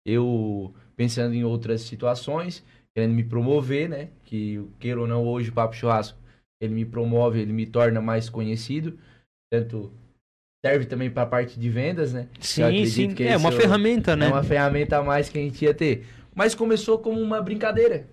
Eu 0.07 0.75
pensando 0.95 1.35
em 1.35 1.45
outras 1.45 1.83
situações, 1.83 2.65
querendo 2.95 3.15
me 3.15 3.25
promover, 3.25 3.89
né? 3.89 4.11
Que 4.25 4.63
queira 4.79 5.01
ou 5.01 5.07
não, 5.07 5.27
hoje 5.27 5.51
o 5.51 5.53
Papo 5.53 5.75
Churrasco, 5.75 6.19
ele 6.61 6.75
me 6.75 6.85
promove, 6.85 7.41
ele 7.41 7.53
me 7.53 7.67
torna 7.67 8.01
mais 8.01 8.29
conhecido 8.29 8.99
tanto 9.51 9.93
serve 10.65 10.87
também 10.87 11.11
para 11.11 11.23
a 11.23 11.27
parte 11.27 11.59
de 11.59 11.71
vendas, 11.71 12.13
né? 12.13 12.29
Sim, 12.41 12.85
sim. 12.87 13.15
É 13.21 13.37
uma 13.37 13.51
o- 13.51 13.53
ferramenta, 13.53 14.17
né? 14.17 14.27
É 14.27 14.29
uma 14.29 14.43
ferramenta 14.43 14.99
a 14.99 15.03
mais 15.03 15.29
que 15.29 15.39
a 15.39 15.43
gente 15.43 15.65
ia 15.65 15.73
ter. 15.73 16.05
Mas 16.35 16.55
começou 16.55 16.99
como 16.99 17.21
uma 17.21 17.41
brincadeira. 17.41 18.09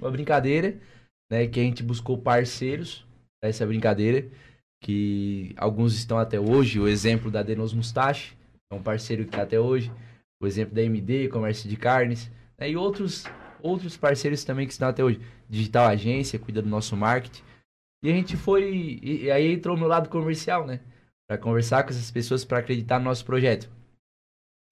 Uma 0.00 0.10
brincadeira, 0.10 0.78
né? 1.30 1.46
Que 1.46 1.60
a 1.60 1.62
gente 1.62 1.82
buscou 1.82 2.16
parceiros 2.16 3.06
essa 3.42 3.66
brincadeira. 3.66 4.28
Que 4.82 5.54
alguns 5.56 5.94
estão 5.94 6.18
até 6.18 6.38
hoje. 6.38 6.78
O 6.78 6.88
exemplo 6.88 7.30
da 7.30 7.42
Denos 7.42 7.74
Mustache, 7.74 8.36
é 8.70 8.74
um 8.74 8.82
parceiro 8.82 9.24
que 9.24 9.30
está 9.30 9.42
até 9.42 9.58
hoje. 9.58 9.90
O 10.40 10.46
exemplo 10.46 10.74
da 10.74 10.82
MD, 10.82 11.28
Comércio 11.28 11.68
de 11.68 11.76
Carnes. 11.76 12.30
né, 12.58 12.70
E 12.70 12.76
outros, 12.76 13.24
outros 13.60 13.96
parceiros 13.96 14.44
também 14.44 14.66
que 14.66 14.72
estão 14.72 14.88
até 14.88 15.02
hoje. 15.02 15.20
Digital 15.48 15.86
Agência, 15.86 16.38
cuida 16.38 16.62
do 16.62 16.68
nosso 16.68 16.96
marketing. 16.96 17.42
E 18.02 18.10
a 18.10 18.14
gente 18.14 18.36
foi. 18.36 18.98
E, 19.02 19.24
e 19.24 19.30
aí 19.30 19.52
entrou 19.52 19.76
o 19.76 19.78
meu 19.78 19.88
lado 19.88 20.08
comercial, 20.08 20.66
né? 20.66 20.80
Para 21.28 21.38
conversar 21.38 21.82
com 21.82 21.90
essas 21.90 22.10
pessoas 22.10 22.44
para 22.44 22.58
acreditar 22.58 22.98
no 22.98 23.06
nosso 23.06 23.24
projeto. 23.24 23.68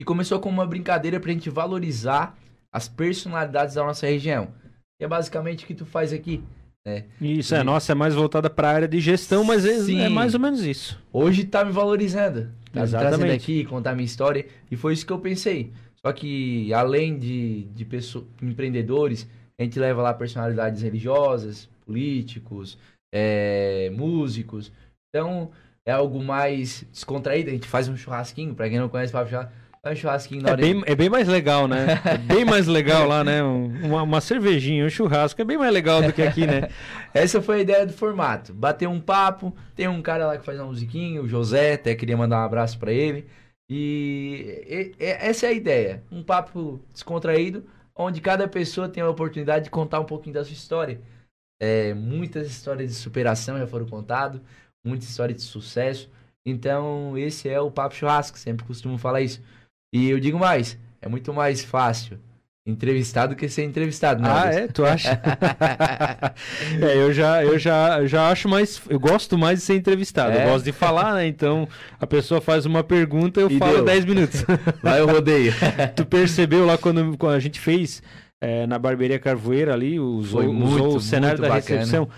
E 0.00 0.04
começou 0.04 0.38
como 0.38 0.60
uma 0.60 0.66
brincadeira 0.66 1.18
pra 1.18 1.32
gente 1.32 1.50
valorizar 1.50 2.38
as 2.72 2.88
personalidades 2.88 3.74
da 3.74 3.84
nossa 3.84 4.06
região. 4.06 4.54
E 5.00 5.04
é 5.04 5.08
basicamente 5.08 5.64
o 5.64 5.66
que 5.66 5.74
tu 5.74 5.86
faz 5.86 6.12
aqui. 6.12 6.44
Isso, 7.20 7.54
é, 7.54 7.64
nossa, 7.64 7.92
é 7.92 7.94
mais 7.94 8.14
voltada 8.14 8.48
para 8.48 8.68
a 8.68 8.72
área 8.72 8.88
de 8.88 9.00
gestão, 9.00 9.42
mas 9.42 9.64
é, 9.64 9.80
Sim. 9.80 10.00
é 10.00 10.08
mais 10.08 10.34
ou 10.34 10.40
menos 10.40 10.60
isso. 10.64 11.02
Hoje 11.12 11.44
tá 11.44 11.64
me 11.64 11.72
valorizando. 11.72 12.48
Tá 12.72 12.80
me 12.80 12.82
Exatamente. 12.82 13.16
trazendo 13.18 13.32
aqui, 13.34 13.64
contar 13.64 13.94
minha 13.94 14.04
história. 14.04 14.46
E 14.70 14.76
foi 14.76 14.92
isso 14.92 15.04
que 15.04 15.12
eu 15.12 15.18
pensei. 15.18 15.72
Só 16.04 16.12
que 16.12 16.72
além 16.72 17.18
de, 17.18 17.64
de 17.74 17.84
pessoas, 17.84 18.24
empreendedores, 18.40 19.28
a 19.58 19.64
gente 19.64 19.78
leva 19.78 20.02
lá 20.02 20.14
personalidades 20.14 20.82
religiosas, 20.82 21.68
políticos, 21.84 22.78
é, 23.12 23.90
músicos. 23.90 24.70
Então 25.08 25.50
é 25.84 25.92
algo 25.92 26.22
mais 26.22 26.84
descontraído. 26.92 27.50
A 27.50 27.52
gente 27.52 27.66
faz 27.66 27.88
um 27.88 27.96
churrasquinho, 27.96 28.54
pra 28.54 28.68
quem 28.68 28.78
não 28.78 28.88
conhece 28.88 29.10
o 29.10 29.14
Papo 29.14 29.30
Churrasco, 29.30 29.52
faz 29.86 29.98
um 29.98 30.00
churrasquinho 30.00 30.42
na 30.42 30.50
É 30.50 30.56
bem, 30.56 30.82
é 30.86 30.94
bem 30.94 31.08
mais 31.08 31.28
legal, 31.28 31.66
né? 31.68 32.00
É 32.04 32.18
bem 32.18 32.44
mais 32.44 32.66
legal 32.66 33.06
lá, 33.06 33.22
né? 33.22 33.42
Um- 33.42 33.86
Uma, 33.86 34.02
uma 34.02 34.20
cervejinha, 34.20 34.84
um 34.84 34.90
churrasco, 34.90 35.40
é 35.40 35.44
bem 35.44 35.56
mais 35.58 35.72
legal 35.72 36.02
do 36.02 36.12
que 36.12 36.22
aqui, 36.22 36.46
né? 36.46 36.68
Essa 37.14 37.40
foi 37.40 37.58
a 37.58 37.60
ideia 37.60 37.86
do 37.86 37.92
formato. 37.92 38.52
Bater 38.52 38.88
um 38.88 39.00
papo, 39.00 39.54
tem 39.74 39.88
um 39.88 40.02
cara 40.02 40.26
lá 40.26 40.36
que 40.38 40.44
faz 40.44 40.58
uma 40.58 40.66
musiquinha, 40.66 41.22
o 41.22 41.28
José, 41.28 41.74
até 41.74 41.94
queria 41.94 42.16
mandar 42.16 42.40
um 42.40 42.44
abraço 42.44 42.78
pra 42.78 42.92
ele. 42.92 43.26
E, 43.68 44.94
e- 44.98 45.04
e- 45.04 45.16
essa 45.20 45.46
é 45.46 45.48
a 45.50 45.52
ideia. 45.52 46.02
Um 46.10 46.22
papo 46.22 46.80
descontraído, 46.92 47.64
onde 47.94 48.20
cada 48.20 48.46
pessoa 48.48 48.88
tem 48.88 49.02
a 49.02 49.08
oportunidade 49.08 49.64
de 49.64 49.70
contar 49.70 50.00
um 50.00 50.04
pouquinho 50.04 50.34
da 50.34 50.44
sua 50.44 50.52
história. 50.52 51.00
É, 51.60 51.94
muitas 51.94 52.46
histórias 52.48 52.90
de 52.90 52.94
superação 52.96 53.58
já 53.58 53.66
foram 53.66 53.86
contadas, 53.86 54.40
muitas 54.84 55.08
histórias 55.08 55.38
de 55.38 55.44
sucesso. 55.44 56.10
Então, 56.44 57.16
esse 57.18 57.48
é 57.48 57.60
o 57.60 57.70
Papo 57.70 57.94
Churrasco, 57.94 58.38
sempre 58.38 58.64
costumo 58.66 58.98
falar 58.98 59.20
isso. 59.20 59.42
E 59.92 60.10
eu 60.10 60.20
digo 60.20 60.38
mais, 60.38 60.78
é 61.00 61.08
muito 61.08 61.32
mais 61.32 61.64
fácil 61.64 62.18
entrevistar 62.66 63.28
do 63.28 63.36
que 63.36 63.48
ser 63.48 63.62
entrevistado, 63.62 64.20
né? 64.20 64.28
Ah, 64.28 64.46
é? 64.52 64.66
Tu 64.66 64.84
acha? 64.84 65.20
é, 66.82 66.96
eu 66.96 67.12
já, 67.12 67.44
eu 67.44 67.56
já, 67.58 68.04
já 68.06 68.28
acho 68.28 68.48
mais. 68.48 68.82
Eu 68.88 68.98
gosto 68.98 69.38
mais 69.38 69.60
de 69.60 69.64
ser 69.64 69.76
entrevistado. 69.76 70.36
É? 70.36 70.44
Eu 70.44 70.50
gosto 70.50 70.64
de 70.64 70.72
falar, 70.72 71.14
né? 71.14 71.26
Então 71.28 71.68
a 72.00 72.06
pessoa 72.06 72.40
faz 72.40 72.66
uma 72.66 72.82
pergunta, 72.82 73.40
eu 73.40 73.48
E 73.48 73.58
falo 73.58 73.76
deu. 73.76 73.84
10 73.84 74.04
minutos. 74.04 74.44
Lá 74.82 74.98
eu 74.98 75.06
rodeio. 75.06 75.54
tu 75.94 76.04
percebeu 76.04 76.66
lá 76.66 76.76
quando, 76.76 77.16
quando 77.16 77.34
a 77.34 77.40
gente 77.40 77.60
fez 77.60 78.02
é, 78.40 78.66
na 78.66 78.78
Barbearia 78.78 79.18
Carvoeira 79.18 79.72
ali, 79.72 80.00
usou, 80.00 80.42
muito, 80.52 80.74
usou 80.74 80.96
o 80.96 81.00
cenário 81.00 81.38
da 81.38 81.48
bacana. 81.48 81.78
recepção. 81.80 82.08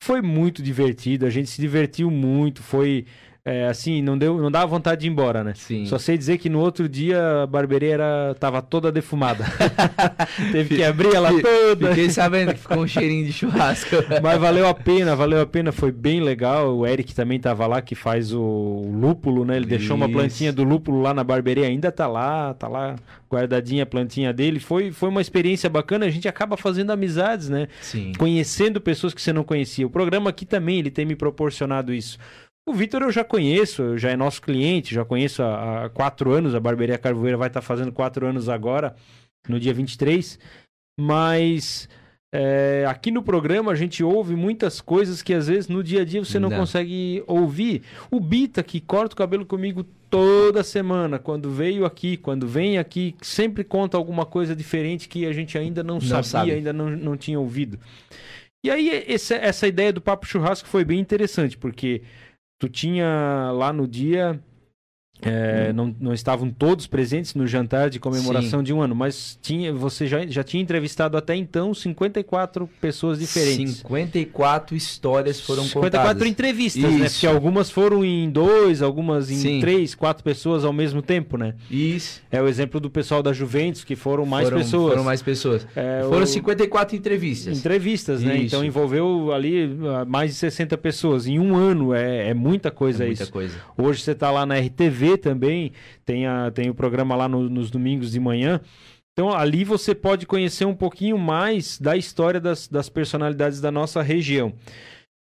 Foi 0.00 0.22
muito 0.22 0.62
divertido, 0.62 1.26
a 1.26 1.30
gente 1.30 1.50
se 1.50 1.60
divertiu 1.60 2.08
muito, 2.10 2.62
foi 2.62 3.04
é, 3.48 3.66
assim, 3.66 4.02
não 4.02 4.18
deu, 4.18 4.36
não 4.36 4.50
dava 4.50 4.66
vontade 4.66 5.00
de 5.00 5.06
ir 5.06 5.10
embora, 5.10 5.42
né? 5.42 5.54
Sim. 5.56 5.86
Só 5.86 5.98
sei 5.98 6.18
dizer 6.18 6.36
que 6.36 6.50
no 6.50 6.60
outro 6.60 6.86
dia 6.86 7.44
a 7.44 7.46
barbearia 7.46 7.94
era, 7.94 8.36
tava 8.38 8.60
toda 8.60 8.92
defumada. 8.92 9.42
Teve 10.52 10.76
que 10.76 10.84
abrir 10.84 11.14
ela 11.14 11.30
toda. 11.30 11.88
Fiquei 11.88 12.10
sabendo 12.10 12.52
que 12.52 12.60
ficou 12.60 12.80
um 12.80 12.86
cheirinho 12.86 13.24
de 13.24 13.32
churrasco. 13.32 13.96
Mas 14.22 14.38
valeu 14.38 14.68
a 14.68 14.74
pena, 14.74 15.16
valeu 15.16 15.40
a 15.40 15.46
pena, 15.46 15.72
foi 15.72 15.90
bem 15.90 16.20
legal. 16.20 16.76
O 16.76 16.86
Eric 16.86 17.14
também 17.14 17.40
tava 17.40 17.66
lá, 17.66 17.80
que 17.80 17.94
faz 17.94 18.34
o, 18.34 18.42
o 18.42 18.92
lúpulo, 18.94 19.46
né? 19.46 19.56
Ele 19.56 19.64
deixou 19.64 19.96
uma 19.96 20.04
Isso. 20.04 20.14
plantinha 20.14 20.52
do 20.52 20.62
lúpulo 20.62 21.00
lá 21.00 21.14
na 21.14 21.24
barbearia, 21.24 21.68
ainda 21.68 21.90
tá 21.90 22.06
lá, 22.06 22.52
tá 22.52 22.68
lá 22.68 22.96
guardadinha 23.32 23.84
a 23.84 23.86
plantinha 23.86 24.30
dele. 24.30 24.60
Foi, 24.60 24.90
foi 24.90 25.08
uma 25.08 25.22
experiência 25.22 25.70
bacana, 25.70 26.04
a 26.04 26.10
gente 26.10 26.28
acaba 26.28 26.54
fazendo 26.58 26.90
amizades, 26.90 27.48
né? 27.48 27.68
Sim. 27.80 28.12
Conhecendo 28.18 28.78
pessoas 28.78 29.14
que 29.14 29.22
você 29.22 29.32
não 29.32 29.42
conhecia. 29.42 29.86
O 29.86 29.90
programa 29.90 30.28
aqui 30.28 30.44
também, 30.44 30.78
ele 30.80 30.90
tem 30.90 31.06
me 31.06 31.16
proporcionado 31.16 31.94
isso. 31.94 32.18
O 32.68 32.74
Vitor 32.74 33.02
eu 33.02 33.10
já 33.10 33.24
conheço, 33.24 33.96
já 33.96 34.10
é 34.10 34.16
nosso 34.16 34.42
cliente, 34.42 34.94
já 34.94 35.04
conheço 35.04 35.42
há, 35.42 35.84
há 35.84 35.88
quatro 35.88 36.32
anos, 36.32 36.54
a 36.54 36.60
Barbearia 36.60 36.98
Carvoeira 36.98 37.36
vai 37.36 37.48
estar 37.48 37.62
fazendo 37.62 37.90
quatro 37.92 38.26
anos 38.26 38.48
agora, 38.48 38.94
no 39.48 39.58
dia 39.58 39.72
23. 39.72 40.38
Mas 41.00 41.88
é, 42.34 42.84
aqui 42.88 43.10
no 43.10 43.22
programa 43.22 43.72
a 43.72 43.74
gente 43.74 44.02
ouve 44.04 44.34
muitas 44.36 44.80
coisas 44.80 45.22
que 45.22 45.32
às 45.32 45.46
vezes 45.46 45.68
no 45.68 45.82
dia 45.82 46.02
a 46.02 46.04
dia 46.04 46.22
você 46.24 46.38
não, 46.38 46.50
Não. 46.50 46.58
consegue 46.58 47.22
ouvir. 47.26 47.82
O 48.10 48.20
Bita, 48.20 48.62
que 48.62 48.80
corta 48.80 49.14
o 49.14 49.16
cabelo 49.16 49.46
comigo 49.46 49.84
toda 50.10 50.62
semana, 50.64 51.18
quando 51.18 51.50
veio 51.50 51.84
aqui, 51.84 52.16
quando 52.16 52.46
vem 52.46 52.78
aqui, 52.78 53.14
sempre 53.22 53.62
conta 53.62 53.96
alguma 53.96 54.26
coisa 54.26 54.56
diferente 54.56 55.08
que 55.08 55.24
a 55.24 55.32
gente 55.32 55.56
ainda 55.56 55.82
não, 55.82 56.00
sabia, 56.00 56.22
sabe. 56.24 56.50
ainda 56.52 56.72
não, 56.72 56.90
não 56.90 57.16
tinha 57.16 57.38
ouvido. 57.38 57.78
E 58.64 58.70
aí, 58.70 59.04
esse- 59.06 59.34
essa 59.34 59.68
ideia 59.68 59.92
do 59.92 60.00
Papo 60.00 60.26
Churrasco 60.26 60.68
foi 60.68 60.84
bem 60.84 60.98
interessante, 60.98 61.56
porque 61.56 62.02
tu 62.58 62.68
tinha 62.68 63.50
lá 63.52 63.72
no 63.72 63.86
dia. 63.86 64.42
É, 65.22 65.72
não, 65.72 65.94
não 66.00 66.12
estavam 66.14 66.50
todos 66.50 66.86
presentes 66.86 67.34
no 67.34 67.46
jantar 67.46 67.90
de 67.90 67.98
comemoração 67.98 68.62
de 68.62 68.72
um 68.72 68.80
ano, 68.80 68.94
mas 68.94 69.38
tinha, 69.42 69.72
você 69.72 70.06
já, 70.06 70.24
já 70.26 70.42
tinha 70.44 70.62
entrevistado 70.62 71.16
até 71.16 71.34
então 71.34 71.74
54 71.74 72.68
pessoas 72.80 73.18
diferentes. 73.18 73.76
54 73.78 74.76
histórias 74.76 75.40
foram 75.40 75.62
54 75.64 76.08
contadas. 76.14 76.28
entrevistas, 76.28 76.82
né? 76.82 77.06
Isso. 77.06 77.14
Porque 77.16 77.26
algumas 77.26 77.70
foram 77.70 78.04
em 78.04 78.30
dois, 78.30 78.82
algumas 78.82 79.30
em 79.30 79.36
Sim. 79.36 79.60
três, 79.60 79.94
quatro 79.94 80.22
pessoas 80.22 80.64
ao 80.64 80.72
mesmo 80.72 81.02
tempo, 81.02 81.36
né? 81.36 81.54
Isso. 81.70 82.22
É 82.30 82.40
o 82.40 82.46
exemplo 82.48 82.78
do 82.80 82.90
pessoal 82.90 83.22
da 83.22 83.32
Juventus, 83.32 83.84
que 83.84 83.96
foram 83.96 84.24
mais 84.24 84.44
foram, 84.48 84.58
pessoas. 84.58 84.90
Foram 84.92 85.04
mais 85.04 85.22
pessoas. 85.22 85.66
É, 85.74 86.02
foram 86.08 86.22
o- 86.22 86.26
54 86.26 86.96
entrevistas. 86.96 87.58
Entrevistas, 87.58 88.22
né? 88.22 88.36
Isso. 88.36 88.46
Então 88.46 88.64
envolveu 88.64 89.32
ali 89.32 89.76
ah, 89.96 90.04
mais 90.04 90.30
de 90.30 90.36
60 90.36 90.76
pessoas. 90.78 91.26
Em 91.26 91.38
um 91.38 91.56
ano 91.56 91.92
é, 91.94 92.28
é 92.30 92.34
muita 92.34 92.70
coisa 92.70 93.04
É 93.04 93.06
muita 93.06 93.22
isso. 93.24 93.32
coisa. 93.32 93.56
Hoje 93.76 94.02
você 94.02 94.12
está 94.12 94.30
lá 94.30 94.44
na 94.46 94.56
RTV 94.58 95.07
também, 95.16 95.72
tem, 96.04 96.26
a, 96.26 96.50
tem 96.50 96.68
o 96.68 96.74
programa 96.74 97.16
lá 97.16 97.28
no- 97.28 97.48
nos 97.48 97.70
domingos 97.70 98.10
de 98.12 98.20
manhã. 98.20 98.60
Então 99.12 99.32
ali 99.32 99.64
você 99.64 99.94
pode 99.94 100.26
conhecer 100.26 100.64
um 100.64 100.74
pouquinho 100.74 101.16
mais 101.18 101.78
da 101.78 101.96
história 101.96 102.40
das, 102.40 102.68
das 102.68 102.88
personalidades 102.88 103.60
da 103.60 103.70
nossa 103.70 104.02
região. 104.02 104.52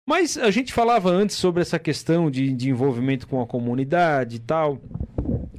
Mas 0.07 0.37
a 0.37 0.49
gente 0.49 0.73
falava 0.73 1.09
antes 1.11 1.35
sobre 1.35 1.61
essa 1.61 1.77
questão 1.77 2.31
de, 2.31 2.51
de 2.51 2.69
envolvimento 2.69 3.27
com 3.27 3.41
a 3.41 3.45
comunidade 3.45 4.37
e 4.37 4.39
tal. 4.39 4.81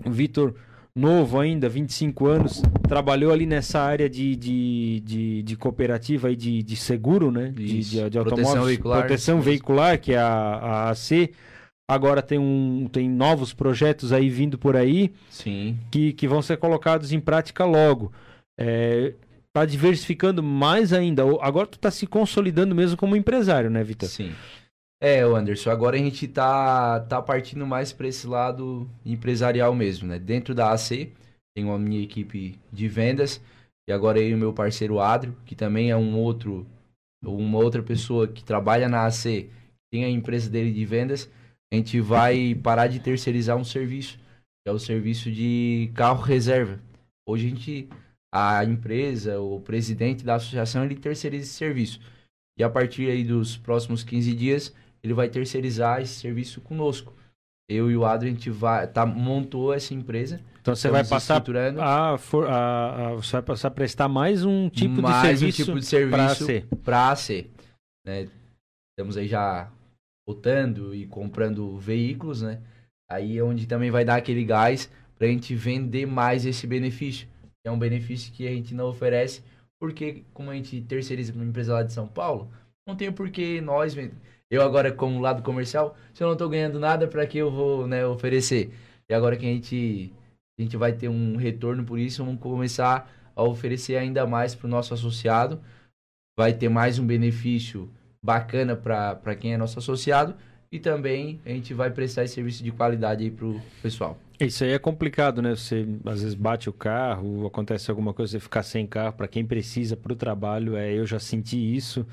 O 0.04 0.10
Vitor, 0.10 0.54
novo 0.94 1.38
ainda, 1.38 1.68
25 1.68 2.26
anos, 2.26 2.60
trabalhou 2.88 3.32
ali 3.32 3.46
nessa 3.46 3.80
área 3.80 4.08
de, 4.10 4.34
de, 4.34 5.00
de, 5.04 5.42
de 5.44 5.56
cooperativa 5.56 6.32
e 6.32 6.36
de, 6.36 6.62
de 6.64 6.74
seguro, 6.76 7.30
né? 7.30 7.52
De, 7.54 7.64
de, 7.80 8.10
de 8.10 8.18
Proteção 8.18 8.22
automóveis. 8.38 8.66
veicular. 8.66 8.98
Proteção 9.00 9.40
veicular, 9.40 10.00
que 10.00 10.12
é 10.14 10.18
a, 10.18 10.26
a 10.28 10.90
AC. 10.90 11.30
Agora 11.90 12.22
tem, 12.22 12.38
um, 12.38 12.86
tem 12.86 13.10
novos 13.10 13.52
projetos 13.52 14.12
aí 14.12 14.30
vindo 14.30 14.56
por 14.56 14.76
aí 14.76 15.12
Sim. 15.28 15.76
que, 15.90 16.12
que 16.12 16.28
vão 16.28 16.40
ser 16.40 16.56
colocados 16.56 17.10
em 17.10 17.18
prática 17.18 17.64
logo. 17.64 18.12
É, 18.56 19.12
tá 19.52 19.64
diversificando 19.64 20.40
mais 20.40 20.92
ainda. 20.92 21.24
Agora 21.40 21.66
tu 21.66 21.80
tá 21.80 21.90
se 21.90 22.06
consolidando 22.06 22.76
mesmo 22.76 22.96
como 22.96 23.16
empresário, 23.16 23.68
né, 23.68 23.82
Vitor? 23.82 24.08
Sim. 24.08 24.32
É, 25.02 25.26
o 25.26 25.34
Anderson, 25.34 25.70
agora 25.70 25.96
a 25.96 25.98
gente 25.98 26.28
tá, 26.28 27.00
tá 27.00 27.20
partindo 27.20 27.66
mais 27.66 27.92
para 27.92 28.06
esse 28.06 28.24
lado 28.24 28.88
empresarial 29.04 29.74
mesmo, 29.74 30.06
né? 30.06 30.16
Dentro 30.16 30.54
da 30.54 30.70
AC, 30.70 31.10
tem 31.56 31.64
uma 31.64 31.76
minha 31.76 32.00
equipe 32.00 32.56
de 32.72 32.86
vendas, 32.86 33.42
e 33.88 33.92
agora 33.92 34.20
eu 34.20 34.28
e 34.28 34.34
o 34.34 34.38
meu 34.38 34.52
parceiro 34.52 35.00
Adrio, 35.00 35.34
que 35.44 35.56
também 35.56 35.90
é 35.90 35.96
um 35.96 36.16
outro, 36.16 36.64
uma 37.20 37.58
outra 37.58 37.82
pessoa 37.82 38.28
que 38.28 38.44
trabalha 38.44 38.88
na 38.88 39.06
AC, 39.06 39.50
tem 39.90 40.04
a 40.04 40.08
empresa 40.08 40.48
dele 40.48 40.70
de 40.70 40.84
vendas, 40.84 41.28
a 41.72 41.76
gente 41.76 42.00
vai 42.00 42.54
parar 42.54 42.86
de 42.88 42.98
terceirizar 43.00 43.56
um 43.56 43.64
serviço, 43.64 44.16
que 44.18 44.68
é 44.68 44.72
o 44.72 44.78
serviço 44.78 45.30
de 45.30 45.90
carro 45.94 46.20
reserva. 46.22 46.80
Hoje 47.28 47.46
a 47.46 47.50
gente, 47.50 47.88
a 48.34 48.64
empresa, 48.64 49.40
o 49.40 49.60
presidente 49.60 50.24
da 50.24 50.34
associação, 50.36 50.84
ele 50.84 50.96
terceiriza 50.96 51.44
esse 51.44 51.54
serviço. 51.54 52.00
E 52.58 52.64
a 52.64 52.68
partir 52.68 53.08
aí 53.10 53.24
dos 53.24 53.56
próximos 53.56 54.02
15 54.02 54.34
dias, 54.34 54.74
ele 55.02 55.14
vai 55.14 55.28
terceirizar 55.28 56.00
esse 56.02 56.14
serviço 56.14 56.60
conosco. 56.60 57.14
Eu 57.70 57.88
e 57.90 57.96
o 57.96 58.04
Adrio, 58.04 58.32
a 58.32 58.34
gente 58.34 58.50
vai, 58.50 58.86
tá, 58.88 59.06
montou 59.06 59.72
essa 59.72 59.94
empresa. 59.94 60.40
Então 60.60 60.74
você 60.74 60.88
vai 60.90 61.02
passar 61.04 61.40
a, 61.80 62.18
for- 62.18 62.46
a- 62.48 63.10
a- 63.10 63.14
você 63.14 63.32
vai 63.32 63.42
passar 63.42 63.68
a 63.68 63.70
prestar 63.70 64.08
mais 64.08 64.44
um 64.44 64.68
tipo 64.68 65.00
mais 65.00 65.38
de 65.38 65.46
um 65.46 65.52
serviço 65.52 65.64
tipo 65.64 65.78
de 65.80 65.86
serviço 65.86 66.16
para 66.16 66.34
ser. 66.34 66.66
para 66.84 67.10
AC. 67.12 67.46
Né? 68.04 68.28
Estamos 68.92 69.16
aí 69.16 69.28
já 69.28 69.70
botando 70.30 70.94
e 70.94 71.06
comprando 71.06 71.76
veículos, 71.76 72.42
né? 72.42 72.60
Aí 73.10 73.36
é 73.36 73.42
onde 73.42 73.66
também 73.66 73.90
vai 73.90 74.04
dar 74.04 74.16
aquele 74.16 74.44
gás 74.44 74.88
para 75.18 75.26
a 75.26 75.30
gente 75.30 75.54
vender 75.54 76.06
mais 76.06 76.46
esse 76.46 76.66
benefício. 76.66 77.26
É 77.64 77.70
um 77.70 77.78
benefício 77.78 78.32
que 78.32 78.46
a 78.46 78.50
gente 78.50 78.72
não 78.74 78.86
oferece, 78.86 79.42
porque 79.80 80.22
como 80.32 80.50
a 80.50 80.54
gente 80.54 80.80
terceiriza 80.82 81.32
para 81.32 81.42
uma 81.42 81.48
empresa 81.48 81.74
lá 81.74 81.82
de 81.82 81.92
São 81.92 82.06
Paulo, 82.06 82.48
não 82.86 82.94
tem 82.94 83.10
por 83.10 83.28
que 83.28 83.60
nós, 83.60 83.96
eu 84.48 84.62
agora 84.62 84.92
como 84.92 85.20
lado 85.20 85.42
comercial, 85.42 85.96
se 86.14 86.22
eu 86.22 86.26
não 86.26 86.34
estou 86.34 86.48
ganhando 86.48 86.78
nada, 86.78 87.08
para 87.08 87.26
que 87.26 87.38
eu 87.38 87.50
vou 87.50 87.86
né, 87.86 88.06
oferecer? 88.06 88.72
E 89.08 89.14
agora 89.14 89.36
que 89.36 89.44
a 89.44 89.48
gente, 89.48 90.12
a 90.58 90.62
gente 90.62 90.76
vai 90.76 90.92
ter 90.92 91.08
um 91.08 91.36
retorno 91.36 91.84
por 91.84 91.98
isso, 91.98 92.24
vamos 92.24 92.40
começar 92.40 93.10
a 93.34 93.42
oferecer 93.42 93.96
ainda 93.96 94.26
mais 94.26 94.54
para 94.54 94.66
o 94.66 94.70
nosso 94.70 94.94
associado. 94.94 95.60
Vai 96.38 96.52
ter 96.54 96.68
mais 96.68 96.98
um 96.98 97.06
benefício 97.06 97.90
bacana 98.22 98.76
para 98.76 99.34
quem 99.34 99.54
é 99.54 99.56
nosso 99.56 99.78
associado 99.78 100.34
e 100.72 100.78
também 100.78 101.40
a 101.44 101.48
gente 101.48 101.74
vai 101.74 101.90
prestar 101.90 102.24
esse 102.24 102.34
serviço 102.34 102.62
de 102.62 102.70
qualidade 102.70 103.24
aí 103.24 103.30
pro 103.30 103.60
pessoal. 103.82 104.16
Isso 104.38 104.64
aí 104.64 104.70
é 104.70 104.78
complicado, 104.78 105.42
né? 105.42 105.50
Você 105.50 105.86
às 106.06 106.22
vezes 106.22 106.34
bate 106.34 106.68
o 106.70 106.72
carro, 106.72 107.46
acontece 107.46 107.90
alguma 107.90 108.14
coisa, 108.14 108.32
você 108.32 108.40
ficar 108.40 108.62
sem 108.62 108.86
carro 108.86 109.12
para 109.14 109.28
quem 109.28 109.44
precisa 109.44 109.96
para 109.96 110.12
o 110.12 110.16
trabalho. 110.16 110.76
É, 110.76 110.92
eu 110.92 111.04
já 111.04 111.18
senti 111.18 111.58
isso. 111.76 112.06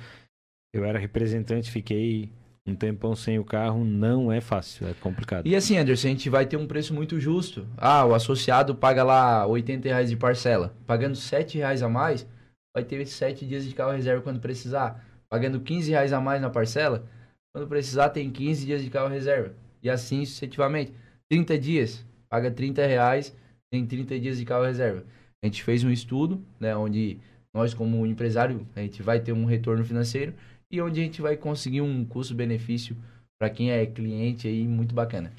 Eu 0.74 0.84
era 0.84 0.99
representante, 0.99 1.72
fiquei 1.72 2.30
um 2.68 2.76
tempão 2.76 3.16
sem 3.16 3.39
o 3.39 3.45
carro, 3.45 3.86
não 3.86 4.30
é 4.30 4.41
fácil, 4.41 4.88
é 4.88 4.93
complicado. 4.93 5.47
E 5.47 5.55
assim, 5.55 5.78
Anderson, 5.78 6.08
a 6.08 6.12
gente 6.12 6.30
vai 6.30 6.45
ter 6.45 6.58
um 6.58 6.68
preço 6.68 6.93
muito 6.93 7.18
justo. 7.20 7.66
Ah, 7.78 8.05
o 8.05 8.14
associado 8.14 8.76
paga 8.76 9.03
lá 9.03 9.47
80 9.47 9.88
reais 9.88 10.10
de 10.10 10.18
parcela. 10.18 10.76
Pagando 10.86 11.16
7 11.16 11.60
reais 11.60 11.82
a 11.82 11.88
mais, 11.88 12.28
vai 12.76 12.84
ter 12.84 13.05
7 13.05 13.45
dias 13.45 13.64
de 13.64 13.74
carro 13.74 13.93
reserva 13.93 14.22
quando 14.22 14.41
precisar. 14.41 15.07
Pagando 15.30 15.60
15 15.60 15.92
reais 15.92 16.14
a 16.14 16.22
mais 16.22 16.42
na 16.42 16.50
parcela, 16.50 17.06
quando 17.54 17.68
precisar 17.68 18.10
tem 18.10 18.30
15 18.30 18.66
dias 18.66 18.84
de 18.84 18.90
carro 18.90 19.10
reserva. 19.10 19.54
E 19.82 19.90
assim 19.90 20.26
sucessivamente. 20.26 20.94
30 21.30 21.58
dias, 21.58 22.06
paga 22.30 22.50
30 22.50 22.86
reais, 22.86 23.36
tem 23.70 23.86
30 23.86 24.20
dias 24.20 24.38
de 24.38 24.46
carro 24.46 24.64
reserva. 24.64 25.04
A 25.44 25.46
gente 25.46 25.64
fez 25.64 25.84
um 25.84 25.92
estudo, 25.92 26.42
né, 26.60 26.76
onde 26.76 27.18
nós 27.54 27.74
como 27.74 28.06
empresário, 28.06 28.66
a 28.76 28.82
gente 28.82 29.02
vai 29.02 29.20
ter 29.20 29.34
um 29.34 29.46
retorno 29.46 29.84
financeiro 29.84 30.34
e 30.72 30.82
onde 30.82 31.00
a 31.00 31.04
gente 31.04 31.22
vai 31.22 31.36
conseguir 31.36 31.82
um 31.82 32.06
custo-benefício 32.06 32.96
para 33.40 33.50
quem 33.50 33.72
é 33.72 33.86
cliente 33.86 34.48
aí 34.48 34.68
muito 34.68 34.94
bacana. 34.94 35.32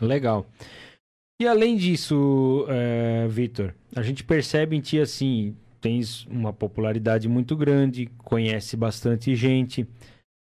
Legal. 0.00 0.46
E 1.40 1.46
além 1.46 1.76
disso, 1.76 2.66
é, 2.68 3.26
Vitor, 3.28 3.74
a 3.94 4.02
gente 4.02 4.22
percebe 4.22 4.76
em 4.76 4.80
ti 4.80 4.98
assim, 4.98 5.56
tens 5.82 6.24
uma 6.26 6.52
popularidade 6.52 7.28
muito 7.28 7.56
grande, 7.56 8.06
conhece 8.18 8.76
bastante 8.76 9.34
gente. 9.34 9.86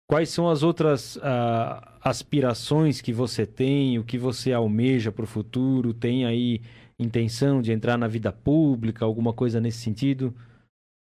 Quais 0.09 0.29
são 0.29 0.49
as 0.49 0.63
outras 0.63 1.19
ah, 1.21 1.99
aspirações 2.01 2.99
que 2.99 3.13
você 3.13 3.45
tem, 3.45 3.99
o 3.99 4.03
que 4.03 4.17
você 4.17 4.51
almeja 4.51 5.11
para 5.11 5.23
o 5.23 5.27
futuro? 5.27 5.93
Tem 5.93 6.25
aí 6.25 6.61
intenção 6.97 7.61
de 7.61 7.71
entrar 7.71 7.95
na 7.95 8.07
vida 8.07 8.31
pública, 8.31 9.05
alguma 9.05 9.31
coisa 9.31 9.61
nesse 9.61 9.77
sentido? 9.77 10.33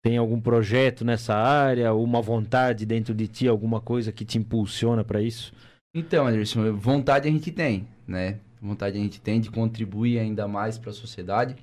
Tem 0.02 0.16
algum 0.16 0.40
projeto 0.40 1.04
nessa 1.04 1.34
área, 1.34 1.92
uma 1.92 2.22
vontade 2.22 2.86
dentro 2.86 3.14
de 3.14 3.28
ti, 3.28 3.46
alguma 3.46 3.80
coisa 3.80 4.10
que 4.10 4.24
te 4.24 4.38
impulsiona 4.38 5.04
para 5.04 5.20
isso? 5.20 5.52
Então, 5.94 6.26
Anderson, 6.26 6.72
vontade 6.72 7.28
a 7.28 7.30
gente 7.30 7.52
tem, 7.52 7.86
né? 8.06 8.38
Vontade 8.60 8.98
a 8.98 9.00
gente 9.00 9.20
tem 9.20 9.38
de 9.38 9.50
contribuir 9.50 10.18
ainda 10.18 10.48
mais 10.48 10.78
para 10.78 10.90
a 10.90 10.94
sociedade. 10.94 11.56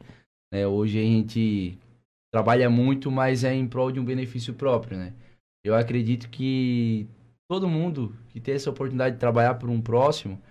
né? 0.54 0.68
Hoje 0.68 1.00
a 1.00 1.04
gente 1.04 1.78
trabalha 2.34 2.70
muito, 2.70 3.12
mas 3.12 3.44
é 3.44 3.54
em 3.54 3.68
prol 3.68 3.92
de 3.92 4.00
um 4.00 4.06
benefício 4.06 4.54
próprio, 4.54 4.98
né? 4.98 5.14
Eu 5.64 5.76
acredito 5.76 6.30
que 6.30 7.08
todo 7.50 7.68
mundo 7.68 8.16
que 8.30 8.40
tem 8.40 8.56
essa 8.56 8.70
oportunidade 8.70 9.16
de 9.16 9.20
trabalhar 9.20 9.56
por 9.56 9.70
um 9.70 9.82
próximo, 9.82 10.42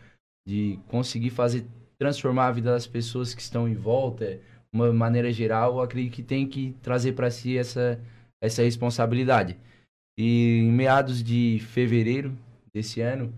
de 0.46 0.78
conseguir 0.88 1.30
fazer 1.30 1.66
transformar 1.98 2.46
a 2.46 2.52
vida 2.52 2.70
das 2.72 2.86
pessoas 2.86 3.34
que 3.34 3.42
estão 3.42 3.68
em 3.68 3.74
volta, 3.74 4.36
de 4.36 4.40
uma 4.72 4.90
maneira 4.92 5.30
geral, 5.30 5.74
eu 5.74 5.80
acredito 5.82 6.14
que 6.14 6.22
tem 6.22 6.46
que 6.46 6.74
trazer 6.82 7.12
para 7.12 7.30
si 7.30 7.58
essa 7.58 8.00
essa 8.42 8.62
responsabilidade. 8.62 9.58
E 10.18 10.60
em 10.60 10.72
meados 10.72 11.22
de 11.22 11.58
fevereiro 11.60 12.36
desse 12.72 13.00
ano, 13.00 13.32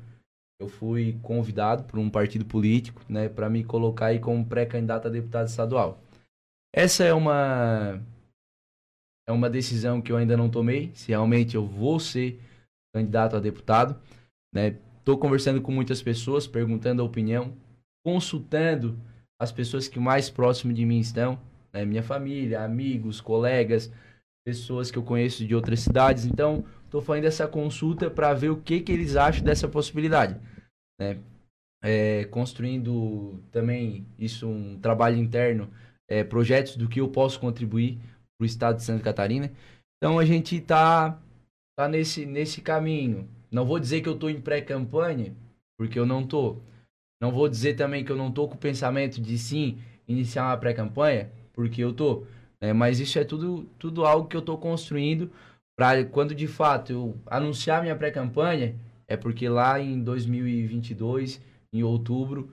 eu 0.61 0.69
fui 0.69 1.19
convidado 1.23 1.85
por 1.85 1.99
um 1.99 2.09
partido 2.09 2.45
político, 2.45 3.03
né, 3.09 3.29
para 3.29 3.51
me 3.51 3.65
colocar 3.65 4.07
aí 4.07 4.21
como 4.21 4.47
pré-candidato 4.47 5.09
a 5.09 5.11
deputado 5.11 5.49
estadual. 5.49 5.99
Essa 6.73 7.05
é 7.05 7.13
uma 7.13 8.01
é 9.29 9.33
uma 9.33 9.49
decisão 9.49 10.01
que 10.01 10.11
eu 10.11 10.17
ainda 10.17 10.37
não 10.37 10.51
tomei, 10.51 10.91
se 10.95 11.09
realmente 11.09 11.55
eu 11.55 11.67
vou 11.67 12.01
ser 12.01 12.41
candidato 12.95 13.37
a 13.37 13.41
deputado, 13.41 13.97
né? 14.55 14.77
Tô 15.05 15.19
conversando 15.19 15.61
com 15.61 15.73
muitas 15.73 16.03
pessoas, 16.03 16.47
perguntando 16.47 17.03
a 17.03 17.05
opinião, 17.05 17.57
consultando 18.05 18.99
as 19.41 19.51
pessoas 19.51 19.89
que 19.89 19.99
mais 19.99 20.31
próximo 20.31 20.73
de 20.73 20.85
mim 20.85 21.01
estão, 21.01 21.41
né? 21.73 21.85
Minha 21.85 22.03
família, 22.03 22.63
amigos, 22.63 23.21
colegas, 23.21 23.93
pessoas 24.45 24.91
que 24.91 24.99
eu 24.99 25.03
conheço 25.03 25.47
de 25.47 25.55
outras 25.55 25.81
cidades. 25.81 26.25
Então, 26.25 26.65
tô 26.91 27.01
fazendo 27.01 27.25
essa 27.25 27.49
consulta 27.49 28.11
para 28.11 28.35
ver 28.35 28.51
o 28.51 28.57
que 28.57 28.81
que 28.81 28.93
eles 28.93 29.17
acham 29.17 29.45
dessa 29.45 29.69
possibilidade, 29.69 30.39
né? 31.01 31.19
É, 31.85 32.25
construindo 32.27 33.43
também 33.51 34.07
isso 34.17 34.49
um 34.49 34.79
trabalho 34.79 35.17
interno, 35.17 35.69
é, 36.09 36.23
projetos 36.23 36.77
do 36.77 36.89
que 36.89 37.01
eu 37.01 37.09
posso 37.09 37.41
contribuir 37.41 37.99
o 38.43 38.47
estado 38.47 38.77
de 38.77 38.83
Santa 38.83 39.03
Catarina. 39.03 39.51
Então 39.97 40.19
a 40.19 40.25
gente 40.25 40.61
tá 40.61 41.19
tá 41.79 41.89
nesse 41.89 42.27
nesse 42.27 42.61
caminho. 42.61 43.29
Não 43.51 43.65
vou 43.67 43.79
dizer 43.79 44.01
que 44.01 44.09
eu 44.09 44.19
tô 44.19 44.29
em 44.29 44.41
pré-campanha, 44.41 45.35
porque 45.79 45.99
eu 45.99 46.07
não 46.07 46.27
tô. 46.27 46.57
Não 47.21 47.31
vou 47.31 47.49
dizer 47.49 47.75
também 47.75 48.05
que 48.05 48.11
eu 48.11 48.17
não 48.17 48.33
tô 48.33 48.49
com 48.49 48.55
o 48.55 48.59
pensamento 48.59 49.21
de 49.21 49.39
sim 49.39 49.79
iniciar 50.09 50.47
uma 50.47 50.57
pré-campanha, 50.57 51.31
porque 51.53 51.83
eu 51.83 51.93
tô. 51.93 52.25
né? 52.61 52.73
mas 52.73 53.01
isso 53.01 53.19
é 53.19 53.25
tudo 53.25 53.65
tudo 53.79 54.05
algo 54.05 54.29
que 54.29 54.37
eu 54.37 54.43
tô 54.43 54.59
construindo 54.59 55.31
para 55.77 56.05
quando 56.05 56.35
de 56.35 56.47
fato 56.47 56.93
eu 56.93 57.17
anunciar 57.27 57.83
minha 57.83 57.97
pré-campanha, 57.97 58.77
é 59.09 59.17
porque 59.17 59.49
lá 59.49 59.81
em 59.81 60.03
2022, 60.03 61.41
em 61.73 61.83
outubro, 61.83 62.51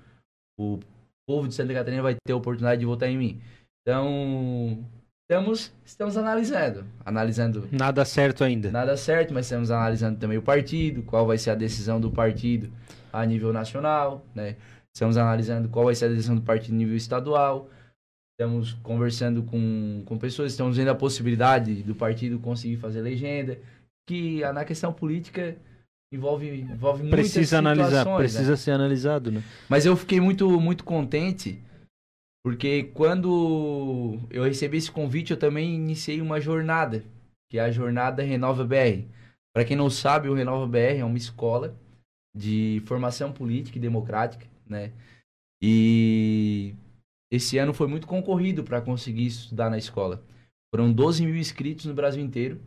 o 0.60 0.80
povo 1.28 1.48
de 1.48 1.54
Santa 1.54 1.74
Catarina 1.74 2.02
vai 2.02 2.16
ter 2.16 2.34
a 2.34 2.36
oportunidade 2.38 2.80
de 2.80 2.86
votar 2.86 3.10
em 3.10 3.18
mim. 3.18 3.42
Então, 3.82 4.84
estamos, 5.30 5.72
estamos 5.86 6.18
analisando. 6.18 6.84
Analisando 7.06 7.70
Nada 7.72 8.04
certo 8.04 8.44
ainda. 8.44 8.72
nada 8.72 8.98
certo, 8.98 9.32
mas 9.32 9.46
estamos 9.46 9.70
analisando 9.70 10.18
também 10.18 10.40
o 10.40 10.42
partido, 10.42 11.04
qual 11.04 11.28
vai 11.28 11.38
ser 11.38 11.52
a 11.52 11.56
decisão 11.56 12.02
do 12.02 12.10
partido 12.10 12.72
a 13.14 13.24
nível 13.26 13.54
nacional, 13.54 14.26
né? 14.34 14.56
Estamos 14.94 15.18
analisando 15.18 15.70
qual 15.70 15.86
vai 15.86 15.94
ser 15.94 16.06
a 16.06 16.10
decisão 16.10 16.36
do 16.36 16.42
partido 16.42 16.74
a 16.74 16.78
nível 16.78 16.96
estadual. 16.98 17.70
Estamos 18.34 18.74
conversando 18.82 19.44
com, 19.44 20.02
com 20.06 20.18
pessoas, 20.18 20.52
estamos 20.52 20.78
vendo 20.78 20.90
a 20.90 20.96
possibilidade 20.96 21.84
do 21.84 21.94
partido 21.94 22.40
conseguir 22.40 22.78
fazer 22.78 23.02
legenda. 23.02 23.60
Que 24.08 24.42
na 24.52 24.66
questão 24.66 24.92
política, 24.92 25.56
envolve, 26.12 26.62
envolve 26.62 27.04
muitas 27.04 27.20
Precisa 27.20 27.60
analisar, 27.60 28.04
né? 28.04 28.18
precisa 28.18 28.58
ser 28.58 28.72
analisado, 28.72 29.32
né? 29.32 29.44
Mas 29.68 29.86
eu 29.86 29.96
fiquei 29.96 30.20
muito, 30.20 30.60
muito 30.60 30.84
contente, 30.84 31.60
porque 32.44 32.84
quando 32.94 34.20
eu 34.30 34.44
recebi 34.44 34.78
esse 34.78 34.92
convite, 34.92 35.32
eu 35.32 35.38
também 35.38 35.76
iniciei 35.76 36.22
uma 36.22 36.40
jornada, 36.40 37.04
que 37.50 37.58
é 37.58 37.62
a 37.62 37.72
jornada 37.72 38.24
Renova 38.24 38.64
BR. 38.64 39.08
Para 39.54 39.66
quem 39.66 39.76
não 39.76 39.90
sabe, 39.90 40.30
o 40.30 40.34
Renova 40.34 40.68
BR 40.68 41.00
é 41.00 41.06
uma 41.06 41.18
escola 41.18 41.78
de 42.36 42.82
formação 42.86 43.34
política 43.34 43.78
e 43.78 43.82
democrática, 43.82 44.48
né? 44.66 44.94
E 45.62 46.74
esse 47.32 47.58
ano 47.58 47.74
foi 47.74 47.88
muito 47.88 48.08
concorrido 48.08 48.64
para 48.64 48.82
conseguir 48.82 49.26
estudar 49.26 49.70
na 49.70 49.78
escola. 49.78 50.24
Foram 50.74 50.94
12 50.94 51.26
mil 51.26 51.36
inscritos 51.36 51.86
no 51.86 51.94
Brasil 51.94 52.24
inteiro 52.24 52.62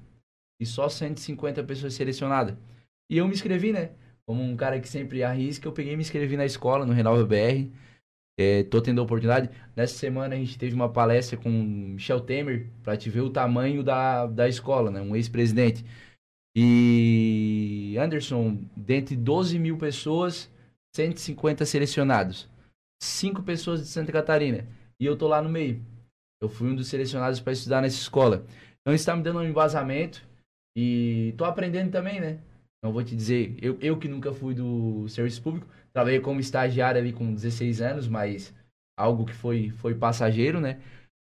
e 0.60 0.66
só 0.66 0.88
150 0.88 1.62
pessoas 1.64 1.94
selecionadas. 1.94 2.56
E 3.10 3.16
eu 3.16 3.26
me 3.26 3.34
inscrevi, 3.34 3.72
né? 3.72 3.92
Como 4.26 4.42
um 4.42 4.56
cara 4.56 4.80
que 4.80 4.88
sempre 4.88 5.22
arrisca, 5.22 5.66
eu 5.66 5.72
peguei 5.72 5.94
e 5.94 5.96
me 5.96 6.02
inscrevi 6.02 6.36
na 6.36 6.44
escola, 6.44 6.84
no 6.84 6.92
Renova 6.92 7.24
BR. 7.24 7.70
É, 8.42 8.64
tô 8.64 8.80
tendo 8.80 9.00
a 9.00 9.04
oportunidade. 9.04 9.48
Nessa 9.76 9.94
semana 9.94 10.34
a 10.34 10.38
gente 10.38 10.58
teve 10.58 10.74
uma 10.74 10.88
palestra 10.88 11.38
com 11.38 11.48
Michel 11.48 12.20
Temer 12.20 12.66
para 12.82 12.96
te 12.96 13.08
ver 13.08 13.20
o 13.20 13.30
tamanho 13.30 13.84
da, 13.84 14.26
da 14.26 14.48
escola, 14.48 14.90
né? 14.90 15.00
Um 15.00 15.14
ex-presidente. 15.14 15.84
E 16.56 17.96
Anderson, 17.98 18.58
dentre 18.76 19.16
12 19.16 19.58
mil 19.58 19.78
pessoas, 19.78 20.50
150 20.96 21.64
selecionados. 21.64 22.48
Cinco 23.00 23.42
pessoas 23.42 23.80
de 23.80 23.86
Santa 23.86 24.10
Catarina. 24.10 24.66
E 25.00 25.06
eu 25.06 25.16
tô 25.16 25.28
lá 25.28 25.40
no 25.40 25.48
meio. 25.48 25.80
Eu 26.40 26.48
fui 26.48 26.68
um 26.68 26.74
dos 26.74 26.88
selecionados 26.88 27.38
para 27.38 27.52
estudar 27.52 27.80
nessa 27.80 27.96
escola. 27.96 28.44
Então 28.80 28.92
está 28.92 29.14
me 29.14 29.22
dando 29.22 29.38
um 29.38 29.44
embasamento 29.44 30.26
e 30.76 31.32
tô 31.36 31.44
aprendendo 31.44 31.92
também, 31.92 32.20
né? 32.20 32.40
Não 32.82 32.92
vou 32.92 33.04
te 33.04 33.14
dizer, 33.14 33.56
eu, 33.62 33.78
eu 33.80 33.96
que 33.96 34.08
nunca 34.08 34.32
fui 34.32 34.54
do 34.54 35.08
serviço 35.08 35.40
público, 35.40 35.68
trabalhei 35.92 36.18
como 36.18 36.40
estagiário 36.40 37.00
ali 37.00 37.12
com 37.12 37.32
16 37.32 37.80
anos, 37.80 38.08
mas 38.08 38.52
algo 38.98 39.24
que 39.24 39.32
foi, 39.32 39.70
foi 39.70 39.94
passageiro, 39.94 40.60
né? 40.60 40.80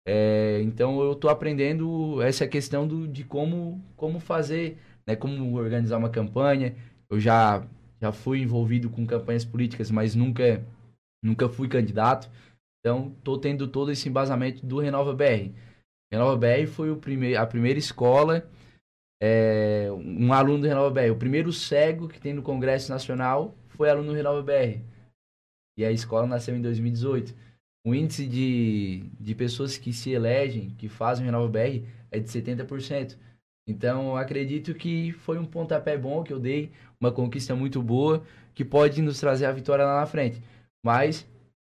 É, 0.07 0.61
então 0.61 1.01
eu 1.01 1.15
tô 1.15 1.27
aprendendo 1.27 2.21
essa 2.21 2.47
questão 2.47 2.87
do, 2.87 3.07
de 3.07 3.23
como, 3.23 3.83
como 3.95 4.19
fazer, 4.19 4.77
né? 5.07 5.15
Como 5.15 5.57
organizar 5.57 5.97
uma 5.97 6.09
campanha. 6.09 6.75
Eu 7.09 7.19
já, 7.19 7.67
já 7.99 8.11
fui 8.11 8.41
envolvido 8.41 8.89
com 8.89 9.05
campanhas 9.05 9.43
políticas, 9.43 9.89
mas 9.89 10.13
nunca, 10.13 10.63
nunca 11.23 11.49
fui 11.49 11.67
candidato. 11.67 12.29
Então 12.79 13.11
tô 13.23 13.37
tendo 13.39 13.67
todo 13.67 13.91
esse 13.91 14.07
embasamento 14.07 14.63
do 14.65 14.79
Renova 14.79 15.13
BR. 15.13 15.51
Renova 16.11 16.37
BR 16.37 16.67
foi 16.67 16.91
o 16.91 16.97
prime 16.97 17.35
a 17.35 17.45
primeira 17.45 17.79
escola 17.79 18.47
é, 19.21 19.89
um 19.91 20.31
aluno 20.31 20.61
do 20.61 20.67
Renova 20.67 20.89
BR. 20.89 21.11
O 21.11 21.17
primeiro 21.17 21.51
cego 21.51 22.07
que 22.07 22.19
tem 22.19 22.33
no 22.33 22.41
Congresso 22.41 22.91
Nacional 22.91 23.55
foi 23.69 23.89
aluno 23.89 24.09
do 24.09 24.15
Renova 24.15 24.41
BR. 24.41 24.79
E 25.77 25.85
a 25.85 25.91
escola 25.91 26.27
nasceu 26.27 26.55
em 26.55 26.61
2018. 26.61 27.33
O 27.85 27.93
índice 27.95 28.25
de, 28.25 29.03
de 29.19 29.35
pessoas 29.35 29.77
que 29.77 29.93
se 29.93 30.11
elegem, 30.11 30.71
que 30.77 30.89
fazem 30.89 31.23
o 31.23 31.25
Renova 31.25 31.47
BR, 31.49 31.85
é 32.11 32.19
de 32.19 32.29
70%. 32.29 33.17
Então, 33.67 34.17
acredito 34.17 34.73
que 34.73 35.11
foi 35.11 35.37
um 35.37 35.45
pontapé 35.45 35.95
bom 35.95 36.23
que 36.23 36.33
eu 36.33 36.39
dei, 36.39 36.71
uma 36.99 37.11
conquista 37.11 37.55
muito 37.55 37.81
boa, 37.83 38.23
que 38.55 38.65
pode 38.65 39.01
nos 39.01 39.19
trazer 39.19 39.45
a 39.45 39.51
vitória 39.51 39.85
lá 39.85 39.99
na 39.99 40.05
frente. 40.07 40.41
Mas, 40.83 41.27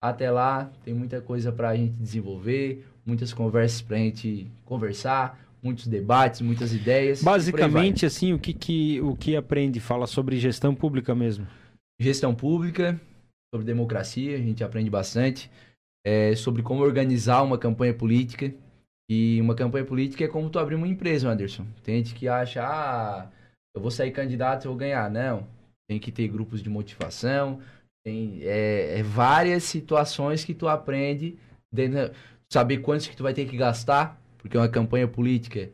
até 0.01 0.31
lá, 0.31 0.71
tem 0.83 0.93
muita 0.93 1.21
coisa 1.21 1.51
para 1.51 1.69
a 1.69 1.75
gente 1.75 1.93
desenvolver, 1.93 2.85
muitas 3.05 3.33
conversas 3.33 3.81
para 3.81 3.97
a 3.97 3.99
gente 3.99 4.49
conversar, 4.65 5.37
muitos 5.61 5.87
debates, 5.87 6.41
muitas 6.41 6.73
ideias. 6.73 7.21
Basicamente, 7.21 8.05
assim, 8.05 8.33
o 8.33 8.39
que, 8.39 8.53
que, 8.53 8.99
o 9.01 9.15
que 9.15 9.35
aprende? 9.35 9.79
Fala 9.79 10.07
sobre 10.07 10.39
gestão 10.39 10.73
pública 10.73 11.13
mesmo. 11.13 11.47
Gestão 11.99 12.33
pública, 12.33 12.99
sobre 13.53 13.65
democracia, 13.65 14.35
a 14.35 14.39
gente 14.39 14.63
aprende 14.63 14.89
bastante. 14.89 15.49
É, 16.05 16.35
sobre 16.35 16.63
como 16.63 16.81
organizar 16.81 17.43
uma 17.43 17.57
campanha 17.57 17.93
política. 17.93 18.53
E 19.09 19.39
uma 19.41 19.53
campanha 19.53 19.85
política 19.85 20.23
é 20.23 20.27
como 20.27 20.49
tu 20.49 20.57
abrir 20.57 20.75
uma 20.75 20.87
empresa, 20.87 21.29
Anderson. 21.29 21.65
Tem 21.83 21.97
gente 21.97 22.15
que 22.15 22.27
acha, 22.27 22.63
ah, 22.63 23.29
eu 23.75 23.81
vou 23.81 23.91
sair 23.91 24.11
candidato 24.11 24.65
e 24.65 24.67
vou 24.67 24.77
ganhar. 24.77 25.09
Não. 25.11 25.45
Tem 25.87 25.99
que 25.99 26.11
ter 26.11 26.27
grupos 26.27 26.63
de 26.63 26.69
motivação. 26.69 27.59
Tem 28.03 28.39
é, 28.41 28.99
é 28.99 29.03
várias 29.03 29.63
situações 29.63 30.43
que 30.43 30.53
tu 30.53 30.67
aprende. 30.67 31.37
Dentro, 31.71 32.13
saber 32.51 32.77
quantos 32.77 33.07
que 33.07 33.15
tu 33.15 33.23
vai 33.23 33.33
ter 33.33 33.45
que 33.45 33.57
gastar 33.57 34.20
porque 34.41 34.57
uma 34.57 34.67
campanha 34.67 35.07
política 35.07 35.69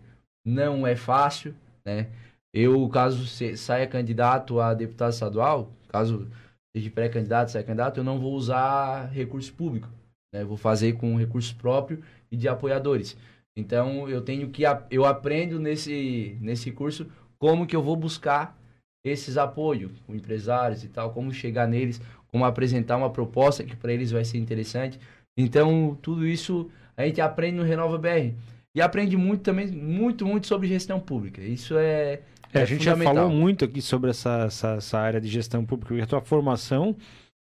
não 0.46 0.86
é 0.86 0.96
fácil, 0.96 1.56
né? 1.86 2.08
Eu, 2.54 2.88
caso 2.90 3.26
saia 3.58 3.88
candidato 3.88 4.60
a 4.60 4.74
deputado 4.74 5.12
estadual, 5.12 5.72
caso 5.90 6.28
seja 6.76 6.90
pré-candidato, 6.90 7.52
saia 7.52 7.64
candidato, 7.64 7.98
eu 7.98 8.04
não 8.04 8.20
vou 8.20 8.34
usar 8.34 9.08
recurso 9.12 9.54
público, 9.54 9.90
né? 10.34 10.44
vou 10.44 10.58
fazer 10.58 10.94
com 10.94 11.16
recurso 11.18 11.56
próprio 11.56 12.02
e 12.32 12.38
de 12.38 12.48
apoiadores. 12.48 13.18
Então, 13.56 14.08
eu 14.10 14.22
tenho 14.22 14.50
que 14.50 14.64
eu 14.90 15.06
aprendo 15.06 15.60
nesse 15.60 16.38
nesse 16.42 16.72
curso 16.72 17.08
como 17.40 17.66
que 17.68 17.76
eu 17.76 17.82
vou 17.82 17.96
buscar 17.96 18.58
esses 19.04 19.38
apoios 19.38 19.92
com 20.06 20.16
empresários 20.16 20.84
e 20.84 20.90
tal, 20.90 21.12
como 21.14 21.34
chegar 21.34 21.68
neles, 21.68 22.02
como 22.28 22.46
apresentar 22.46 22.98
uma 22.98 23.10
proposta 23.10 23.64
que 23.64 23.76
para 23.76 23.94
eles 23.94 24.12
vai 24.12 24.26
ser 24.26 24.38
interessante. 24.38 25.00
Então, 25.38 25.98
tudo 26.02 26.28
isso 26.28 26.70
a 26.96 27.06
gente 27.06 27.22
aprende 27.22 27.58
no 27.58 27.64
Renova 27.64 27.98
BR. 27.98 28.34
E 28.78 28.82
aprende 28.82 29.18
muito 29.18 29.42
também, 29.42 29.66
muito, 29.66 30.24
muito 30.24 30.46
sobre 30.46 30.68
gestão 30.68 31.00
pública. 31.00 31.42
Isso 31.42 31.76
é. 31.76 32.22
É, 32.54 32.62
a 32.62 32.66
gente 32.66 32.86
já 32.86 32.96
falou 32.96 33.28
muito 33.28 33.66
aqui 33.66 33.82
sobre 33.82 34.12
essa, 34.12 34.44
essa, 34.46 34.74
essa, 34.76 35.00
área 35.00 35.20
de 35.20 35.28
gestão 35.28 35.66
pública, 35.66 35.88
porque 35.88 36.04
a 36.04 36.06
tua 36.06 36.22
formação 36.22 36.96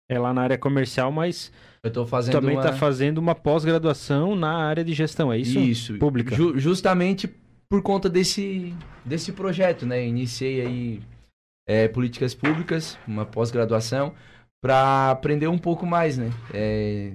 é 0.08 0.16
lá 0.16 0.32
na 0.32 0.42
área 0.42 0.56
comercial, 0.56 1.10
mas 1.10 1.52
eu 1.82 1.90
tô 1.90 2.06
fazendo 2.06 2.34
também 2.34 2.56
está 2.56 2.70
uma... 2.70 2.76
fazendo 2.76 3.18
uma 3.18 3.34
pós-graduação 3.34 4.36
na 4.36 4.58
área 4.58 4.84
de 4.84 4.94
gestão, 4.94 5.32
é 5.32 5.38
isso? 5.38 5.58
Isso. 5.58 5.98
Pública. 5.98 6.36
Ju 6.36 6.56
justamente 6.56 7.28
por 7.68 7.82
conta 7.82 8.08
desse, 8.08 8.72
desse 9.04 9.32
projeto, 9.32 9.84
né? 9.84 10.06
Iniciei 10.06 10.60
aí 10.60 11.00
é, 11.68 11.88
políticas 11.88 12.32
públicas, 12.32 12.96
uma 13.08 13.26
pós-graduação, 13.26 14.14
para 14.62 15.10
aprender 15.10 15.48
um 15.48 15.58
pouco 15.58 15.84
mais, 15.84 16.16
né? 16.16 16.30
É, 16.54 17.12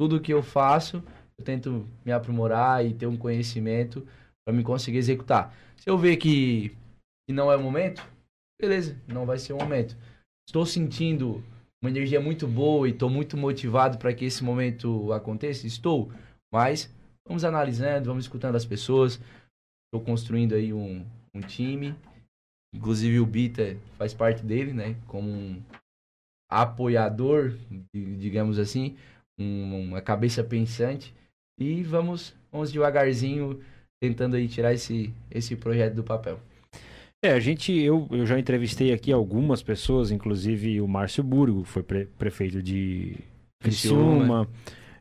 tudo 0.00 0.18
que 0.18 0.32
eu 0.32 0.42
faço 0.42 1.04
eu 1.38 1.44
tento 1.44 1.86
me 2.04 2.12
aprimorar 2.12 2.84
e 2.84 2.92
ter 2.92 3.06
um 3.06 3.16
conhecimento 3.16 4.06
para 4.44 4.54
me 4.54 4.64
conseguir 4.64 4.98
executar. 4.98 5.54
Se 5.76 5.88
eu 5.88 5.96
ver 5.96 6.16
que, 6.16 6.70
que 7.26 7.32
não 7.32 7.50
é 7.50 7.56
o 7.56 7.62
momento, 7.62 8.02
beleza, 8.60 9.00
não 9.06 9.24
vai 9.24 9.38
ser 9.38 9.52
o 9.52 9.58
momento. 9.58 9.96
Estou 10.46 10.66
sentindo 10.66 11.42
uma 11.80 11.90
energia 11.90 12.20
muito 12.20 12.46
boa 12.46 12.88
e 12.88 12.90
estou 12.90 13.08
muito 13.08 13.36
motivado 13.36 13.98
para 13.98 14.12
que 14.12 14.24
esse 14.24 14.42
momento 14.42 15.12
aconteça? 15.12 15.66
Estou, 15.66 16.10
mas 16.52 16.92
vamos 17.26 17.44
analisando, 17.44 18.06
vamos 18.06 18.24
escutando 18.24 18.56
as 18.56 18.64
pessoas. 18.64 19.20
Estou 19.86 20.04
construindo 20.04 20.54
aí 20.54 20.72
um, 20.72 21.06
um 21.34 21.40
time, 21.40 21.94
inclusive 22.74 23.20
o 23.20 23.26
Bita 23.26 23.76
faz 23.96 24.12
parte 24.12 24.44
dele, 24.44 24.72
né? 24.72 24.96
Como 25.06 25.30
um 25.30 25.62
apoiador, 26.50 27.56
digamos 27.94 28.58
assim, 28.58 28.96
um, 29.38 29.88
uma 29.88 30.02
cabeça 30.02 30.42
pensante. 30.42 31.14
E 31.58 31.82
vamos, 31.82 32.34
vamos 32.52 32.70
devagarzinho 32.72 33.60
tentando 34.00 34.36
aí 34.36 34.46
tirar 34.46 34.72
esse, 34.72 35.12
esse 35.30 35.56
projeto 35.56 35.94
do 35.94 36.04
papel. 36.04 36.38
É, 37.24 37.32
a 37.32 37.40
gente, 37.40 37.72
eu, 37.72 38.06
eu 38.12 38.24
já 38.24 38.38
entrevistei 38.38 38.92
aqui 38.92 39.10
algumas 39.10 39.60
pessoas, 39.60 40.12
inclusive 40.12 40.80
o 40.80 40.86
Márcio 40.86 41.24
Burgo, 41.24 41.64
foi 41.64 41.82
pre 41.82 42.04
prefeito 42.04 42.62
de 42.62 43.16
Criciúma. 43.60 44.48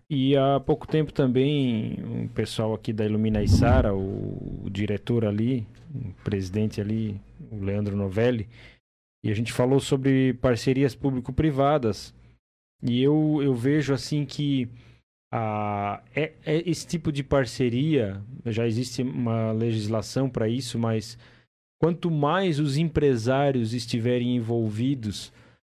E 0.10 0.36
há 0.38 0.60
pouco 0.60 0.88
tempo 0.88 1.12
também 1.12 2.00
um 2.04 2.28
pessoal 2.30 2.74
aqui 2.74 2.94
da 2.94 3.06
Ilumina 3.06 3.44
Isara, 3.44 3.94
o, 3.94 4.64
o 4.66 4.70
diretor 4.70 5.26
ali, 5.26 5.68
o 5.94 6.24
presidente 6.24 6.80
ali, 6.80 7.20
o 7.52 7.64
Leandro 7.64 7.96
Novelli, 7.96 8.48
e 9.24 9.30
a 9.30 9.36
gente 9.36 9.52
falou 9.52 9.80
sobre 9.80 10.34
parcerias 10.36 10.96
público-privadas. 10.96 12.16
E 12.82 13.04
eu, 13.04 13.42
eu 13.44 13.54
vejo 13.54 13.94
assim 13.94 14.24
que 14.24 14.70
é, 15.32 16.34
é, 16.46 16.70
esse 16.70 16.88
tipo 16.88 17.12
de 17.12 17.24
parceria, 17.24 18.22
já 18.46 18.66
existe 18.66 19.02
uma 19.02 19.52
legislação 19.52 20.30
para 20.30 20.48
isso, 20.48 20.80
mas 20.80 21.18
quanto 21.80 22.10
mais 22.10 22.60
os 22.60 22.78
empresários 22.78 23.74
estiverem 23.74 24.36
envolvidos 24.36 25.32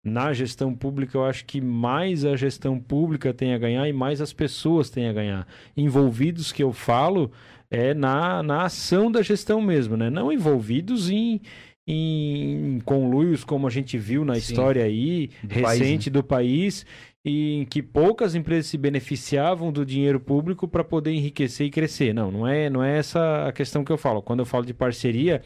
na 0.04 0.32
gestão 0.34 0.74
pública, 0.74 1.18
eu 1.18 1.26
acho 1.26 1.46
que 1.46 1.60
mais 1.60 2.24
a 2.24 2.36
gestão 2.36 2.80
pública 2.80 3.34
tem 3.34 3.54
a 3.54 3.58
ganhar 3.58 3.88
e 3.88 3.94
mais 3.94 4.22
as 4.22 4.32
pessoas 4.32 4.90
têm 4.90 5.08
a 5.08 5.14
ganhar. 5.14 5.48
Envolvidos 5.76 6.52
que 6.52 6.64
eu 6.64 6.72
falo 6.72 7.32
é 7.70 7.94
na, 7.94 8.42
na 8.42 8.64
ação 8.64 9.12
da 9.12 9.22
gestão 9.22 9.62
mesmo, 9.62 9.98
né? 9.98 10.10
Não 10.10 10.32
envolvidos 10.32 11.10
em, 11.10 11.42
em 11.86 12.80
conluios 12.86 13.44
como 13.44 13.68
a 13.68 13.70
gente 13.70 13.98
viu 13.98 14.24
na 14.24 14.36
Sim, 14.36 14.40
história 14.40 14.84
aí 14.84 15.30
do 15.44 15.56
recente 15.56 15.62
país, 15.62 16.06
né? 16.06 16.12
do 16.12 16.24
país 16.24 16.86
em 17.30 17.66
que 17.66 17.84
poucas 17.84 18.36
empresas 18.36 18.68
se 18.68 18.78
beneficiavam 18.78 19.72
do 19.72 19.86
dinheiro 19.86 20.20
público 20.20 20.68
para 20.68 20.84
poder 20.84 21.12
enriquecer 21.12 21.68
e 21.68 21.70
crescer. 21.70 22.14
Não, 22.14 22.32
não 22.32 22.48
é, 22.48 22.70
não 22.70 22.82
é 22.82 22.98
essa 22.98 23.48
a 23.48 23.52
questão 23.52 23.84
que 23.84 23.92
eu 23.92 23.98
falo. 23.98 24.22
Quando 24.22 24.40
eu 24.40 24.46
falo 24.46 24.66
de 24.66 24.74
parceria, 24.74 25.42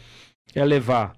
é 0.54 0.64
levar 0.64 1.16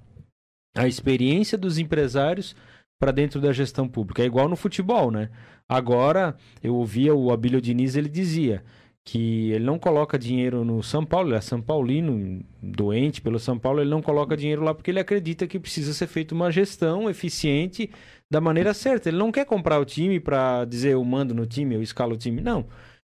a 0.76 0.88
experiência 0.88 1.58
dos 1.58 1.78
empresários 1.78 2.56
para 3.00 3.12
dentro 3.12 3.42
da 3.42 3.52
gestão 3.52 3.88
pública. 3.88 4.24
É 4.24 4.26
igual 4.26 4.48
no 4.48 4.56
futebol, 4.56 5.12
né? 5.12 5.30
Agora, 5.68 6.36
eu 6.64 6.76
ouvia 6.76 7.14
o 7.14 7.32
Abílio 7.32 7.60
Diniz, 7.60 7.96
ele 7.96 8.10
dizia 8.10 8.64
que 9.06 9.52
ele 9.52 9.66
não 9.66 9.78
coloca 9.78 10.18
dinheiro 10.18 10.64
no 10.64 10.82
São 10.82 11.06
Paulo, 11.06 11.30
ele 11.30 11.36
é 11.36 11.42
São 11.42 11.62
Paulino, 11.62 12.44
doente 12.62 13.22
pelo 13.22 13.38
São 13.38 13.60
Paulo, 13.60 13.82
ele 13.82 13.90
não 13.90 14.02
coloca 14.02 14.38
dinheiro 14.38 14.64
lá 14.64 14.74
porque 14.74 14.92
ele 14.92 15.00
acredita 15.00 15.46
que 15.46 15.60
precisa 15.60 15.94
ser 15.94 16.08
feita 16.08 16.34
uma 16.34 16.52
gestão 16.52 17.10
eficiente 17.10 17.90
da 18.32 18.40
maneira 18.40 18.74
certa. 18.74 19.10
Ele 19.10 19.18
não 19.18 19.32
quer 19.32 19.46
comprar 19.46 19.80
o 19.80 19.86
time 19.86 20.20
para 20.20 20.64
dizer 20.66 20.94
eu 20.94 21.04
mando 21.04 21.34
no 21.34 21.46
time, 21.46 21.76
eu 21.76 21.82
escalo 21.82 22.14
o 22.14 22.18
time. 22.18 22.42
Não. 22.42 22.66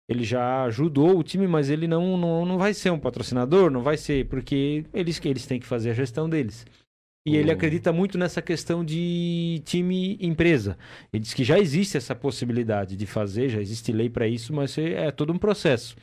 Ele 0.08 0.24
já 0.24 0.64
ajudou 0.64 1.18
o 1.18 1.22
time, 1.22 1.46
mas 1.46 1.70
ele 1.70 1.88
não, 1.88 2.16
não, 2.16 2.44
não 2.46 2.58
vai 2.58 2.74
ser 2.74 2.90
um 2.90 2.98
patrocinador, 2.98 3.70
não 3.70 3.82
vai 3.82 3.96
ser, 3.96 4.26
porque 4.28 4.84
eles, 4.92 5.20
eles 5.24 5.46
têm 5.46 5.58
que 5.58 5.66
fazer 5.66 5.90
a 5.90 5.94
gestão 5.94 6.28
deles. 6.28 6.64
E 7.26 7.36
ele 7.36 7.50
acredita 7.50 7.92
muito 7.92 8.16
nessa 8.16 8.40
questão 8.40 8.84
de 8.84 9.60
time-empresa. 9.64 10.78
Ele 11.12 11.20
diz 11.20 11.34
que 11.34 11.42
já 11.42 11.58
existe 11.58 11.96
essa 11.96 12.14
possibilidade 12.14 12.96
de 12.96 13.04
fazer, 13.04 13.48
já 13.48 13.60
existe 13.60 13.90
lei 13.90 14.08
para 14.08 14.28
isso, 14.28 14.54
mas 14.54 14.78
é, 14.78 15.06
é 15.06 15.10
todo 15.10 15.32
um 15.32 15.38
processo. 15.38 15.96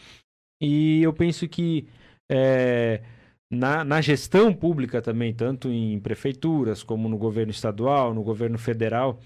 E 0.62 1.02
eu 1.02 1.14
penso 1.14 1.48
que 1.48 1.88
é, 2.30 3.02
na, 3.50 3.86
na 3.86 4.02
gestão 4.02 4.54
pública 4.54 5.02
também, 5.02 5.34
tanto 5.34 5.70
em 5.70 5.98
prefeituras 6.00 6.84
como 6.84 7.08
no 7.08 7.18
governo 7.18 7.52
estadual, 7.52 8.14
no 8.14 8.22
governo 8.22 8.58
federal, 8.58 9.22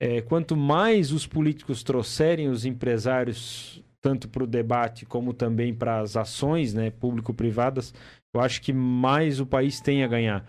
é, 0.00 0.20
quanto 0.22 0.56
mais 0.56 1.12
os 1.12 1.24
políticos 1.24 1.84
trouxerem 1.84 2.48
os 2.48 2.64
empresários 2.64 3.80
tanto 4.00 4.28
para 4.28 4.42
o 4.42 4.48
debate 4.48 5.06
como 5.06 5.32
também 5.32 5.72
para 5.72 6.00
as 6.00 6.16
ações 6.16 6.74
né, 6.74 6.90
público-privadas, 6.90 7.94
eu 8.34 8.40
acho 8.40 8.60
que 8.60 8.72
mais 8.72 9.38
o 9.38 9.46
país 9.46 9.80
tem 9.80 10.02
a 10.02 10.08
ganhar. 10.08 10.44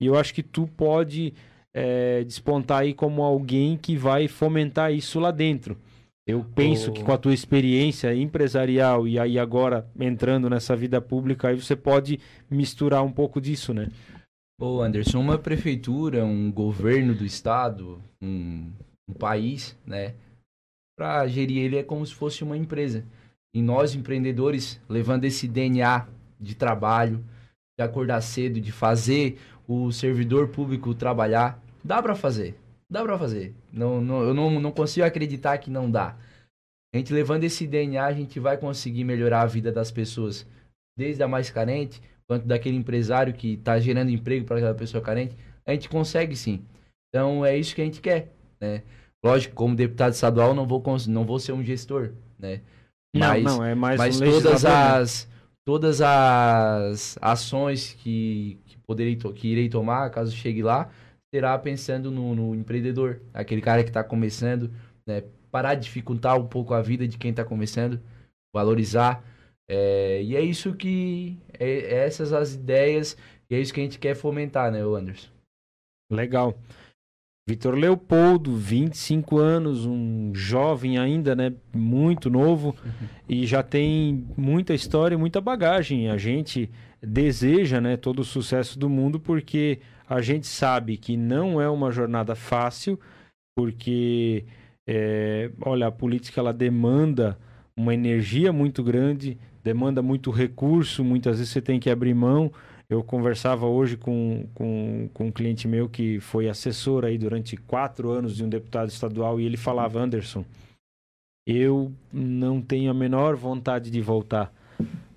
E 0.00 0.06
eu 0.06 0.16
acho 0.16 0.32
que 0.32 0.42
tu 0.42 0.66
pode 0.66 1.34
é, 1.74 2.24
despontar 2.24 2.82
aí 2.82 2.94
como 2.94 3.22
alguém 3.22 3.76
que 3.76 3.96
vai 3.96 4.28
fomentar 4.28 4.92
isso 4.92 5.18
lá 5.18 5.30
dentro. 5.30 5.76
Eu 6.26 6.44
penso 6.44 6.90
oh. 6.90 6.92
que 6.92 7.02
com 7.02 7.12
a 7.12 7.18
tua 7.18 7.32
experiência 7.32 8.14
empresarial 8.14 9.08
e 9.08 9.18
aí 9.18 9.38
agora 9.38 9.88
entrando 9.98 10.50
nessa 10.50 10.76
vida 10.76 11.00
pública, 11.00 11.48
aí 11.48 11.56
você 11.56 11.74
pode 11.74 12.20
misturar 12.50 13.02
um 13.02 13.10
pouco 13.10 13.40
disso, 13.40 13.72
né? 13.72 13.88
Ô 14.60 14.82
Anderson, 14.82 15.20
uma 15.20 15.38
prefeitura, 15.38 16.24
um 16.24 16.52
governo 16.52 17.14
do 17.14 17.24
estado, 17.24 18.02
um, 18.20 18.70
um 19.08 19.14
país, 19.14 19.76
né? 19.86 20.14
Para 20.98 21.26
gerir 21.28 21.62
ele 21.62 21.78
é 21.78 21.82
como 21.82 22.04
se 22.04 22.14
fosse 22.14 22.44
uma 22.44 22.56
empresa. 22.56 23.04
E 23.54 23.62
nós, 23.62 23.94
empreendedores, 23.94 24.80
levando 24.88 25.24
esse 25.24 25.48
DNA 25.48 26.06
de 26.38 26.54
trabalho, 26.54 27.24
de 27.78 27.84
acordar 27.84 28.20
cedo, 28.20 28.60
de 28.60 28.72
fazer 28.72 29.38
o 29.68 29.92
servidor 29.92 30.48
público 30.48 30.94
trabalhar. 30.94 31.62
Dá 31.84 32.02
para 32.02 32.16
fazer. 32.16 32.58
Dá 32.90 33.02
para 33.02 33.18
fazer. 33.18 33.54
Não, 33.70 34.00
não, 34.00 34.22
eu 34.22 34.32
não, 34.32 34.58
não 34.58 34.72
consigo 34.72 35.04
acreditar 35.06 35.58
que 35.58 35.70
não 35.70 35.90
dá. 35.90 36.16
A 36.92 36.96
gente 36.96 37.12
levando 37.12 37.44
esse 37.44 37.66
DNA, 37.66 38.02
a 38.02 38.12
gente 38.12 38.40
vai 38.40 38.56
conseguir 38.56 39.04
melhorar 39.04 39.42
a 39.42 39.46
vida 39.46 39.70
das 39.70 39.90
pessoas, 39.90 40.46
desde 40.96 41.22
a 41.22 41.28
mais 41.28 41.50
carente, 41.50 42.00
quanto 42.26 42.46
daquele 42.46 42.76
empresário 42.76 43.34
que 43.34 43.54
está 43.54 43.78
gerando 43.78 44.10
emprego 44.10 44.46
para 44.46 44.56
aquela 44.56 44.74
pessoa 44.74 45.02
carente. 45.02 45.36
A 45.66 45.72
gente 45.72 45.88
consegue 45.90 46.34
sim. 46.34 46.64
Então 47.10 47.44
é 47.44 47.56
isso 47.56 47.74
que 47.74 47.82
a 47.82 47.84
gente 47.84 48.00
quer, 48.00 48.32
né? 48.58 48.82
Lógico, 49.22 49.54
como 49.54 49.74
deputado 49.74 50.12
estadual, 50.12 50.54
não 50.54 50.66
vou 50.66 50.82
não 51.08 51.26
vou 51.26 51.38
ser 51.38 51.52
um 51.52 51.62
gestor, 51.62 52.12
né? 52.38 52.62
Mas, 53.14 53.42
não, 53.42 53.58
não, 53.58 53.64
é 53.64 53.74
mais 53.74 53.98
mas 53.98 54.20
um 54.20 54.24
todas 54.24 54.64
as 54.64 55.28
todas 55.66 56.00
as 56.00 57.18
ações 57.20 57.92
que, 57.94 58.58
poderei 58.88 59.16
que 59.16 59.48
irei 59.48 59.68
tomar 59.68 60.10
caso 60.10 60.34
chegue 60.34 60.62
lá 60.62 60.90
será 61.32 61.58
pensando 61.58 62.10
no, 62.10 62.34
no 62.34 62.54
empreendedor, 62.54 63.20
aquele 63.34 63.60
cara 63.60 63.82
que 63.82 63.90
está 63.90 64.02
começando, 64.02 64.72
né? 65.06 65.22
Parar 65.50 65.74
de 65.74 65.84
dificultar 65.84 66.38
um 66.38 66.46
pouco 66.46 66.74
a 66.74 66.82
vida 66.82 67.06
de 67.06 67.18
quem 67.18 67.30
está 67.30 67.44
começando, 67.44 68.00
valorizar. 68.54 69.22
É, 69.68 70.22
e 70.22 70.34
é 70.36 70.40
isso 70.40 70.74
que. 70.74 71.38
É, 71.58 71.70
é, 71.70 72.06
essas 72.06 72.32
as 72.32 72.54
ideias 72.54 73.16
e 73.50 73.54
é 73.54 73.60
isso 73.60 73.72
que 73.72 73.80
a 73.80 73.82
gente 73.82 73.98
quer 73.98 74.14
fomentar, 74.14 74.70
né, 74.70 74.80
Anderson? 74.80 75.30
Legal. 76.10 76.58
Vitor 77.48 77.74
Leopoldo, 77.74 78.54
25 78.54 79.38
anos, 79.38 79.86
um 79.86 80.34
jovem 80.34 80.98
ainda, 80.98 81.34
né? 81.34 81.54
Muito 81.74 82.28
novo 82.28 82.76
uhum. 82.84 83.08
e 83.26 83.46
já 83.46 83.62
tem 83.62 84.26
muita 84.36 84.74
história 84.74 85.14
e 85.14 85.18
muita 85.18 85.40
bagagem. 85.40 86.10
A 86.10 86.18
gente 86.18 86.70
deseja 87.02 87.80
né, 87.80 87.96
todo 87.96 88.18
o 88.18 88.24
sucesso 88.24 88.78
do 88.78 88.86
mundo, 88.90 89.18
porque 89.18 89.78
a 90.06 90.20
gente 90.20 90.46
sabe 90.46 90.98
que 90.98 91.16
não 91.16 91.58
é 91.58 91.66
uma 91.70 91.90
jornada 91.90 92.34
fácil, 92.34 93.00
porque, 93.56 94.44
é, 94.86 95.50
olha, 95.62 95.86
a 95.86 95.90
política 95.90 96.42
ela 96.42 96.52
demanda 96.52 97.38
uma 97.74 97.94
energia 97.94 98.52
muito 98.52 98.82
grande, 98.82 99.38
demanda 99.64 100.02
muito 100.02 100.30
recurso, 100.30 101.02
muitas 101.02 101.38
vezes 101.38 101.50
você 101.50 101.62
tem 101.62 101.80
que 101.80 101.88
abrir 101.88 102.12
mão. 102.12 102.52
Eu 102.90 103.04
conversava 103.04 103.66
hoje 103.66 103.96
com, 103.96 104.48
com, 104.54 105.10
com 105.12 105.26
um 105.26 105.32
cliente 105.32 105.68
meu 105.68 105.88
que 105.88 106.20
foi 106.20 106.48
assessor 106.48 107.04
aí 107.04 107.18
durante 107.18 107.56
quatro 107.56 108.10
anos 108.10 108.34
de 108.34 108.42
um 108.42 108.48
deputado 108.48 108.88
estadual 108.88 109.38
e 109.38 109.44
ele 109.44 109.56
falava, 109.58 110.00
Anderson, 110.00 110.44
eu 111.46 111.92
não 112.12 112.62
tenho 112.62 112.90
a 112.90 112.94
menor 112.94 113.36
vontade 113.36 113.90
de 113.90 114.00
voltar 114.00 114.52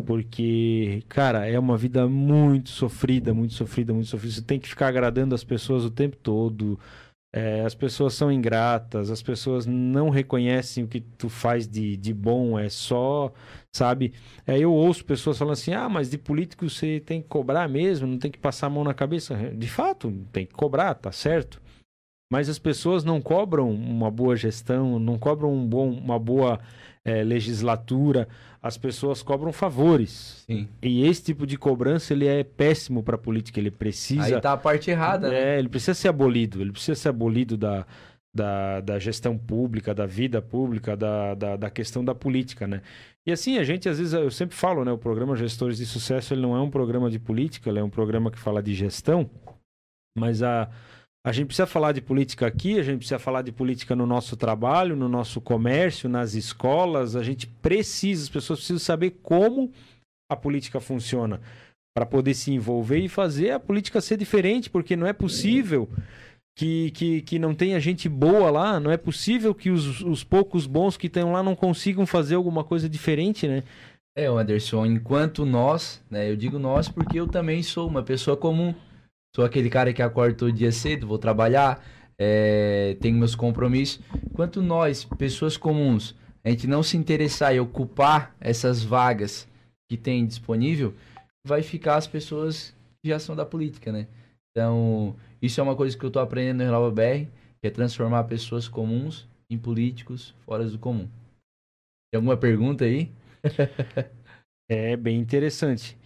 porque, 0.02 1.04
cara, 1.08 1.48
é 1.48 1.58
uma 1.58 1.78
vida 1.78 2.08
muito 2.08 2.70
sofrida, 2.70 3.34
muito 3.34 3.54
sofrida, 3.54 3.94
muito 3.94 4.10
sofrida. 4.10 4.36
Você 4.36 4.42
tem 4.42 4.60
que 4.60 4.68
ficar 4.68 4.88
agradando 4.88 5.36
as 5.36 5.44
pessoas 5.44 5.86
o 5.86 5.92
tempo 5.92 6.18
todo. 6.18 6.80
É, 7.34 7.62
as 7.62 7.74
pessoas 7.74 8.14
são 8.14 8.30
ingratas, 8.30 9.10
as 9.10 9.22
pessoas 9.22 9.66
não 9.66 10.10
reconhecem 10.10 10.84
o 10.84 10.88
que 10.88 11.00
tu 11.00 11.30
faz 11.30 11.66
de, 11.66 11.96
de 11.96 12.14
bom, 12.14 12.60
é 12.60 12.68
só, 12.68 13.32
sabe? 13.74 14.14
É, 14.46 14.60
eu 14.60 14.74
ouço 14.74 15.06
pessoas 15.06 15.38
falando 15.38 15.54
assim: 15.54 15.74
ah, 15.74 15.88
mas 15.88 16.10
de 16.10 16.18
político 16.18 16.70
você 16.70 17.00
tem 17.00 17.22
que 17.22 17.30
cobrar 17.30 17.70
mesmo, 17.70 18.06
não 18.06 18.20
tem 18.20 18.30
que 18.30 18.38
passar 18.38 18.68
a 18.68 18.70
mão 18.70 18.84
na 18.84 18.94
cabeça. 18.94 19.36
De 19.56 19.68
fato, 19.70 20.12
tem 20.34 20.46
que 20.46 20.54
cobrar, 20.54 20.94
tá 20.96 21.12
certo. 21.12 21.62
Mas 22.32 22.50
as 22.50 22.60
pessoas 22.60 23.04
não 23.04 23.22
cobram 23.22 23.70
uma 23.70 24.10
boa 24.10 24.36
gestão, 24.36 24.98
não 25.00 25.18
cobram 25.18 25.54
um 25.54 25.68
bom, 25.68 25.90
uma 25.90 26.18
boa 26.18 26.60
é, 27.06 27.24
legislatura, 27.24 28.28
as 28.62 28.78
pessoas 28.78 29.24
cobram 29.24 29.52
favores. 29.52 30.44
Sim. 30.46 30.68
E 30.82 31.06
esse 31.06 31.24
tipo 31.24 31.48
de 31.48 31.58
cobrança 31.58 32.14
ele 32.14 32.28
é 32.28 32.44
péssimo 32.44 33.02
para 33.02 33.16
a 33.16 33.20
política. 33.20 33.60
Ele 33.60 33.72
precisa. 33.72 34.36
Aí 34.36 34.42
tá 34.42 34.54
a 34.54 34.58
parte 34.58 34.92
errada. 34.92 35.28
É, 35.28 35.32
né? 35.32 35.60
ele 35.60 35.70
precisa 35.70 35.94
ser 35.94 36.10
abolido. 36.10 36.62
Ele 36.62 36.72
precisa 36.72 36.96
ser 36.96 37.10
abolido 37.10 37.58
da, 37.58 37.86
da, 38.34 38.80
da 38.82 39.00
gestão 39.00 39.38
pública, 39.38 39.94
da 39.94 40.06
vida 40.06 40.42
pública, 40.42 40.96
da, 40.96 41.34
da, 41.34 41.56
da, 41.58 41.70
questão 41.70 42.06
da 42.06 42.14
política, 42.16 42.68
né? 42.68 42.82
E 43.26 43.32
assim, 43.32 43.58
a 43.58 43.64
gente 43.64 43.90
às 43.90 43.98
vezes, 43.98 44.14
eu 44.14 44.32
sempre 44.32 44.56
falo, 44.56 44.86
né? 44.86 44.92
O 44.92 44.98
programa 44.98 45.36
Gestores 45.36 45.78
de 45.78 45.86
Sucesso, 45.86 46.34
ele 46.34 46.42
não 46.42 46.56
é 46.56 46.62
um 46.62 46.70
programa 46.70 47.10
de 47.10 47.20
política, 47.20 47.70
ele 47.70 47.80
é 47.80 47.84
um 47.84 47.90
programa 47.90 48.32
que 48.32 48.40
fala 48.40 48.62
de 48.64 48.74
gestão, 48.74 49.30
mas 50.18 50.42
a 50.42 50.70
a 51.24 51.32
gente 51.32 51.48
precisa 51.48 51.68
falar 51.68 51.92
de 51.92 52.02
política 52.02 52.48
aqui, 52.48 52.80
a 52.80 52.84
gente 52.84 52.98
precisa 52.98 53.20
falar 53.20 53.44
de 53.44 53.52
política 53.52 53.96
no 53.96 54.08
nosso 54.08 54.36
trabalho, 54.36 54.96
no 54.96 55.08
nosso 55.08 55.40
comércio, 55.40 56.10
nas 56.10 56.34
escolas. 56.34 57.16
A 57.16 57.22
gente 57.22 57.46
precisa, 57.46 58.24
as 58.24 58.30
pessoas 58.30 58.60
precisam 58.60 58.80
saber 58.80 59.12
como 59.22 59.72
a 60.30 60.36
política 60.36 60.80
funciona 60.80 61.40
para 61.96 62.06
poder 62.06 62.34
se 62.34 62.52
envolver 62.52 63.00
e 63.00 63.10
fazer 63.10 63.52
a 63.52 63.60
política 63.60 64.02
ser 64.02 64.18
diferente, 64.18 64.70
porque 64.70 64.96
não 64.96 65.06
é 65.06 65.14
possível 65.14 65.90
que, 66.58 66.90
que, 66.92 67.22
que 67.22 67.38
não 67.38 67.54
tenha 67.54 67.80
gente 67.80 68.10
boa 68.10 68.50
lá, 68.50 68.80
não 68.80 68.90
é 68.90 68.98
possível 68.98 69.54
que 69.54 69.70
os, 69.70 70.02
os 70.02 70.24
poucos 70.24 70.66
bons 70.66 70.98
que 70.98 71.08
estão 71.08 71.34
lá 71.34 71.44
não 71.44 71.56
consigam 71.56 72.06
fazer 72.06 72.36
alguma 72.36 72.64
coisa 72.64 72.90
diferente, 72.90 73.48
né? 73.48 73.64
É, 74.16 74.26
Anderson, 74.26 74.86
enquanto 74.86 75.46
nós, 75.46 76.04
né, 76.10 76.30
eu 76.30 76.36
digo 76.36 76.60
nós 76.60 76.90
porque 76.90 77.20
eu 77.20 77.28
também 77.28 77.64
sou 77.64 77.88
uma 77.88 78.04
pessoa 78.04 78.36
comum, 78.36 78.74
Sou 79.36 79.46
aquele 79.46 79.70
cara 79.70 79.94
que 79.94 80.02
acorda 80.02 80.36
todo 80.36 80.52
dia 80.52 80.72
cedo, 80.72 81.08
vou 81.08 81.18
trabalhar, 81.18 81.84
é, 82.20 82.98
tenho 83.00 83.18
meus 83.18 83.34
compromissos. 83.34 84.00
Enquanto 84.30 84.62
nós, 84.62 85.06
pessoas 85.06 85.56
comuns, 85.56 86.16
a 86.44 86.50
gente 86.50 86.68
não 86.68 86.84
se 86.84 86.98
interessar 86.98 87.56
e 87.56 87.60
ocupar 87.60 88.36
essas 88.40 88.84
vagas 88.84 89.48
que 89.90 89.98
tem 89.98 90.26
disponível, 90.26 90.94
vai 91.46 91.64
ficar 91.64 91.96
as 91.96 92.08
pessoas 92.08 92.76
que 93.02 93.10
já 93.10 93.20
são 93.20 93.36
da 93.36 93.46
política, 93.46 93.92
né? 93.92 94.08
Então, 94.52 95.16
isso 95.42 95.60
é 95.60 95.64
uma 95.64 95.76
coisa 95.76 95.98
que 95.98 96.04
eu 96.04 96.10
estou 96.10 96.22
aprendendo 96.22 96.60
no 96.60 96.66
Renova 96.66 96.92
BR, 96.92 97.26
que 97.62 97.68
é 97.68 97.70
transformar 97.70 98.26
pessoas 98.26 98.68
comuns 98.68 99.28
em 99.50 99.58
políticos 99.58 100.36
fora 100.46 100.66
do 100.66 100.78
comum. 100.78 101.08
Tem 102.12 102.18
alguma 102.18 102.36
pergunta 102.36 102.84
aí? 102.84 103.10
é 104.70 104.98
bem 104.98 105.18
interessante. 105.20 105.98